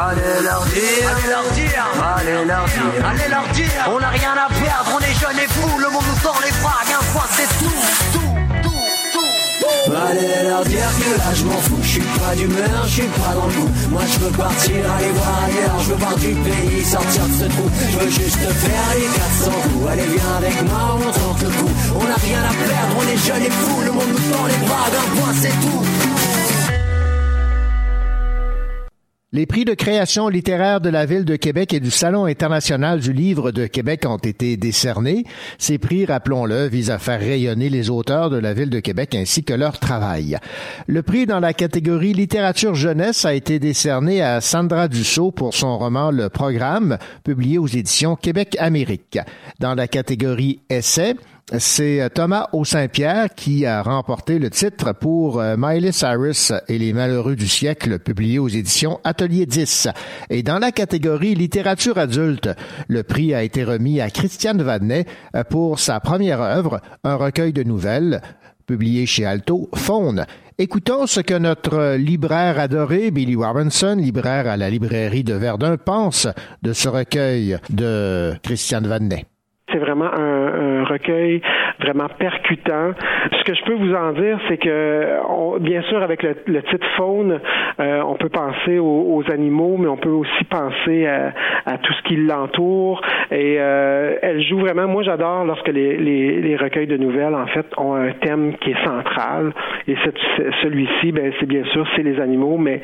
allez 0.00 0.42
leur 0.42 0.64
dire, 0.64 1.06
allez 1.20 1.34
leur 1.34 1.50
dire, 1.54 1.86
allez 2.16 2.44
leur 2.44 2.64
dire, 2.64 3.06
allez 3.06 3.28
leur 3.28 3.48
dire. 3.52 3.88
On 3.88 4.00
n'a 4.00 4.08
rien 4.08 4.32
à 4.32 4.48
perdre, 4.48 4.90
on 4.94 5.00
est 5.00 5.14
jeunes 5.14 5.38
et 5.38 5.48
fous, 5.48 5.78
le 5.78 5.90
monde 5.90 6.04
nous 6.08 6.20
tend 6.22 6.38
les 6.44 6.52
bras, 6.62 6.80
d'un 6.88 7.04
point 7.12 7.28
c'est 7.30 7.48
tout, 7.58 8.18
tout. 8.18 8.29
Allez 9.62 10.48
leur 10.48 10.64
dire 10.64 10.90
que 10.98 11.18
là 11.18 11.34
je 11.34 11.44
m'en 11.44 11.60
fous, 11.60 11.78
je 11.82 11.88
suis 11.88 12.00
pas 12.00 12.34
d'humeur, 12.36 12.82
je 12.86 12.92
suis 12.92 13.02
pas 13.02 13.34
dans 13.34 13.46
le 13.46 13.52
coup. 13.52 13.70
Moi 13.90 14.02
je 14.12 14.18
veux 14.20 14.30
partir, 14.30 14.92
aller 14.96 15.12
voir 15.12 15.44
ailleurs, 15.44 15.78
je 15.80 15.88
veux 15.90 15.96
voir 15.96 16.16
du 16.16 16.34
pays, 16.34 16.84
sortir 16.84 17.22
de 17.26 17.34
ce 17.34 17.44
trou. 17.44 17.66
Je 17.92 17.98
veux 17.98 18.10
juste 18.10 18.38
faire 18.38 18.88
les 18.94 19.06
400 19.06 19.50
coups. 19.50 19.90
Allez 19.90 20.06
viens 20.06 20.34
avec 20.38 20.62
moi, 20.62 20.96
on 20.96 21.12
tente 21.12 21.42
le 21.42 21.48
coup. 21.48 21.70
On 21.96 22.04
n'a 22.04 22.16
rien 22.16 22.40
à 22.40 22.52
perdre, 22.52 22.94
on 22.98 23.06
est 23.12 23.20
jeunes 23.26 23.42
et 23.42 23.50
fous, 23.50 23.80
le 23.84 23.92
monde 23.92 24.10
nous 24.10 24.32
tend 24.32 24.46
les 24.46 24.66
bras, 24.66 24.86
d'un 24.90 25.20
point 25.20 25.34
c'est 25.40 25.56
tout. 25.60 26.29
Les 29.32 29.46
prix 29.46 29.64
de 29.64 29.74
création 29.74 30.26
littéraire 30.26 30.80
de 30.80 30.88
la 30.88 31.06
Ville 31.06 31.24
de 31.24 31.36
Québec 31.36 31.72
et 31.72 31.78
du 31.78 31.92
Salon 31.92 32.24
international 32.24 32.98
du 32.98 33.12
livre 33.12 33.52
de 33.52 33.68
Québec 33.68 34.04
ont 34.04 34.16
été 34.16 34.56
décernés. 34.56 35.22
Ces 35.56 35.78
prix, 35.78 36.04
rappelons-le, 36.04 36.66
visent 36.66 36.90
à 36.90 36.98
faire 36.98 37.20
rayonner 37.20 37.68
les 37.68 37.90
auteurs 37.90 38.30
de 38.30 38.38
la 38.38 38.54
Ville 38.54 38.70
de 38.70 38.80
Québec 38.80 39.14
ainsi 39.14 39.44
que 39.44 39.54
leur 39.54 39.78
travail. 39.78 40.36
Le 40.88 41.04
prix 41.04 41.26
dans 41.26 41.38
la 41.38 41.52
catégorie 41.52 42.12
littérature 42.12 42.74
jeunesse 42.74 43.24
a 43.24 43.32
été 43.32 43.60
décerné 43.60 44.20
à 44.20 44.40
Sandra 44.40 44.88
Dussault 44.88 45.30
pour 45.30 45.54
son 45.54 45.78
roman 45.78 46.10
Le 46.10 46.28
Programme, 46.28 46.98
publié 47.22 47.58
aux 47.58 47.68
éditions 47.68 48.16
Québec 48.16 48.56
Amérique. 48.58 49.20
Dans 49.60 49.76
la 49.76 49.86
catégorie 49.86 50.58
essai, 50.68 51.14
c'est 51.58 52.08
Thomas 52.14 52.48
Au-Saint-Pierre 52.52 53.28
qui 53.34 53.66
a 53.66 53.82
remporté 53.82 54.38
le 54.38 54.50
titre 54.50 54.92
pour 54.92 55.40
euh, 55.40 55.56
Miley 55.58 55.92
Cyrus 55.92 56.52
et 56.68 56.78
les 56.78 56.92
malheureux 56.92 57.36
du 57.36 57.48
siècle, 57.48 57.98
publié 57.98 58.38
aux 58.38 58.48
éditions 58.48 59.00
Atelier 59.04 59.46
10. 59.46 59.88
Et 60.30 60.42
dans 60.42 60.58
la 60.58 60.70
catégorie 60.70 61.34
littérature 61.34 61.98
adulte, 61.98 62.48
le 62.88 63.02
prix 63.02 63.34
a 63.34 63.42
été 63.42 63.64
remis 63.64 64.00
à 64.00 64.10
Christiane 64.10 64.62
Vadnet 64.62 65.06
euh, 65.34 65.42
pour 65.42 65.78
sa 65.78 65.98
première 66.00 66.40
œuvre, 66.40 66.80
un 67.02 67.16
recueil 67.16 67.52
de 67.52 67.64
nouvelles, 67.64 68.20
publié 68.66 69.06
chez 69.06 69.24
Alto, 69.26 69.68
Faune. 69.74 70.26
Écoutons 70.58 71.06
ce 71.06 71.20
que 71.20 71.34
notre 71.34 71.96
libraire 71.96 72.60
adoré, 72.60 73.10
Billy 73.10 73.34
Robinson, 73.34 73.96
libraire 73.98 74.46
à 74.46 74.56
la 74.56 74.70
librairie 74.70 75.24
de 75.24 75.34
Verdun, 75.34 75.76
pense 75.78 76.28
de 76.62 76.72
ce 76.72 76.88
recueil 76.88 77.56
de 77.70 78.34
Christiane 78.42 78.86
Vadnet. 78.86 79.24
C'est 79.72 79.78
vraiment 79.78 80.12
un, 80.12 80.49
recueil 80.92 81.40
vraiment 81.80 82.08
percutant. 82.18 82.92
Ce 83.32 83.44
que 83.44 83.54
je 83.54 83.64
peux 83.64 83.74
vous 83.74 83.94
en 83.94 84.12
dire, 84.12 84.38
c'est 84.48 84.58
que, 84.58 85.58
bien 85.60 85.82
sûr, 85.82 86.02
avec 86.02 86.22
le, 86.22 86.62
titre 86.62 86.86
Faune, 86.96 87.40
euh, 87.80 88.02
on 88.06 88.14
peut 88.14 88.28
penser 88.28 88.78
aux, 88.78 89.14
aux, 89.14 89.32
animaux, 89.32 89.76
mais 89.78 89.88
on 89.88 89.96
peut 89.96 90.10
aussi 90.10 90.44
penser 90.44 91.06
à, 91.06 91.78
tout 91.78 91.92
ce 91.92 92.02
qui 92.08 92.16
l'entoure. 92.16 93.00
Et 93.30 93.56
euh, 93.58 94.16
elle 94.22 94.42
joue 94.42 94.58
vraiment. 94.58 94.88
Moi, 94.88 95.02
j'adore 95.02 95.44
lorsque 95.44 95.68
les, 95.68 95.96
les, 95.96 96.40
les, 96.40 96.56
recueils 96.56 96.86
de 96.86 96.96
nouvelles, 96.96 97.34
en 97.34 97.46
fait, 97.46 97.66
ont 97.76 97.94
un 97.94 98.12
thème 98.12 98.54
qui 98.60 98.70
est 98.70 98.84
central. 98.84 99.52
Et 99.88 99.96
celui-ci, 100.62 101.12
ben, 101.12 101.32
c'est 101.38 101.46
bien 101.46 101.64
sûr, 101.72 101.86
c'est 101.96 102.02
les 102.02 102.20
animaux, 102.20 102.58
mais 102.58 102.82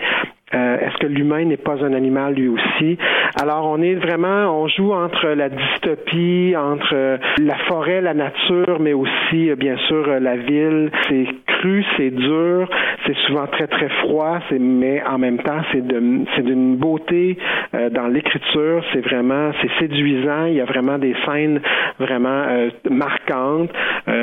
euh, 0.56 0.78
Est-ce 0.78 0.96
que 0.98 1.06
l'humain 1.06 1.44
n'est 1.44 1.56
pas 1.56 1.84
un 1.84 1.92
animal 1.92 2.34
lui 2.34 2.48
aussi? 2.48 2.98
Alors, 3.40 3.66
on 3.66 3.82
est 3.82 3.94
vraiment, 3.94 4.62
on 4.62 4.68
joue 4.68 4.92
entre 4.92 5.28
la 5.28 5.48
dystopie, 5.48 6.54
entre 6.56 6.94
euh, 6.94 7.18
la 7.38 7.56
forêt, 7.68 8.00
la 8.00 8.14
nature, 8.14 8.78
mais 8.80 8.92
aussi, 8.92 9.50
euh, 9.50 9.56
bien 9.56 9.76
sûr, 9.88 10.06
la 10.20 10.36
ville. 10.36 10.90
C'est 11.08 11.26
cru, 11.46 11.84
c'est 11.96 12.10
dur, 12.10 12.68
c'est 13.06 13.16
souvent 13.26 13.46
très, 13.46 13.66
très 13.66 13.88
froid, 13.88 14.40
mais 14.58 15.02
en 15.04 15.18
même 15.18 15.38
temps, 15.38 15.60
c'est 15.72 15.86
d'une 15.86 16.76
beauté 16.76 17.38
euh, 17.74 17.90
dans 17.90 18.08
l'écriture. 18.08 18.84
C'est 18.92 19.00
vraiment, 19.00 19.52
c'est 19.60 19.70
séduisant. 19.78 20.46
Il 20.46 20.54
y 20.54 20.60
a 20.60 20.64
vraiment 20.64 20.98
des 20.98 21.14
scènes 21.24 21.60
vraiment 21.98 22.44
marquantes. 22.90 23.70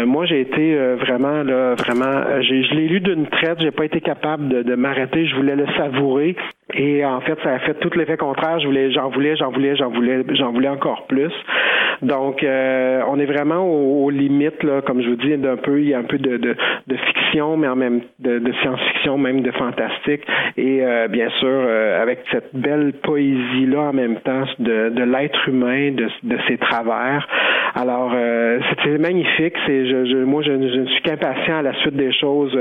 moi, 0.06 0.26
j'ai 0.26 0.42
été 0.42 0.76
vraiment, 0.96 1.44
là, 1.44 1.76
vraiment, 1.76 2.42
je 2.42 2.76
l'ai 2.76 2.88
lu 2.88 3.00
d'une 3.00 3.28
traite. 3.28 3.60
J'ai 3.62 3.72
pas 3.72 3.86
été 3.86 4.02
capable 4.02 4.48
de, 4.50 4.64
de 4.64 4.76
m'arrêter. 4.76 5.26
Je 5.28 5.36
voulais 5.36 5.56
le 5.56 5.66
savourer. 5.78 6.36
Et 6.76 7.06
en 7.06 7.22
fait, 7.22 7.38
ça 7.44 7.54
a 7.54 7.60
fait 7.60 7.76
tout 7.76 7.92
l'effet 7.96 8.18
contraire. 8.18 8.60
Je 8.60 8.66
voulais, 8.66 8.92
j'en 8.92 9.10
voulais, 9.10 9.36
j'en 9.36 9.50
voulais, 9.52 9.76
j'en 9.76 9.90
voulais, 9.90 10.24
j'en 10.34 10.52
voulais 10.52 10.70
encore 10.70 11.06
plus. 11.08 11.32
Donc, 12.02 12.44
euh, 12.44 13.02
on 13.08 13.20
est 13.20 13.26
vraiment 13.26 13.66
aux, 13.66 14.10
limites, 14.10 14.62
là, 14.64 14.82
comme 14.82 15.02
je 15.02 15.10
vous 15.10 15.16
dis, 15.16 15.38
d'un 15.38 15.58
peu, 15.58 15.80
il 15.80 15.90
y 15.90 15.94
a 15.94 16.00
un 16.00 16.04
peu 16.04 16.18
de, 16.18 16.38
de, 16.38 16.56
de 16.88 16.96
fiction, 16.98 17.58
mais 17.58 17.68
en 17.68 17.76
même 17.76 18.02
de, 18.20 18.42
science-fiction, 18.62 19.18
même 19.18 19.42
de 19.42 19.52
fantastique. 19.52 20.22
Et 20.58 20.84
euh, 20.84 21.08
bien 21.08 21.30
sûr, 21.40 21.48
euh, 21.50 22.02
avec 22.02 22.20
cette 22.32 22.50
belle 22.54 22.94
poésie-là 23.04 23.82
en 23.82 23.94
même 23.94 24.18
temps 24.18 24.44
de, 24.60 24.90
de 24.90 25.04
l'être 25.04 25.48
humain, 25.48 25.92
de, 25.92 26.08
de 26.24 26.38
ses 26.48 26.58
travers. 26.58 27.28
Alors, 27.76 28.12
euh, 28.16 28.60
c'était 28.70 28.98
magnifique. 28.98 29.54
C'est, 29.66 29.88
je, 29.88 30.06
je, 30.06 30.18
moi, 30.18 30.42
je, 30.44 30.52
ne 30.52 30.86
suis 30.86 31.02
qu'impatient 31.04 31.58
à 31.58 31.62
la 31.62 31.74
suite 31.82 31.96
des 31.96 32.14
choses 32.14 32.58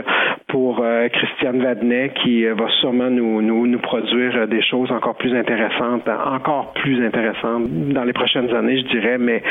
pour 0.48 0.80
euh, 0.82 1.08
Christiane 1.08 1.62
Vadnet, 1.62 2.12
qui 2.22 2.44
va 2.44 2.68
sûrement 2.80 3.10
nous, 3.10 3.42
nous, 3.42 3.66
nous 3.66 3.78
produire 3.78 4.01
des 4.48 4.62
choses 4.62 4.90
encore 4.90 5.14
plus 5.16 5.34
intéressantes, 5.36 6.08
encore 6.08 6.72
plus 6.74 7.04
intéressantes 7.04 7.68
dans 7.68 8.04
les 8.04 8.12
prochaines 8.12 8.52
années, 8.54 8.78
je 8.78 8.98
dirais. 8.98 9.18
Mais 9.18 9.42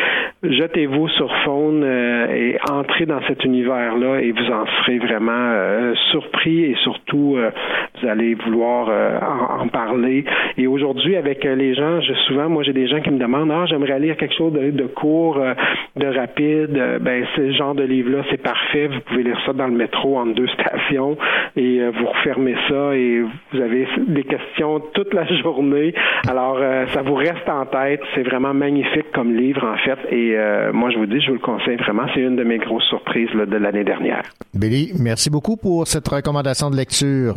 jetez-vous 0.44 1.08
sur 1.10 1.34
Faune 1.44 1.84
euh, 1.84 2.28
et 2.34 2.58
entrez 2.70 3.06
dans 3.06 3.22
cet 3.28 3.44
univers-là 3.46 4.22
et 4.22 4.32
vous 4.32 4.52
en 4.52 4.66
serez 4.66 5.00
vraiment 5.00 5.32
euh, 5.32 5.94
surpris 6.12 6.66
et 6.66 6.76
surtout 6.84 7.36
euh, 7.38 7.52
vous 8.00 8.08
allez 8.08 8.34
vouloir 8.36 8.88
euh, 8.90 9.20
en, 9.60 9.68
parler. 9.68 10.26
Et 10.58 10.68
aujourd'hui, 10.68 11.16
avec 11.16 11.46
euh, 11.46 11.56
les 11.56 11.74
gens, 11.76 12.02
je, 12.02 12.14
souvent, 12.28 12.50
moi, 12.50 12.64
j'ai 12.64 12.74
des 12.74 12.88
gens 12.88 13.00
qui 13.02 13.12
me 13.12 13.20
demandent, 13.20 13.52
ah, 13.52 13.66
j'aimerais 13.68 14.00
lire 14.00 14.18
quelque 14.18 14.36
chose 14.36 14.54
de, 14.54 14.88
court, 14.88 15.38
euh, 15.38 15.54
de 15.96 16.08
rapide. 16.08 16.78
Euh, 16.78 17.00
ben, 17.00 17.26
ce 17.36 17.52
genre 17.52 17.76
de 17.76 17.84
livre-là, 17.84 18.24
c'est 18.30 18.42
parfait. 18.42 18.88
Vous 18.88 19.00
pouvez 19.02 19.24
lire 19.24 19.40
ça 19.46 19.54
dans 19.54 19.68
le 19.68 19.74
métro 19.74 20.18
entre 20.18 20.34
deux 20.34 20.48
stations 20.60 21.18
et 21.56 21.82
euh, 21.82 21.92
vous 21.92 22.08
refermez 22.08 22.56
ça 22.70 22.96
et 22.96 23.22
vous 23.22 23.62
avez 23.62 23.88
des 24.08 24.24
questions 24.32 24.80
toute 24.94 25.14
la 25.14 25.26
journée. 25.42 25.94
Alors, 26.28 26.58
euh, 26.60 26.86
ça 26.94 27.02
vous 27.02 27.16
reste 27.16 27.48
en 27.48 27.66
tête. 27.66 28.02
C'est 28.16 28.24
vraiment 28.24 28.54
magnifique 28.54 29.12
comme 29.14 29.36
livre, 29.36 29.64
en 29.66 29.78
fait. 29.78 30.00
Et 30.16 30.36
euh, 30.38 30.72
moi, 30.74 30.90
je 30.92 30.98
vous 30.98 31.06
dis, 31.06 31.20
je 31.22 31.28
vous 31.28 31.34
le 31.34 31.40
conseille 31.40 31.78
vraiment. 31.78 32.04
C'est 32.14 32.22
une 32.22 32.36
de 32.36 32.44
mes 32.44 32.58
grosses 32.58 32.88
surprises 32.90 33.34
là, 33.34 33.46
de 33.46 33.58
l'année 33.58 33.84
dernière. 33.84 34.24
Billy, 34.54 34.92
merci 35.00 35.30
beaucoup 35.30 35.58
pour 35.58 35.88
cette 35.88 36.08
recommandation 36.08 36.70
de 36.70 36.76
lecture. 36.76 37.36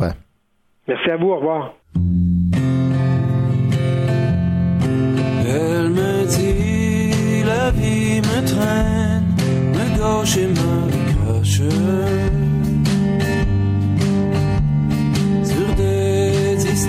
Merci 0.87 1.09
à 1.09 1.17
vous. 1.17 1.31
Au 1.31 1.37
revoir. 1.37 1.73
Elle 5.47 5.89
me 5.89 6.25
dit 6.27 7.43
la 7.45 7.71
vie 7.71 8.21
me 8.21 8.45
traîne, 8.45 9.35
me 9.73 9.85
gauche 9.97 10.37
et 10.37 10.47
me 10.47 10.85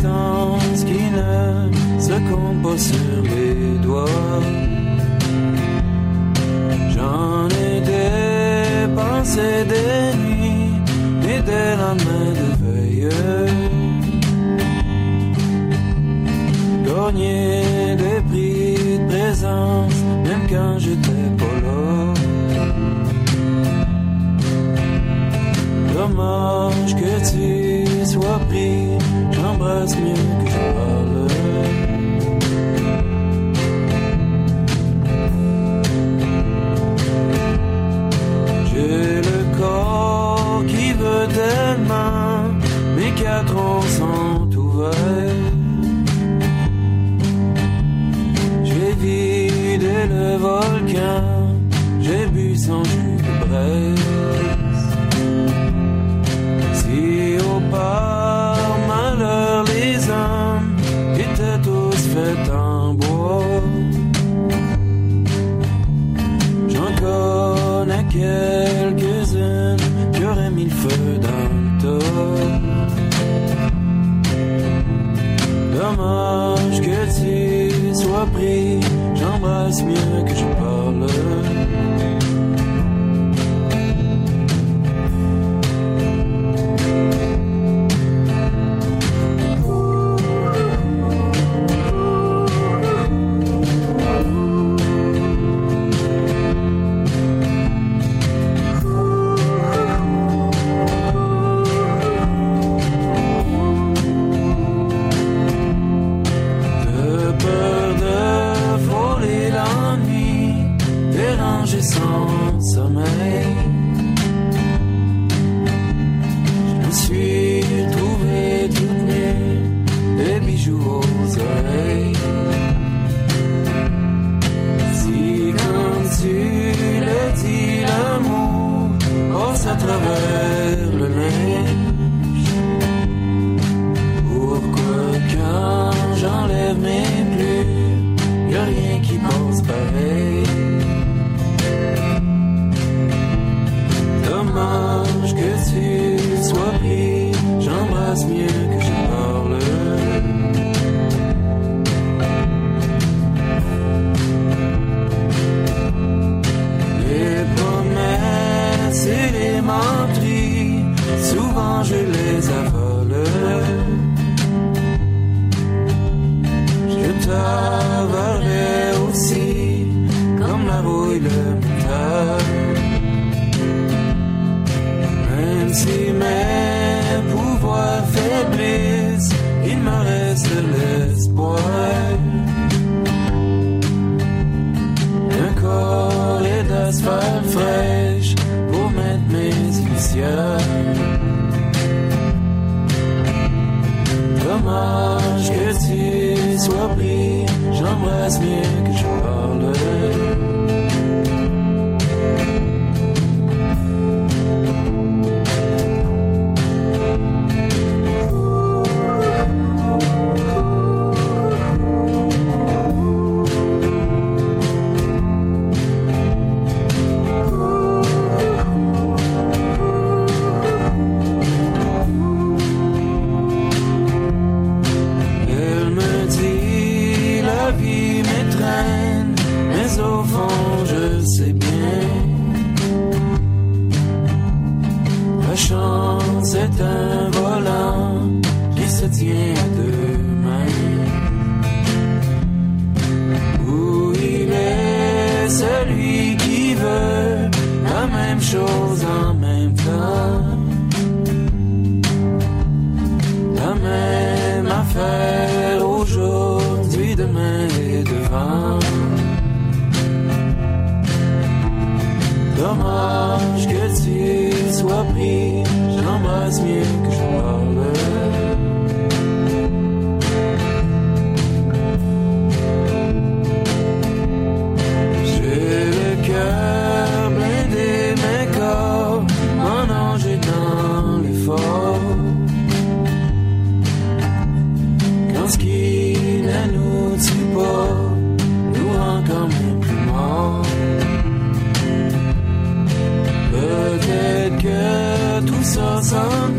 qui 0.01 1.03
ne 1.11 2.01
se 2.01 2.13
comptent 2.29 2.63
pas 2.63 2.79
sur 2.79 3.23
les 3.23 3.79
doigts. 3.83 4.43
J'en 6.95 7.49
ai 7.49 7.81
dépensé 7.81 9.65
des 9.73 10.17
nuits 10.19 10.73
et 11.23 11.41
des 11.43 11.71
lendemains 11.81 12.33
de 12.41 12.49
veille. 12.63 13.09
Gagner 16.87 17.97
des 17.97 18.21
prix 18.29 18.99
de 18.99 19.07
présence, 19.09 19.99
même 20.25 20.47
quand 20.49 20.79
j'étais 20.79 21.29
pas 21.39 21.57
là. 21.65 22.15
Dommage 25.95 26.95
que 26.95 27.13
tu 27.31 28.07
sois 28.07 28.41
pris, 28.49 28.86
j'embrasse 29.57 29.97
mieux 29.97 30.15
que 30.45 30.51
je 30.51 30.59
parle. 30.77 31.29
J'ai 38.71 39.17
le 39.29 39.59
corps 39.59 40.63
qui 40.69 40.93
veut 40.93 41.29
tellement, 41.29 42.43
mes 42.97 43.13
quatre 43.23 43.57
ans 43.57 43.83
sont 43.83 44.57
ouverts. 44.57 44.95
J'ai 48.65 48.93
vidé 48.95 50.07
le 50.11 50.37
volcan, 50.37 51.23
j'ai 52.01 52.27
bu 52.27 52.57
son 52.57 52.83
Que 76.87 77.05
tu 77.19 77.95
sois 77.95 78.27
pris, 78.33 78.79
j'embrasse 79.17 79.83
mieux 79.83 80.23
que 80.25 80.35
je 80.35 80.45
parle. 80.57 80.76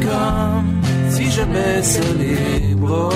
comme 0.02 0.82
si 1.10 1.32
je 1.32 1.44
baisse 1.44 2.00
les 2.20 2.76
bras. 2.76 3.10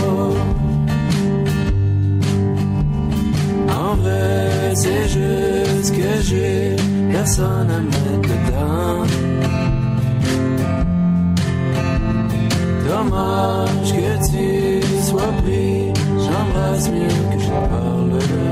En 3.70 3.96
vrai, 3.96 4.74
c'est 4.76 5.08
juste 5.08 5.96
que 5.96 6.22
j'ai 6.22 6.76
personne 7.12 7.70
à 7.70 7.80
mettre 7.80 8.30
dedans. 8.30 9.06
Dommage 12.88 13.94
que 13.94 14.12
tu 14.30 15.04
sois 15.08 15.34
pris, 15.44 15.94
j'embrasse 16.26 16.90
mieux 16.90 17.22
que 17.32 17.40
je 17.40 17.50
parle. 17.50 18.51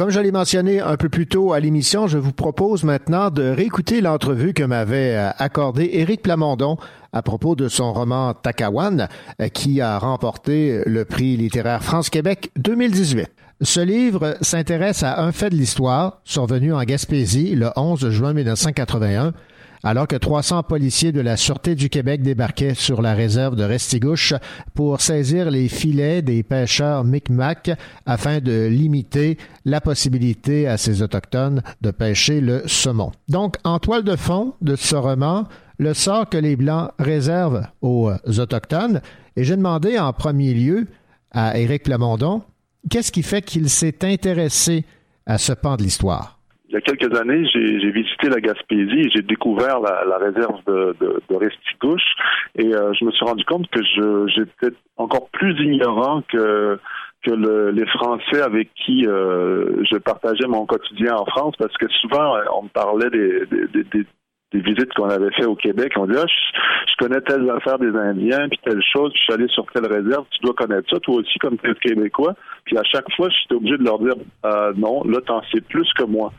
Comme 0.00 0.08
je 0.08 0.20
l'ai 0.20 0.32
mentionné 0.32 0.80
un 0.80 0.96
peu 0.96 1.10
plus 1.10 1.26
tôt 1.26 1.52
à 1.52 1.60
l'émission, 1.60 2.06
je 2.06 2.16
vous 2.16 2.32
propose 2.32 2.84
maintenant 2.84 3.28
de 3.28 3.42
réécouter 3.42 4.00
l'entrevue 4.00 4.54
que 4.54 4.62
m'avait 4.62 5.14
euh, 5.14 5.28
accordé 5.36 5.90
Éric 5.92 6.22
Plamondon 6.22 6.78
à 7.12 7.20
propos 7.20 7.54
de 7.54 7.68
son 7.68 7.92
roman 7.92 8.32
Takawan, 8.32 9.08
euh, 9.42 9.48
qui 9.48 9.82
a 9.82 9.98
remporté 9.98 10.80
le 10.86 11.04
prix 11.04 11.36
littéraire 11.36 11.84
France-Québec 11.84 12.50
2018. 12.56 13.28
Ce 13.60 13.80
livre 13.80 14.38
s'intéresse 14.40 15.02
à 15.02 15.20
un 15.22 15.32
fait 15.32 15.50
de 15.50 15.54
l'histoire 15.54 16.22
survenu 16.24 16.72
en 16.72 16.82
Gaspésie 16.82 17.54
le 17.54 17.68
11 17.76 18.08
juin 18.08 18.32
1981 18.32 19.34
alors 19.82 20.06
que 20.06 20.16
300 20.16 20.62
policiers 20.64 21.12
de 21.12 21.20
la 21.20 21.36
Sûreté 21.36 21.74
du 21.74 21.88
Québec 21.88 22.22
débarquaient 22.22 22.74
sur 22.74 23.02
la 23.02 23.14
réserve 23.14 23.56
de 23.56 23.64
Restigouche 23.64 24.34
pour 24.74 25.00
saisir 25.00 25.50
les 25.50 25.68
filets 25.68 26.22
des 26.22 26.42
pêcheurs 26.42 27.04
Micmac 27.04 27.70
afin 28.06 28.40
de 28.40 28.66
limiter 28.66 29.38
la 29.64 29.80
possibilité 29.80 30.66
à 30.68 30.76
ces 30.76 31.02
autochtones 31.02 31.62
de 31.80 31.90
pêcher 31.90 32.40
le 32.40 32.62
saumon. 32.66 33.12
Donc, 33.28 33.56
en 33.64 33.78
toile 33.78 34.04
de 34.04 34.16
fond 34.16 34.54
de 34.60 34.76
ce 34.76 34.96
roman, 34.96 35.46
le 35.78 35.94
sort 35.94 36.28
que 36.28 36.36
les 36.36 36.56
Blancs 36.56 36.90
réservent 36.98 37.66
aux 37.80 38.10
Autochtones, 38.38 39.00
et 39.36 39.44
j'ai 39.44 39.56
demandé 39.56 39.98
en 39.98 40.12
premier 40.12 40.52
lieu 40.52 40.88
à 41.30 41.58
Éric 41.58 41.84
Plamondon, 41.84 42.42
qu'est-ce 42.90 43.12
qui 43.12 43.22
fait 43.22 43.42
qu'il 43.42 43.70
s'est 43.70 44.04
intéressé 44.04 44.84
à 45.24 45.38
ce 45.38 45.52
pan 45.52 45.76
de 45.76 45.82
l'histoire? 45.82 46.39
Il 46.70 46.74
y 46.74 46.76
a 46.76 46.80
quelques 46.80 47.12
années, 47.18 47.44
j'ai 47.52 47.90
visité 47.90 48.28
la 48.28 48.40
Gaspésie 48.40 49.00
et 49.00 49.10
j'ai 49.12 49.22
découvert 49.22 49.80
la, 49.80 50.04
la, 50.04 50.18
réserve 50.18 50.62
de, 50.68 50.94
de, 51.00 51.20
de 51.28 51.34
Restigouche. 51.34 52.14
Et 52.54 52.72
euh, 52.72 52.92
je 52.92 53.04
me 53.04 53.10
suis 53.10 53.24
rendu 53.24 53.44
compte 53.44 53.68
que 53.70 53.80
j'étais 54.28 54.76
encore 54.96 55.28
plus 55.30 55.54
ignorant 55.60 56.22
que 56.22 56.78
que 57.22 57.32
le, 57.32 57.70
les 57.70 57.86
Français 57.86 58.40
avec 58.40 58.72
qui 58.72 59.06
euh, 59.06 59.84
je 59.90 59.98
partageais 59.98 60.46
mon 60.46 60.64
quotidien 60.64 61.16
en 61.16 61.26
France, 61.26 61.54
parce 61.58 61.76
que 61.76 61.86
souvent 61.88 62.36
on 62.54 62.62
me 62.62 62.68
parlait 62.68 63.10
des, 63.10 63.44
des, 63.46 63.84
des, 63.84 64.06
des 64.52 64.60
visites 64.60 64.92
qu'on 64.94 65.08
avait 65.08 65.30
fait 65.32 65.44
au 65.44 65.54
Québec. 65.54 65.92
On 65.96 66.06
dit 66.06 66.16
ah, 66.16 66.26
je, 66.26 66.94
connais 66.98 67.20
telle 67.22 67.48
affaire 67.50 67.78
des 67.78 67.96
Indiens, 67.96 68.48
puis 68.48 68.58
telle 68.64 68.82
chose, 68.92 69.12
puis 69.12 69.20
je 69.20 69.24
suis 69.24 69.32
allé 69.32 69.48
sur 69.48 69.64
telle 69.72 69.86
réserve, 69.86 70.26
tu 70.30 70.40
dois 70.42 70.54
connaître 70.54 70.88
ça, 70.90 70.98
toi 71.00 71.16
aussi, 71.16 71.38
comme 71.38 71.56
tel 71.58 71.74
Québécois. 71.76 72.34
Puis 72.64 72.76
à 72.76 72.82
chaque 72.84 73.10
fois, 73.16 73.28
j'étais 73.28 73.54
obligé 73.54 73.78
de 73.78 73.84
leur 73.84 73.98
dire 73.98 74.14
euh, 74.44 74.72
non, 74.76 75.02
là, 75.04 75.20
t'en 75.24 75.42
sais 75.52 75.60
plus 75.60 75.88
que 75.94 76.04
moi. 76.04 76.32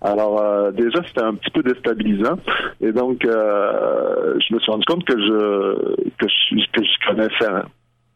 Alors 0.00 0.40
euh, 0.40 0.70
déjà, 0.72 1.00
c'était 1.06 1.22
un 1.22 1.34
petit 1.34 1.50
peu 1.50 1.62
déstabilisant. 1.62 2.38
Et 2.80 2.92
donc, 2.92 3.24
euh, 3.24 4.38
je 4.40 4.54
me 4.54 4.60
suis 4.60 4.72
rendu 4.72 4.84
compte 4.86 5.04
que 5.04 5.18
je 5.18 6.10
que 6.18 6.26
je, 6.28 6.70
que 6.72 6.84
je 6.84 7.06
connaissais 7.08 7.62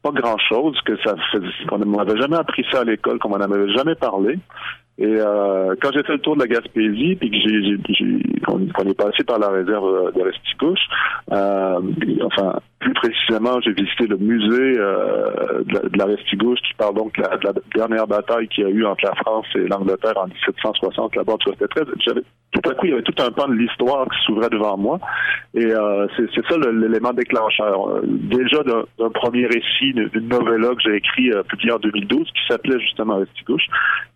pas 0.02 0.10
grand 0.10 0.38
chose, 0.38 0.78
que 0.84 0.96
ça 1.02 1.14
qu'on 1.68 1.78
ne 1.78 1.84
m'avait 1.84 2.20
jamais 2.20 2.36
appris 2.36 2.64
ça 2.70 2.80
à 2.80 2.84
l'école, 2.84 3.18
qu'on 3.18 3.30
m'en 3.30 3.36
avait 3.36 3.72
jamais 3.72 3.94
parlé. 3.94 4.38
Et 4.96 5.06
euh, 5.06 5.74
quand 5.82 5.90
j'ai 5.92 6.04
fait 6.04 6.12
le 6.12 6.20
tour 6.20 6.36
de 6.36 6.42
la 6.42 6.46
Gaspésie, 6.46 7.16
puis 7.16 7.30
que 7.30 7.36
j'ai, 7.36 8.42
qu'on, 8.44 8.60
est 8.60 8.94
passé 8.94 9.24
par 9.24 9.38
la 9.38 9.48
réserve 9.48 10.12
de 10.14 10.22
Resticouche, 10.22 10.86
euh, 11.32 11.80
enfin 12.22 12.60
plus 12.84 12.92
précisément, 12.92 13.60
j'ai 13.62 13.72
visité 13.72 14.06
le 14.06 14.18
musée 14.18 14.78
euh, 14.78 15.64
de, 15.64 15.98
la, 15.98 16.04
Restigouche 16.04 16.60
qui 16.60 16.74
parle 16.74 16.94
donc 16.94 17.16
de 17.16 17.22
la, 17.22 17.52
dernière 17.74 18.06
bataille 18.06 18.46
qu'il 18.48 18.64
y 18.64 18.66
a 18.66 18.70
eu 18.70 18.84
entre 18.84 19.06
la 19.06 19.14
France 19.14 19.46
et 19.54 19.66
l'Angleterre 19.66 20.12
en 20.16 20.26
1760 20.26 21.16
là-bas. 21.16 21.36
J'avais, 22.04 22.22
tout 22.52 22.70
à 22.70 22.74
coup, 22.74 22.86
il 22.86 22.90
y 22.90 22.92
avait 22.92 23.02
tout 23.02 23.22
un 23.22 23.30
pan 23.30 23.48
de 23.48 23.54
l'histoire 23.54 24.06
qui 24.10 24.24
s'ouvrait 24.26 24.50
devant 24.50 24.76
moi. 24.76 25.00
Et 25.54 25.64
euh, 25.64 26.06
c'est, 26.16 26.28
ça 26.46 26.56
l'élément 26.58 27.14
déclencheur. 27.14 28.02
Déjà 28.04 28.62
d'un, 28.62 29.10
premier 29.10 29.46
récit, 29.46 29.94
d'une 29.94 30.28
novella 30.28 30.68
que 30.74 30.82
j'ai 30.84 30.96
écrit, 30.96 31.30
euh, 31.30 31.42
en 31.72 31.78
2012, 31.78 32.26
qui 32.26 32.46
s'appelait 32.48 32.80
justement 32.80 33.16
Restigouche. 33.16 33.66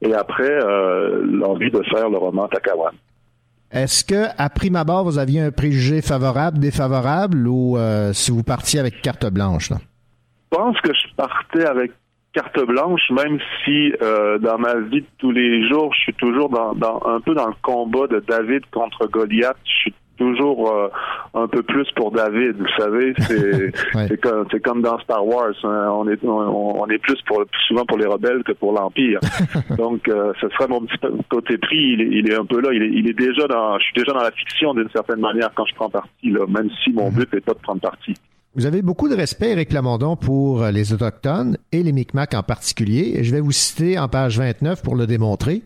Et 0.02 0.12
après, 0.12 0.58
euh, 0.62 1.24
l'envie 1.24 1.70
de 1.70 1.82
faire 1.84 2.10
le 2.10 2.18
roman 2.18 2.48
Takawan. 2.48 2.92
Est-ce 3.70 4.04
que, 4.04 4.28
à 4.38 4.48
prime 4.48 4.76
abord, 4.76 5.04
vous 5.04 5.18
aviez 5.18 5.40
un 5.42 5.50
préjugé 5.50 6.00
favorable, 6.00 6.58
défavorable, 6.58 7.46
ou 7.46 7.76
euh, 7.76 8.12
si 8.12 8.30
vous 8.30 8.42
partiez 8.42 8.80
avec 8.80 9.02
carte 9.02 9.26
blanche? 9.26 9.70
Là? 9.70 9.76
Je 10.50 10.56
pense 10.56 10.80
que 10.80 10.92
je 10.94 11.14
partais 11.14 11.66
avec 11.66 11.92
carte 12.32 12.58
blanche, 12.66 13.02
même 13.10 13.38
si 13.64 13.92
euh, 14.00 14.38
dans 14.38 14.58
ma 14.58 14.76
vie 14.76 15.02
de 15.02 15.06
tous 15.18 15.32
les 15.32 15.68
jours, 15.68 15.92
je 15.94 16.00
suis 16.00 16.14
toujours 16.14 16.48
dans, 16.48 16.74
dans, 16.74 17.02
un 17.06 17.20
peu 17.20 17.34
dans 17.34 17.48
le 17.48 17.54
combat 17.62 18.06
de 18.06 18.24
David 18.26 18.62
contre 18.70 19.06
Goliath. 19.06 19.56
Je 19.64 19.70
suis 19.70 19.94
toujours 20.18 20.70
euh, 20.70 20.88
un 21.34 21.48
peu 21.48 21.62
plus 21.62 21.86
pour 21.96 22.10
David. 22.10 22.56
Vous 22.58 22.82
savez, 22.82 23.14
c'est 23.18 24.20
comme, 24.20 24.46
comme 24.64 24.82
dans 24.82 24.98
Star 24.98 25.24
Wars. 25.26 25.54
Hein. 25.64 25.88
On 25.92 26.08
est 26.08 26.22
on, 26.24 26.86
est 26.88 26.98
plus 26.98 27.20
pour 27.26 27.44
souvent 27.66 27.86
pour 27.86 27.98
les 27.98 28.06
rebelles 28.06 28.42
que 28.44 28.52
pour 28.52 28.72
l'empire. 28.72 29.20
Donc, 29.78 30.08
euh, 30.08 30.32
ce 30.40 30.48
serait 30.50 30.68
mon 30.68 30.80
petit 30.82 30.98
côté 31.30 31.56
pris. 31.58 31.94
Il 31.94 32.00
est, 32.02 32.18
il 32.18 32.30
est 32.30 32.34
un 32.34 32.44
peu 32.44 32.60
là. 32.60 32.70
Il 32.72 32.82
est, 32.82 32.90
il 32.90 33.08
est 33.08 33.18
déjà 33.18 33.46
dans. 33.46 33.78
Je 33.78 33.84
suis 33.84 33.94
déjà 33.94 34.12
dans 34.12 34.22
la 34.22 34.32
fiction 34.32 34.74
d'une 34.74 34.90
certaine 34.90 35.20
manière 35.20 35.50
quand 35.54 35.64
je 35.64 35.74
prends 35.74 35.90
parti. 35.90 36.30
Là, 36.30 36.46
même 36.48 36.68
si 36.84 36.92
mon 36.92 37.10
but 37.10 37.32
n'est 37.32 37.40
pas 37.40 37.54
de 37.54 37.60
prendre 37.60 37.80
parti. 37.80 38.14
Vous 38.54 38.66
avez 38.66 38.82
beaucoup 38.82 39.08
de 39.08 39.14
respect, 39.14 39.50
Eric 39.50 39.72
Lamondon, 39.72 40.16
pour 40.16 40.64
les 40.64 40.92
Autochtones 40.92 41.58
et 41.70 41.82
les 41.82 41.92
Micmacs 41.92 42.34
en 42.34 42.42
particulier. 42.42 43.22
Je 43.22 43.32
vais 43.32 43.40
vous 43.40 43.52
citer 43.52 43.98
en 43.98 44.08
page 44.08 44.38
29 44.38 44.82
pour 44.82 44.96
le 44.96 45.06
démontrer. 45.06 45.62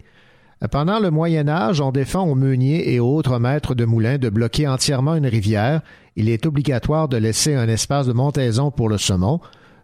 Pendant 0.70 1.00
le 1.00 1.10
Moyen 1.10 1.48
Âge, 1.48 1.80
on 1.80 1.90
défend 1.90 2.22
aux 2.22 2.36
meuniers 2.36 2.94
et 2.94 3.00
autres 3.00 3.40
maîtres 3.40 3.74
de 3.74 3.84
moulins 3.84 4.18
de 4.18 4.28
bloquer 4.28 4.68
entièrement 4.68 5.16
une 5.16 5.26
rivière. 5.26 5.82
Il 6.14 6.28
est 6.28 6.46
obligatoire 6.46 7.08
de 7.08 7.16
laisser 7.16 7.54
un 7.54 7.68
espace 7.68 8.06
de 8.06 8.12
montaison 8.12 8.70
pour 8.70 8.88
le 8.88 8.96
saumon. 8.96 9.40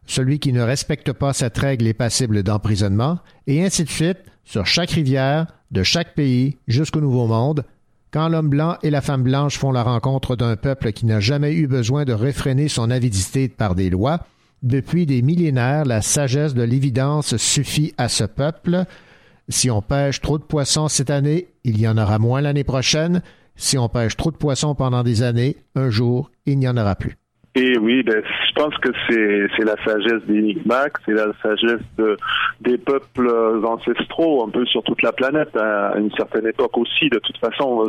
Celui 0.07 0.39
qui 0.39 0.53
ne 0.53 0.63
respecte 0.63 1.13
pas 1.13 1.33
cette 1.33 1.59
règle 1.59 1.89
est 1.89 1.95
passible 1.95 2.45
d'emprisonnement, 2.45 3.19
et 3.49 3.65
ainsi 3.65 3.83
de 3.83 3.89
suite, 3.89 4.19
sur 4.45 4.67
chaque 4.67 4.93
rivière, 4.93 5.49
de 5.73 5.83
chaque 5.83 6.15
pays 6.15 6.57
jusqu'au 6.69 7.01
Nouveau 7.01 7.27
Monde, 7.27 7.65
quand 8.13 8.29
l'homme 8.29 8.49
blanc 8.49 8.77
et 8.85 8.91
la 8.91 9.01
femme 9.01 9.25
blanche 9.25 9.59
font 9.59 9.73
la 9.73 9.83
rencontre 9.83 10.37
d'un 10.37 10.57
peuple 10.57 10.93
qui 10.93 11.07
n'a 11.07 11.19
jamais 11.19 11.55
eu 11.55 11.67
besoin 11.67 12.05
de 12.05 12.13
réfréner 12.13 12.69
son 12.69 12.91
avidité 12.91 13.49
par 13.49 13.75
des 13.75 13.91
lois, 13.91 14.21
depuis 14.63 15.07
des 15.07 15.23
millénaires, 15.23 15.85
la 15.85 16.03
sagesse 16.03 16.55
de 16.55 16.63
l'évidence 16.63 17.37
suffit 17.37 17.95
à 17.99 18.09
ce 18.09 18.25
peuple, 18.25 18.87
si 19.49 19.71
on 19.71 19.81
pêche 19.83 20.21
trop 20.21 20.39
de 20.39 20.45
poissons 20.45 20.89
cette 20.89 21.11
année, 21.11 21.49
il 21.65 21.81
y 21.81 21.89
en 21.89 21.97
aura 21.97 22.19
moins 22.19 22.41
l'année 22.41 22.65
prochaine. 22.65 23.23
Si 23.57 23.79
on 23.79 23.89
pêche 23.89 24.17
trop 24.17 24.31
de 24.31 24.37
poissons 24.37 24.75
pendant 24.75 25.03
des 25.03 25.23
années, 25.23 25.57
un 25.75 25.91
jour, 25.91 26.31
il 26.47 26.59
n'y 26.59 26.69
en 26.69 26.77
aura 26.77 26.95
plus. 26.95 27.17
Et 27.55 27.77
oui, 27.79 28.05
ben, 28.05 28.23
je 28.25 28.53
pense 28.55 28.77
que 28.79 28.91
c'est 29.09 29.65
la 29.65 29.75
sagesse 29.85 30.23
des 30.29 30.41
Micmacs, 30.41 30.93
c'est 31.05 31.15
la 31.15 31.33
sagesse 31.43 31.81
des 32.61 32.79
peuples 32.79 33.29
ancestraux 33.65 34.45
un 34.47 34.51
peu 34.51 34.65
sur 34.67 34.83
toute 34.85 35.03
la 35.03 35.13
planète 35.13 35.57
à 35.57 35.95
une 35.99 36.13
certaine 36.13 36.47
époque 36.47 36.77
aussi. 36.79 37.09
De 37.09 37.19
toute 37.19 37.39
façon, 37.39 37.85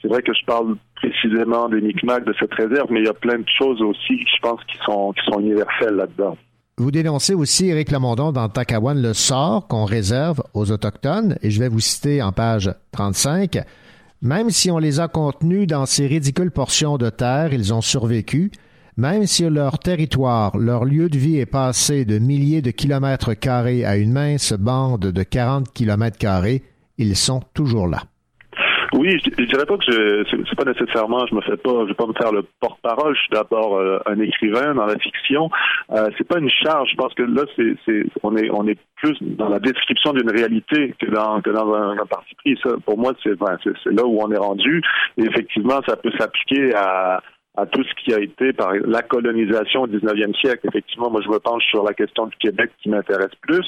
c'est 0.00 0.08
vrai 0.08 0.22
que 0.22 0.32
je 0.32 0.44
parle 0.46 0.76
précisément 0.94 1.68
des 1.68 1.80
Micmacs 1.80 2.24
de 2.24 2.34
cette 2.38 2.54
réserve, 2.54 2.86
mais 2.90 3.00
il 3.00 3.06
y 3.06 3.08
a 3.08 3.14
plein 3.14 3.38
de 3.38 3.48
choses 3.58 3.82
aussi, 3.82 4.20
je 4.20 4.40
pense, 4.40 4.62
qui 4.64 4.78
sont 4.84 5.12
qui 5.12 5.24
sont 5.24 5.40
universelles 5.40 5.96
là-dedans. 5.96 6.36
Vous 6.76 6.90
dénoncez 6.90 7.34
aussi, 7.34 7.66
Éric 7.68 7.92
Lamondon, 7.92 8.32
dans 8.32 8.48
Takawan, 8.48 9.00
le 9.00 9.14
sort 9.14 9.68
qu'on 9.68 9.84
réserve 9.84 10.42
aux 10.54 10.72
Autochtones, 10.72 11.38
et 11.40 11.52
je 11.52 11.60
vais 11.60 11.68
vous 11.68 11.78
citer 11.78 12.20
en 12.20 12.32
page 12.32 12.74
35. 12.90 13.62
Même 14.22 14.50
si 14.50 14.72
on 14.72 14.78
les 14.78 14.98
a 14.98 15.06
contenus 15.06 15.68
dans 15.68 15.86
ces 15.86 16.08
ridicules 16.08 16.50
portions 16.50 16.98
de 16.98 17.10
terre, 17.10 17.52
ils 17.52 17.72
ont 17.72 17.80
survécu. 17.80 18.50
Même 18.96 19.26
si 19.26 19.48
leur 19.48 19.78
territoire, 19.78 20.56
leur 20.56 20.84
lieu 20.84 21.08
de 21.08 21.18
vie 21.18 21.38
est 21.38 21.46
passé 21.46 22.04
de 22.04 22.18
milliers 22.18 22.62
de 22.62 22.72
kilomètres 22.72 23.34
carrés 23.34 23.84
à 23.84 23.96
une 23.96 24.12
mince 24.12 24.52
bande 24.52 25.02
de 25.02 25.22
40 25.22 25.72
kilomètres 25.72 26.18
carrés, 26.18 26.64
ils 26.98 27.16
sont 27.16 27.42
toujours 27.54 27.86
là. 27.86 28.02
Oui, 28.92 29.16
je, 29.24 29.44
dirais 29.44 29.66
pas 29.66 29.76
que 29.76 29.84
je 29.86 30.24
c'est 30.48 30.56
pas 30.56 30.64
nécessairement, 30.64 31.26
je 31.26 31.34
me 31.34 31.40
fais 31.40 31.56
pas, 31.56 31.82
je 31.82 31.88
vais 31.88 31.94
pas 31.94 32.06
me 32.06 32.12
faire 32.12 32.32
le 32.32 32.44
porte-parole. 32.60 33.14
Je 33.14 33.20
suis 33.20 33.30
d'abord 33.30 33.76
euh, 33.76 33.98
un 34.06 34.18
écrivain 34.20 34.74
dans 34.74 34.86
la 34.86 34.98
fiction. 34.98 35.50
Euh, 35.92 36.08
c'est 36.16 36.26
pas 36.26 36.38
une 36.38 36.50
charge. 36.50 36.90
Pense 36.96 37.14
que 37.14 37.22
là, 37.22 37.42
c'est, 37.56 37.76
c'est 37.84 38.04
on 38.22 38.36
est 38.36 38.50
on 38.50 38.66
est 38.66 38.78
plus 38.96 39.16
dans 39.20 39.48
la 39.48 39.58
description 39.58 40.12
d'une 40.12 40.30
réalité 40.30 40.94
que 40.98 41.10
dans 41.10 41.40
que 41.40 41.50
dans 41.50 41.72
un, 41.74 41.96
parti 42.06 42.34
pris. 42.36 42.58
Ça, 42.62 42.70
pour 42.84 42.98
moi, 42.98 43.12
c'est, 43.22 43.34
c'est, 43.62 43.92
là 43.92 44.04
où 44.04 44.20
on 44.20 44.30
est 44.30 44.38
rendu. 44.38 44.82
Et 45.18 45.24
effectivement, 45.24 45.80
ça 45.86 45.96
peut 45.96 46.12
s'appliquer 46.18 46.74
à 46.74 47.22
à 47.56 47.66
tout 47.66 47.82
ce 47.84 47.94
qui 48.02 48.12
a 48.12 48.20
été 48.20 48.52
par 48.52 48.72
la 48.74 49.02
colonisation 49.02 49.82
au 49.82 49.86
19e 49.86 50.34
siècle. 50.40 50.66
Effectivement, 50.68 51.10
moi, 51.10 51.20
je 51.24 51.28
me 51.28 51.38
penche 51.38 51.62
sur 51.70 51.84
la 51.84 51.94
question 51.94 52.26
du 52.26 52.36
Québec 52.36 52.70
qui 52.82 52.88
m'intéresse 52.88 53.34
plus. 53.42 53.66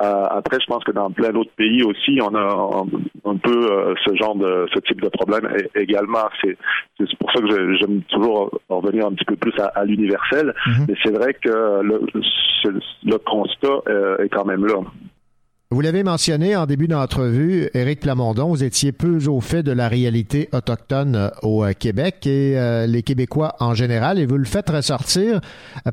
Euh, 0.00 0.24
après, 0.30 0.58
je 0.60 0.66
pense 0.66 0.82
que 0.84 0.90
dans 0.90 1.10
plein 1.10 1.30
d'autres 1.30 1.52
pays 1.56 1.82
aussi, 1.84 2.18
on 2.20 2.34
a 2.34 2.84
un, 3.24 3.36
peu 3.36 3.72
euh, 3.72 3.94
ce 4.04 4.14
genre 4.16 4.34
de 4.34 4.66
ce 4.74 4.80
type 4.80 5.00
de 5.00 5.08
problème 5.08 5.48
également. 5.76 6.28
C'est 6.42 6.56
pour 7.18 7.30
ça 7.32 7.40
que 7.40 7.76
j'aime 7.76 8.02
toujours 8.08 8.58
revenir 8.68 9.06
un 9.06 9.12
petit 9.12 9.24
peu 9.24 9.36
plus 9.36 9.54
à, 9.60 9.84
l'universel. 9.84 10.52
Mm-hmm. 10.66 10.84
Mais 10.88 10.94
c'est 11.04 11.14
vrai 11.14 11.34
que 11.34 11.82
le, 11.82 12.00
le 13.04 13.18
constat 13.18 13.82
euh, 13.88 14.18
est 14.18 14.28
quand 14.28 14.44
même 14.44 14.66
là. 14.66 14.80
Vous 15.70 15.82
l'avez 15.82 16.02
mentionné 16.02 16.56
en 16.56 16.64
début 16.64 16.88
d'entrevue, 16.88 17.68
Éric 17.74 18.00
Plamondon, 18.00 18.48
vous 18.48 18.64
étiez 18.64 18.90
peu 18.90 19.18
au 19.26 19.42
fait 19.42 19.62
de 19.62 19.70
la 19.70 19.86
réalité 19.86 20.48
autochtone 20.52 21.14
euh, 21.14 21.28
au 21.42 21.62
euh, 21.62 21.74
Québec 21.78 22.26
et 22.26 22.58
euh, 22.58 22.86
les 22.86 23.02
Québécois 23.02 23.54
en 23.60 23.74
général, 23.74 24.18
et 24.18 24.24
vous 24.24 24.38
le 24.38 24.46
faites 24.46 24.70
ressortir 24.70 25.42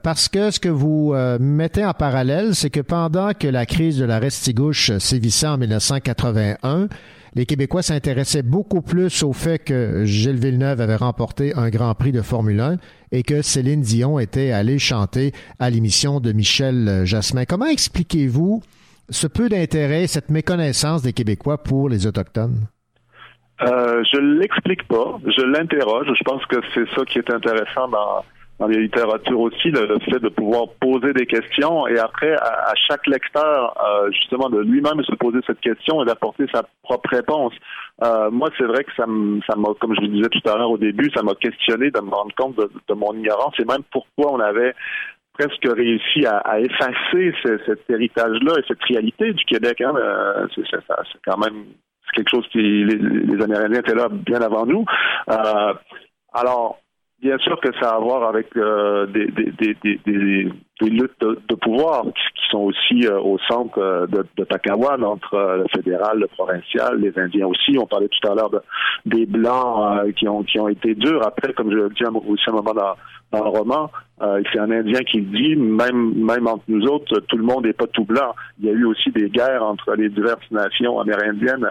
parce 0.01 0.29
que 0.29 0.49
ce 0.49 0.61
que 0.61 0.69
vous 0.69 1.13
mettez 1.41 1.83
en 1.83 1.93
parallèle, 1.93 2.55
c'est 2.55 2.69
que 2.69 2.79
pendant 2.79 3.33
que 3.33 3.49
la 3.49 3.65
crise 3.65 3.97
de 3.97 4.05
la 4.05 4.17
Restigouche 4.17 4.97
sévissait 4.97 5.47
en 5.47 5.57
1981, 5.57 6.87
les 7.33 7.45
Québécois 7.45 7.81
s'intéressaient 7.81 8.43
beaucoup 8.43 8.81
plus 8.81 9.23
au 9.23 9.33
fait 9.33 9.59
que 9.59 10.05
Gilles 10.05 10.39
Villeneuve 10.39 10.79
avait 10.79 10.95
remporté 10.95 11.53
un 11.53 11.69
Grand 11.69 11.93
Prix 11.95 12.13
de 12.13 12.21
Formule 12.21 12.61
1 12.61 12.77
et 13.11 13.23
que 13.23 13.41
Céline 13.41 13.81
Dion 13.81 14.19
était 14.19 14.51
allée 14.51 14.79
chanter 14.79 15.33
à 15.59 15.69
l'émission 15.69 16.21
de 16.21 16.31
Michel 16.31 17.01
Jasmin. 17.03 17.43
Comment 17.43 17.65
expliquez-vous 17.65 18.61
ce 19.09 19.27
peu 19.27 19.49
d'intérêt, 19.49 20.07
cette 20.07 20.29
méconnaissance 20.29 21.01
des 21.01 21.13
Québécois 21.13 21.61
pour 21.61 21.89
les 21.89 22.07
Autochtones? 22.07 22.67
Euh, 23.61 24.03
je 24.11 24.19
l'explique 24.19 24.87
pas, 24.87 25.19
je 25.25 25.41
l'interroge. 25.43 26.07
Je 26.07 26.23
pense 26.23 26.45
que 26.47 26.57
c'est 26.73 26.87
ça 26.95 27.05
qui 27.05 27.19
est 27.19 27.31
intéressant 27.31 27.87
dans, 27.87 28.25
dans 28.59 28.67
les 28.67 28.81
littératures 28.81 29.39
aussi, 29.39 29.69
le, 29.69 29.97
fait 29.99 30.19
de 30.19 30.29
pouvoir 30.29 30.67
poser 30.79 31.13
des 31.13 31.25
questions 31.25 31.87
et 31.87 31.97
après, 31.99 32.33
à, 32.33 32.73
chaque 32.87 33.05
lecteur, 33.07 33.75
euh, 33.85 34.11
justement, 34.11 34.49
de 34.49 34.59
lui-même 34.59 35.03
se 35.03 35.15
poser 35.15 35.39
cette 35.45 35.59
question 35.59 36.01
et 36.01 36.05
d'apporter 36.05 36.45
sa 36.53 36.63
propre 36.83 37.09
réponse. 37.09 37.53
Euh, 38.03 38.29
moi, 38.31 38.49
c'est 38.57 38.65
vrai 38.65 38.83
que 38.83 38.91
ça 38.95 39.05
m'a, 39.07 39.67
comme 39.79 39.95
je 39.95 40.01
vous 40.01 40.07
disais 40.07 40.29
tout 40.29 40.49
à 40.49 40.57
l'heure 40.57 40.71
au 40.71 40.77
début, 40.77 41.09
ça 41.15 41.21
m'a 41.21 41.35
questionné 41.35 41.91
de 41.91 41.99
me 41.99 42.09
rendre 42.09 42.33
compte 42.35 42.57
de, 42.57 42.69
de 42.87 42.93
mon 42.93 43.13
ignorance 43.13 43.53
et 43.59 43.65
même 43.65 43.83
pourquoi 43.91 44.33
on 44.33 44.39
avait 44.39 44.73
presque 45.37 45.67
réussi 45.67 46.25
à, 46.25 46.59
effacer 46.59 47.33
cet 47.43 47.89
héritage-là 47.89 48.53
et 48.57 48.63
cette 48.67 48.83
réalité 48.83 49.33
du 49.33 49.43
Québec. 49.45 49.81
Hein. 49.81 49.93
Euh, 49.97 50.47
c'est, 50.55 50.63
quand 51.25 51.37
même 51.37 51.65
quelque 52.13 52.29
chose 52.29 52.47
qui 52.51 52.59
les, 52.59 53.43
Amérindiens 53.43 53.79
étaient 53.79 53.95
là 53.95 54.07
bien 54.09 54.41
avant 54.41 54.65
nous. 54.65 54.85
Euh, 55.29 55.73
alors, 56.33 56.79
bien 57.21 57.37
sûr 57.39 57.59
que 57.59 57.69
ça 57.81 57.89
a 57.89 57.95
à 57.95 57.99
voir 57.99 58.29
avec 58.29 58.55
euh, 58.55 59.05
des, 59.07 59.25
luttes 60.81 61.19
de, 61.21 61.55
pouvoir 61.55 62.03
qui 62.03 62.49
sont 62.49 62.59
aussi 62.59 63.07
au 63.07 63.37
centre 63.49 64.07
de, 64.07 64.25
de 64.37 65.05
entre 65.05 65.57
le 65.57 65.65
fédéral, 65.75 66.19
le 66.19 66.27
provincial, 66.27 66.97
les 66.99 67.17
Indiens 67.19 67.47
aussi. 67.47 67.77
On 67.77 67.87
parlait 67.87 68.07
tout 68.07 68.31
à 68.31 68.35
l'heure 68.35 68.51
des 69.05 69.25
Blancs 69.25 70.13
qui, 70.15 70.27
ont, 70.29 70.43
qui 70.43 70.59
ont 70.59 70.69
été 70.69 70.95
durs. 70.95 71.25
Après, 71.25 71.53
comme 71.53 71.71
je 71.71 71.75
le 71.75 71.89
dis 71.89 72.03
aussi 72.27 72.43
un 72.47 72.53
moment 72.53 72.73
dans 73.31 73.49
roman. 73.49 73.89
Euh, 74.21 74.41
c'est 74.51 74.59
un 74.59 74.71
Indien 74.71 75.01
qui 75.03 75.19
le 75.19 75.37
dit, 75.37 75.55
même, 75.55 76.13
même 76.15 76.47
entre 76.47 76.63
nous 76.69 76.85
autres, 76.85 77.19
tout 77.27 77.37
le 77.37 77.43
monde 77.43 77.65
n'est 77.65 77.73
pas 77.73 77.87
tout 77.87 78.05
blanc. 78.05 78.33
Il 78.59 78.65
y 78.65 78.69
a 78.69 78.71
eu 78.71 78.85
aussi 78.85 79.11
des 79.11 79.29
guerres 79.29 79.63
entre 79.63 79.93
les 79.95 80.09
diverses 80.09 80.49
nations 80.51 80.99
amérindiennes 80.99 81.67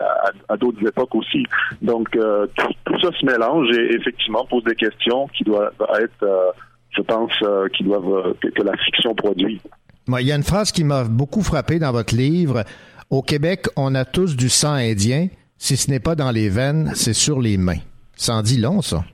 à, 0.49 0.57
d'autres 0.57 0.87
époques 0.87 1.15
aussi. 1.15 1.45
Donc, 1.81 2.15
euh, 2.17 2.47
tout, 2.57 3.01
ça 3.01 3.09
se 3.19 3.25
mélange 3.25 3.69
et 3.77 3.95
effectivement 3.95 4.45
pose 4.45 4.65
des 4.65 4.75
questions 4.75 5.27
qui 5.29 5.45
doivent 5.45 5.73
être, 6.01 6.23
euh, 6.23 6.51
je 6.91 7.03
pense, 7.03 7.33
qui 7.77 7.85
doivent 7.85 8.35
que, 8.41 8.63
la 8.63 8.77
fiction 8.77 9.15
produit. 9.15 9.61
Il 10.07 10.27
y 10.27 10.33
a 10.33 10.37
une 10.37 10.43
phrase 10.43 10.71
qui 10.71 10.85
m'a 10.85 11.05
beaucoup 11.05 11.43
frappé 11.43 11.79
dans 11.79 11.93
votre 11.93 12.15
livre. 12.15 12.65
Au 13.09 13.23
Québec, 13.23 13.69
on 13.77 13.95
a 13.95 14.05
tous 14.05 14.37
du 14.37 14.51
sang 14.51 14.75
indien. 14.75 15.29
Si 15.57 15.79
ce 15.79 15.91
n'est 15.91 16.01
pas 16.01 16.15
dans 16.15 16.31
les 16.31 16.51
veines, 16.51 16.93
c'est 16.95 17.15
sur 17.15 17.41
les 17.41 17.57
mains. 17.57 17.81
Ça 18.17 18.35
en 18.35 18.43
dit 18.43 18.61
long, 18.61 18.83
ça. 18.83 19.05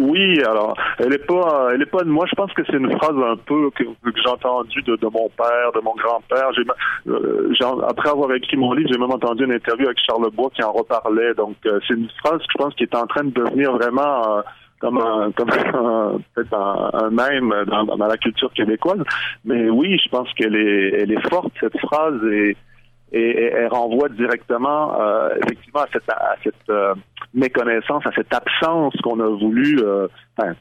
Oui, 0.00 0.42
alors 0.44 0.74
elle 0.98 1.12
est 1.12 1.26
pas, 1.26 1.68
elle 1.74 1.82
est 1.82 1.90
pas 1.90 2.02
de 2.02 2.08
moi. 2.08 2.24
Je 2.26 2.34
pense 2.34 2.50
que 2.54 2.62
c'est 2.64 2.76
une 2.76 2.90
phrase 2.96 3.16
un 3.16 3.36
peu 3.36 3.70
que, 3.70 3.84
j'ai 3.84 4.30
entendue 4.30 4.80
de, 4.82 4.96
mon 5.02 5.28
père, 5.28 5.72
de 5.74 5.80
mon 5.80 5.94
grand-père. 5.94 6.50
Euh, 7.06 7.52
après 7.86 8.08
avoir 8.08 8.32
écrit 8.32 8.56
mon 8.56 8.72
livre, 8.72 8.88
j'ai 8.90 8.98
même 8.98 9.10
entendu 9.10 9.44
une 9.44 9.52
interview 9.52 9.84
avec 9.84 9.98
Charles 9.98 10.30
Bois 10.30 10.50
qui 10.54 10.62
en 10.62 10.72
reparlait. 10.72 11.34
Donc 11.34 11.56
euh, 11.66 11.80
c'est 11.86 11.94
une 11.94 12.08
phrase 12.24 12.38
que 12.38 12.46
je 12.50 12.58
pense 12.58 12.74
qui 12.76 12.84
est 12.84 12.94
en 12.94 13.06
train 13.06 13.24
de 13.24 13.30
devenir 13.30 13.72
vraiment 13.72 14.38
euh, 14.38 14.42
comme 14.80 14.96
un, 14.96 15.32
comme 15.32 15.50
peut-être 16.34 16.54
un, 16.54 17.10
même 17.10 17.52
dans, 17.66 17.84
dans, 17.84 18.06
la 18.06 18.16
culture 18.16 18.50
québécoise. 18.54 19.02
Mais 19.44 19.68
oui, 19.68 20.00
je 20.02 20.08
pense 20.08 20.32
qu'elle 20.32 20.56
est, 20.56 21.02
elle 21.02 21.12
est 21.12 21.28
forte 21.28 21.52
cette 21.60 21.78
phrase 21.78 22.24
et 22.32 22.56
et, 23.12 23.44
elle 23.44 23.68
renvoie 23.68 24.08
directement 24.08 25.00
euh, 25.00 25.30
effectivement 25.44 25.80
à 25.80 25.86
cette, 25.92 26.08
à 26.08 26.36
cette 26.42 26.54
euh, 26.70 26.94
méconnaissance, 27.34 28.04
à 28.06 28.12
cette 28.14 28.32
absence 28.32 28.94
qu'on 29.02 29.20
a 29.20 29.28
voulu, 29.28 29.78
euh, 29.80 30.08
enfin, 30.36 30.52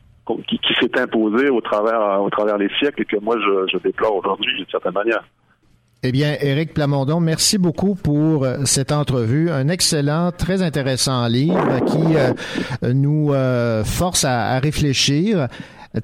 qui, 0.48 0.60
qui 0.60 0.74
s'est 0.80 1.00
imposée 1.00 1.50
au 1.50 1.62
travers, 1.62 2.22
au 2.22 2.30
travers 2.30 2.58
les 2.58 2.70
siècles 2.80 3.02
et 3.02 3.06
que 3.06 3.18
moi 3.18 3.36
je, 3.38 3.72
je 3.72 3.78
déplore 3.80 4.16
aujourd'hui 4.16 4.54
d'une 4.56 4.70
certaine 4.70 4.94
manière. 4.94 5.24
Eh 6.02 6.14
bien, 6.14 6.36
Éric 6.40 6.74
Plamondon, 6.74 7.20
merci 7.20 7.58
beaucoup 7.58 7.94
pour 7.94 8.48
cette 8.64 8.94
entrevue. 8.94 9.50
Un 9.50 9.68
excellent, 9.68 10.32
très 10.32 10.62
intéressant 10.62 11.28
livre 11.28 11.84
qui 11.88 12.96
nous 12.96 13.34
force 13.84 14.24
à, 14.24 14.52
à, 14.52 14.60
réfléchir. 14.60 15.48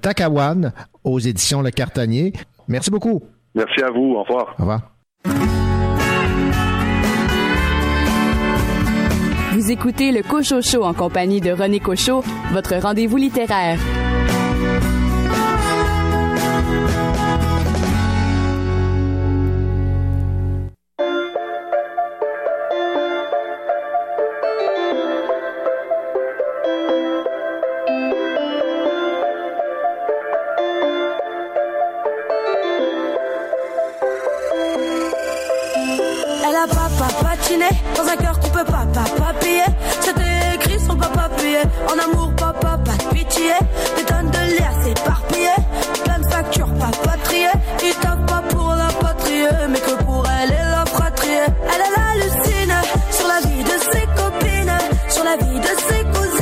Takawan 0.01 0.73
aux 1.05 1.19
éditions 1.19 1.61
Le 1.61 1.71
Cartanier. 1.71 2.33
Merci 2.67 2.91
beaucoup. 2.91 3.21
Merci 3.53 3.81
à 3.83 3.91
vous. 3.91 4.15
Au 4.15 4.23
revoir. 4.23 4.55
Au 4.59 4.63
revoir. 4.63 5.64
Vous 9.65 9.71
écoutez 9.71 10.11
le 10.11 10.21
Cocho 10.21 10.83
en 10.83 10.93
compagnie 10.93 11.41
de 11.41 11.49
René 11.49 11.79
Cochot, 11.79 12.23
votre 12.51 12.75
rendez-vous 12.75 13.17
littéraire. 13.17 13.79
Elle 36.47 36.55
a 36.55 36.67
pas 36.67 36.87
patiné 37.23 37.65
dans 37.95 38.07
un 38.07 38.15
cœur 38.15 38.39
pas 39.17 39.33
c'était 40.01 40.55
écrit 40.55 40.79
sur 40.79 40.97
papa 40.97 41.29
appuyé. 41.31 41.59
En 41.87 41.97
amour, 41.97 42.33
papa, 42.35 42.77
pas 42.83 42.91
de 42.91 43.15
pitié. 43.15 43.53
Des 43.97 44.03
tonnes 44.03 44.29
de 44.29 44.57
liasses 44.57 44.87
éparpillées. 44.87 45.61
Plein 46.03 46.19
de 46.19 46.27
factures, 46.27 46.73
pas 46.75 46.91
patriées. 47.03 47.47
Il 47.83 47.93
tape 47.95 48.25
pas 48.25 48.43
pour 48.49 48.73
la 48.73 48.87
patrie, 48.87 49.45
mais 49.69 49.79
que 49.79 50.03
pour 50.03 50.25
elle 50.41 50.51
et 50.51 50.71
la 50.71 50.85
fratrie. 50.85 51.29
Elle, 51.29 51.83
elle 51.85 52.21
hallucine 52.21 52.75
sur 53.11 53.27
la 53.27 53.39
vie 53.47 53.63
de 53.63 53.77
ses 53.91 54.05
copines, 54.15 54.77
sur 55.09 55.23
la 55.23 55.37
vie 55.37 55.59
de 55.59 55.73
ses 55.87 56.03
cousines. 56.03 56.34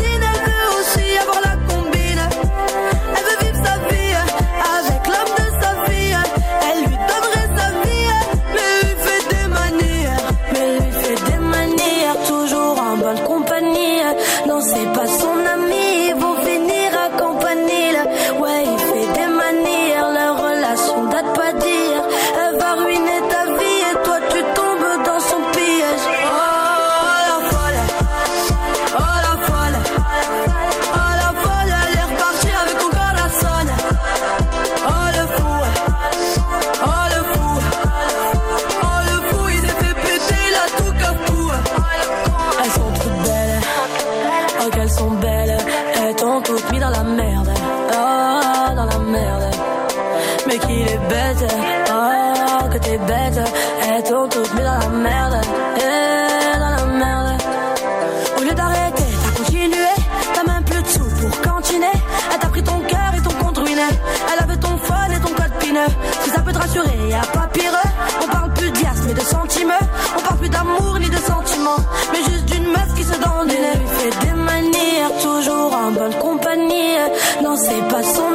C'est 77.73 77.87
pas 77.87 78.03
son 78.03 78.32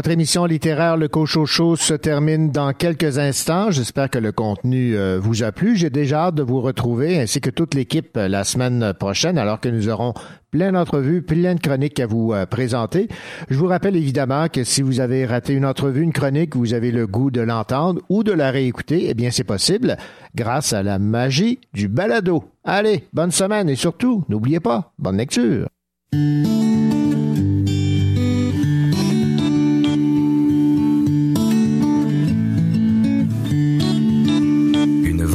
Votre 0.00 0.12
émission 0.12 0.46
littéraire 0.46 0.96
Le 0.96 1.08
Cochocho 1.08 1.76
se 1.76 1.92
termine 1.92 2.50
dans 2.50 2.72
quelques 2.72 3.18
instants. 3.18 3.70
J'espère 3.70 4.08
que 4.08 4.16
le 4.16 4.32
contenu 4.32 4.96
euh, 4.96 5.18
vous 5.20 5.42
a 5.42 5.52
plu. 5.52 5.76
J'ai 5.76 5.90
déjà 5.90 6.28
hâte 6.28 6.36
de 6.36 6.42
vous 6.42 6.62
retrouver, 6.62 7.20
ainsi 7.20 7.42
que 7.42 7.50
toute 7.50 7.74
l'équipe 7.74 8.16
euh, 8.16 8.26
la 8.26 8.44
semaine 8.44 8.94
prochaine, 8.98 9.36
alors 9.36 9.60
que 9.60 9.68
nous 9.68 9.90
aurons 9.90 10.14
plein 10.50 10.72
d'entrevues, 10.72 11.20
plein 11.20 11.54
de 11.54 11.60
chroniques 11.60 12.00
à 12.00 12.06
vous 12.06 12.32
euh, 12.32 12.46
présenter. 12.46 13.08
Je 13.50 13.58
vous 13.58 13.66
rappelle 13.66 13.94
évidemment 13.94 14.48
que 14.48 14.64
si 14.64 14.80
vous 14.80 15.00
avez 15.00 15.26
raté 15.26 15.52
une 15.52 15.66
entrevue, 15.66 16.00
une 16.00 16.14
chronique, 16.14 16.56
vous 16.56 16.72
avez 16.72 16.92
le 16.92 17.06
goût 17.06 17.30
de 17.30 17.42
l'entendre 17.42 18.00
ou 18.08 18.22
de 18.22 18.32
la 18.32 18.50
réécouter, 18.50 19.04
eh 19.10 19.12
bien 19.12 19.30
c'est 19.30 19.44
possible 19.44 19.98
grâce 20.34 20.72
à 20.72 20.82
la 20.82 20.98
magie 20.98 21.60
du 21.74 21.88
balado. 21.88 22.44
Allez, 22.64 23.04
bonne 23.12 23.32
semaine 23.32 23.68
et 23.68 23.76
surtout, 23.76 24.24
n'oubliez 24.30 24.60
pas, 24.60 24.94
bonne 24.98 25.18
lecture. 25.18 25.68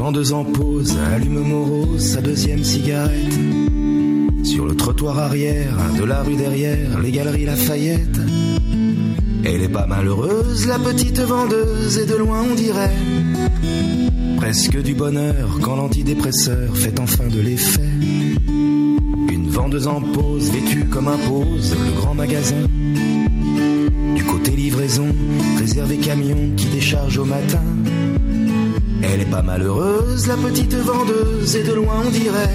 Vendeuse 0.06 0.34
en 0.34 0.44
pause 0.44 0.96
allume 1.16 1.40
morose 1.40 2.00
sa 2.14 2.22
deuxième 2.22 2.64
cigarette. 2.64 3.40
Sur 4.44 4.68
le 4.68 4.76
trottoir 4.76 5.18
arrière 5.18 5.76
de 5.98 6.04
la 6.04 6.22
rue 6.22 6.36
derrière, 6.36 7.00
les 7.02 7.10
galeries 7.10 7.46
Lafayette. 7.46 8.20
Elle 9.44 9.64
est 9.64 9.70
pas 9.70 9.88
malheureuse, 9.88 10.68
la 10.68 10.78
petite 10.78 11.20
vendeuse, 11.22 11.98
et 11.98 12.06
de 12.06 12.18
loin 12.18 12.44
on 12.52 12.54
dirait 12.54 12.94
presque 14.38 14.80
du 14.80 14.94
bonheur 14.94 15.58
quand 15.64 15.76
l'antidépresseur 15.76 16.78
fait 16.78 17.00
enfin 17.00 17.26
de 17.28 17.40
l'effet. 17.40 17.90
Une 19.32 19.50
vendeuse 19.50 19.88
en 19.88 20.02
pause, 20.02 20.52
vêtue 20.52 20.86
comme 20.86 21.08
impose 21.08 21.74
le 21.74 22.00
grand 22.00 22.14
magasin. 22.14 22.68
Du 24.16 24.24
côté 24.24 24.52
livraison, 24.52 25.08
réservé 25.58 25.98
camion 25.98 26.52
qui 26.56 26.68
décharge 26.68 27.18
au 27.18 27.26
matin. 27.26 27.64
Elle 29.08 29.22
est 29.22 29.30
pas 29.30 29.42
malheureuse, 29.42 30.28
la 30.28 30.36
petite 30.36 30.74
vendeuse, 30.74 31.56
et 31.56 31.64
de 31.64 31.74
loin 31.74 32.02
on 32.06 32.10
dirait 32.10 32.50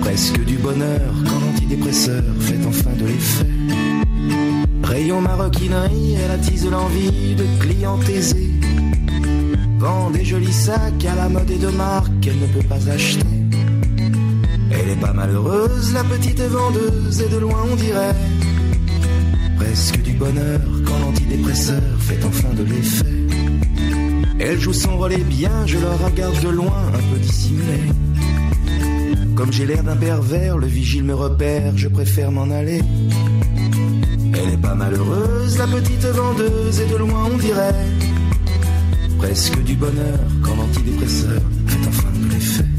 presque 0.00 0.44
du 0.44 0.56
bonheur 0.56 1.14
quand 1.24 1.40
l'antidépresseur 1.40 2.22
fait 2.40 2.58
enfin 2.66 2.90
de 2.98 3.06
l'effet. 3.06 3.46
Rayon 4.82 5.20
maroquinerie, 5.20 6.16
elle 6.22 6.30
attise 6.32 6.68
l'envie 6.68 7.34
de 7.34 7.44
clients 7.60 8.00
aisés. 8.02 8.50
Vend 9.78 10.10
des 10.10 10.24
jolis 10.24 10.52
sacs 10.52 11.04
à 11.04 11.14
la 11.14 11.28
mode 11.28 11.50
et 11.50 11.58
de 11.58 11.68
marque 11.68 12.12
qu'elle 12.20 12.38
ne 12.38 12.46
peut 12.46 12.66
pas 12.68 12.90
acheter. 12.90 13.26
Elle 14.70 14.90
est 14.90 15.00
pas 15.00 15.12
malheureuse, 15.12 15.94
la 15.94 16.04
petite 16.04 16.40
vendeuse, 16.40 17.20
et 17.20 17.28
de 17.28 17.38
loin 17.38 17.64
on 17.70 17.76
dirait 17.76 18.14
presque 19.56 20.02
du 20.02 20.12
bonheur 20.12 20.60
quand 20.84 20.98
l'antidépresseur 20.98 21.82
fait 22.00 22.18
enfin 22.24 22.52
de 22.54 22.64
l'effet. 22.64 23.22
Elle 24.38 24.60
joue 24.60 24.72
son 24.72 25.08
et 25.08 25.16
bien, 25.18 25.66
je 25.66 25.78
la 25.78 25.96
regarde 25.96 26.40
de 26.42 26.48
loin, 26.48 26.88
un 26.88 27.12
peu 27.12 27.18
dissimulé. 27.20 27.80
Comme 29.34 29.52
j'ai 29.52 29.66
l'air 29.66 29.82
d'un 29.82 29.96
pervers, 29.96 30.58
le 30.58 30.66
vigile 30.66 31.04
me 31.04 31.14
repère, 31.14 31.72
je 31.76 31.88
préfère 31.88 32.30
m'en 32.30 32.50
aller. 32.50 32.82
Elle 34.34 34.54
est 34.54 34.62
pas 34.62 34.74
malheureuse, 34.74 35.58
la 35.58 35.66
petite 35.66 36.04
vendeuse, 36.04 36.80
et 36.80 36.86
de 36.86 36.96
loin 36.96 37.28
on 37.32 37.38
dirait 37.38 37.74
presque 39.22 39.62
du 39.62 39.76
bonheur 39.76 40.18
quand 40.42 40.56
l'antidépresseur 40.56 41.40
fait 41.68 41.88
enfin 41.88 42.08
de 42.12 42.32
l'effet. 42.32 42.71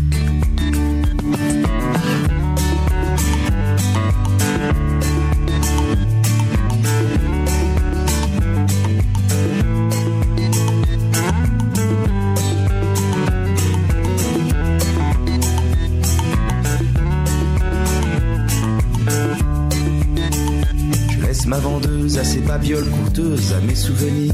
Ma 22.14 22.20
vendeuse 22.20 22.20
à 22.20 22.24
ses 22.24 22.40
babioles 22.42 22.90
coûteuses, 22.90 23.54
à 23.54 23.62
mes 23.62 23.76
souvenirs. 23.76 24.34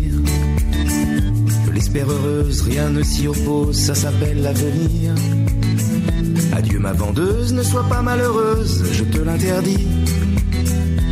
Je 1.65 1.72
l'espère 1.72 2.10
heureuse, 2.10 2.61
rien 2.61 2.89
ne 2.89 3.03
s'y 3.03 3.27
oppose, 3.27 3.77
ça 3.77 3.95
s'appelle 3.95 4.41
l'avenir. 4.41 5.14
Adieu 6.53 6.80
ma 6.80 6.93
vendeuse, 6.93 7.53
ne 7.53 7.64
sois 7.64 7.88
pas 7.88 8.01
malheureuse, 8.01 8.84
je 8.91 9.03
te 9.03 9.19
l'interdis. 9.19 9.88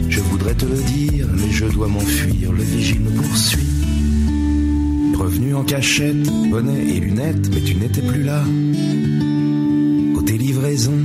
Je 0.09 0.19
voudrais 0.21 0.55
te 0.55 0.65
le 0.65 0.81
dire, 0.83 1.27
mais 1.33 1.51
je 1.51 1.65
dois 1.65 1.87
m'enfuir, 1.87 2.51
le 2.51 2.63
vigile 2.63 3.01
me 3.01 3.11
poursuit. 3.11 3.67
Revenu 5.17 5.55
en 5.55 5.63
cachette, 5.63 6.23
bonnet 6.49 6.83
et 6.95 6.99
lunettes, 6.99 7.49
mais 7.53 7.61
tu 7.61 7.75
n'étais 7.75 8.01
plus 8.01 8.23
là. 8.23 8.43
Côté 10.15 10.37
livraison, 10.37 10.97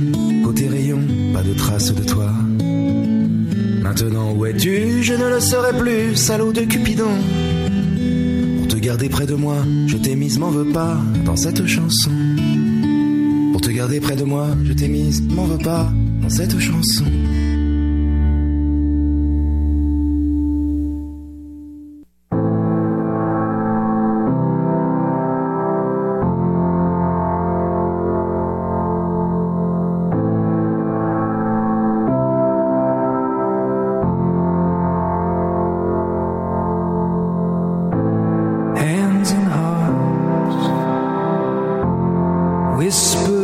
côté 0.43 0.67
rayon, 0.67 1.01
pas 1.33 1.43
de 1.43 1.53
trace 1.53 1.93
de 1.93 2.03
toi. 2.03 2.31
Maintenant 3.93 4.31
où 4.31 4.43
es-tu 4.47 5.03
Je 5.03 5.13
ne 5.13 5.29
le 5.29 5.39
saurais 5.39 5.77
plus, 5.77 6.15
salaud 6.15 6.51
de 6.51 6.61
Cupidon. 6.61 7.11
Pour 8.57 8.67
te 8.67 8.77
garder 8.77 9.07
près 9.07 9.27
de 9.27 9.35
moi, 9.35 9.57
je 9.85 9.97
t'ai 9.97 10.15
mise, 10.15 10.39
m'en 10.39 10.49
veux 10.49 10.71
pas, 10.71 10.97
dans 11.25 11.35
cette 11.35 11.67
chanson. 11.67 12.09
Pour 13.51 13.61
te 13.61 13.69
garder 13.69 13.99
près 13.99 14.15
de 14.15 14.23
moi, 14.23 14.47
je 14.63 14.73
t'ai 14.73 14.87
mise, 14.87 15.21
m'en 15.21 15.45
veux 15.45 15.59
pas, 15.59 15.91
dans 16.23 16.29
cette 16.29 16.57
chanson. 16.57 17.05
whisper 42.83 43.42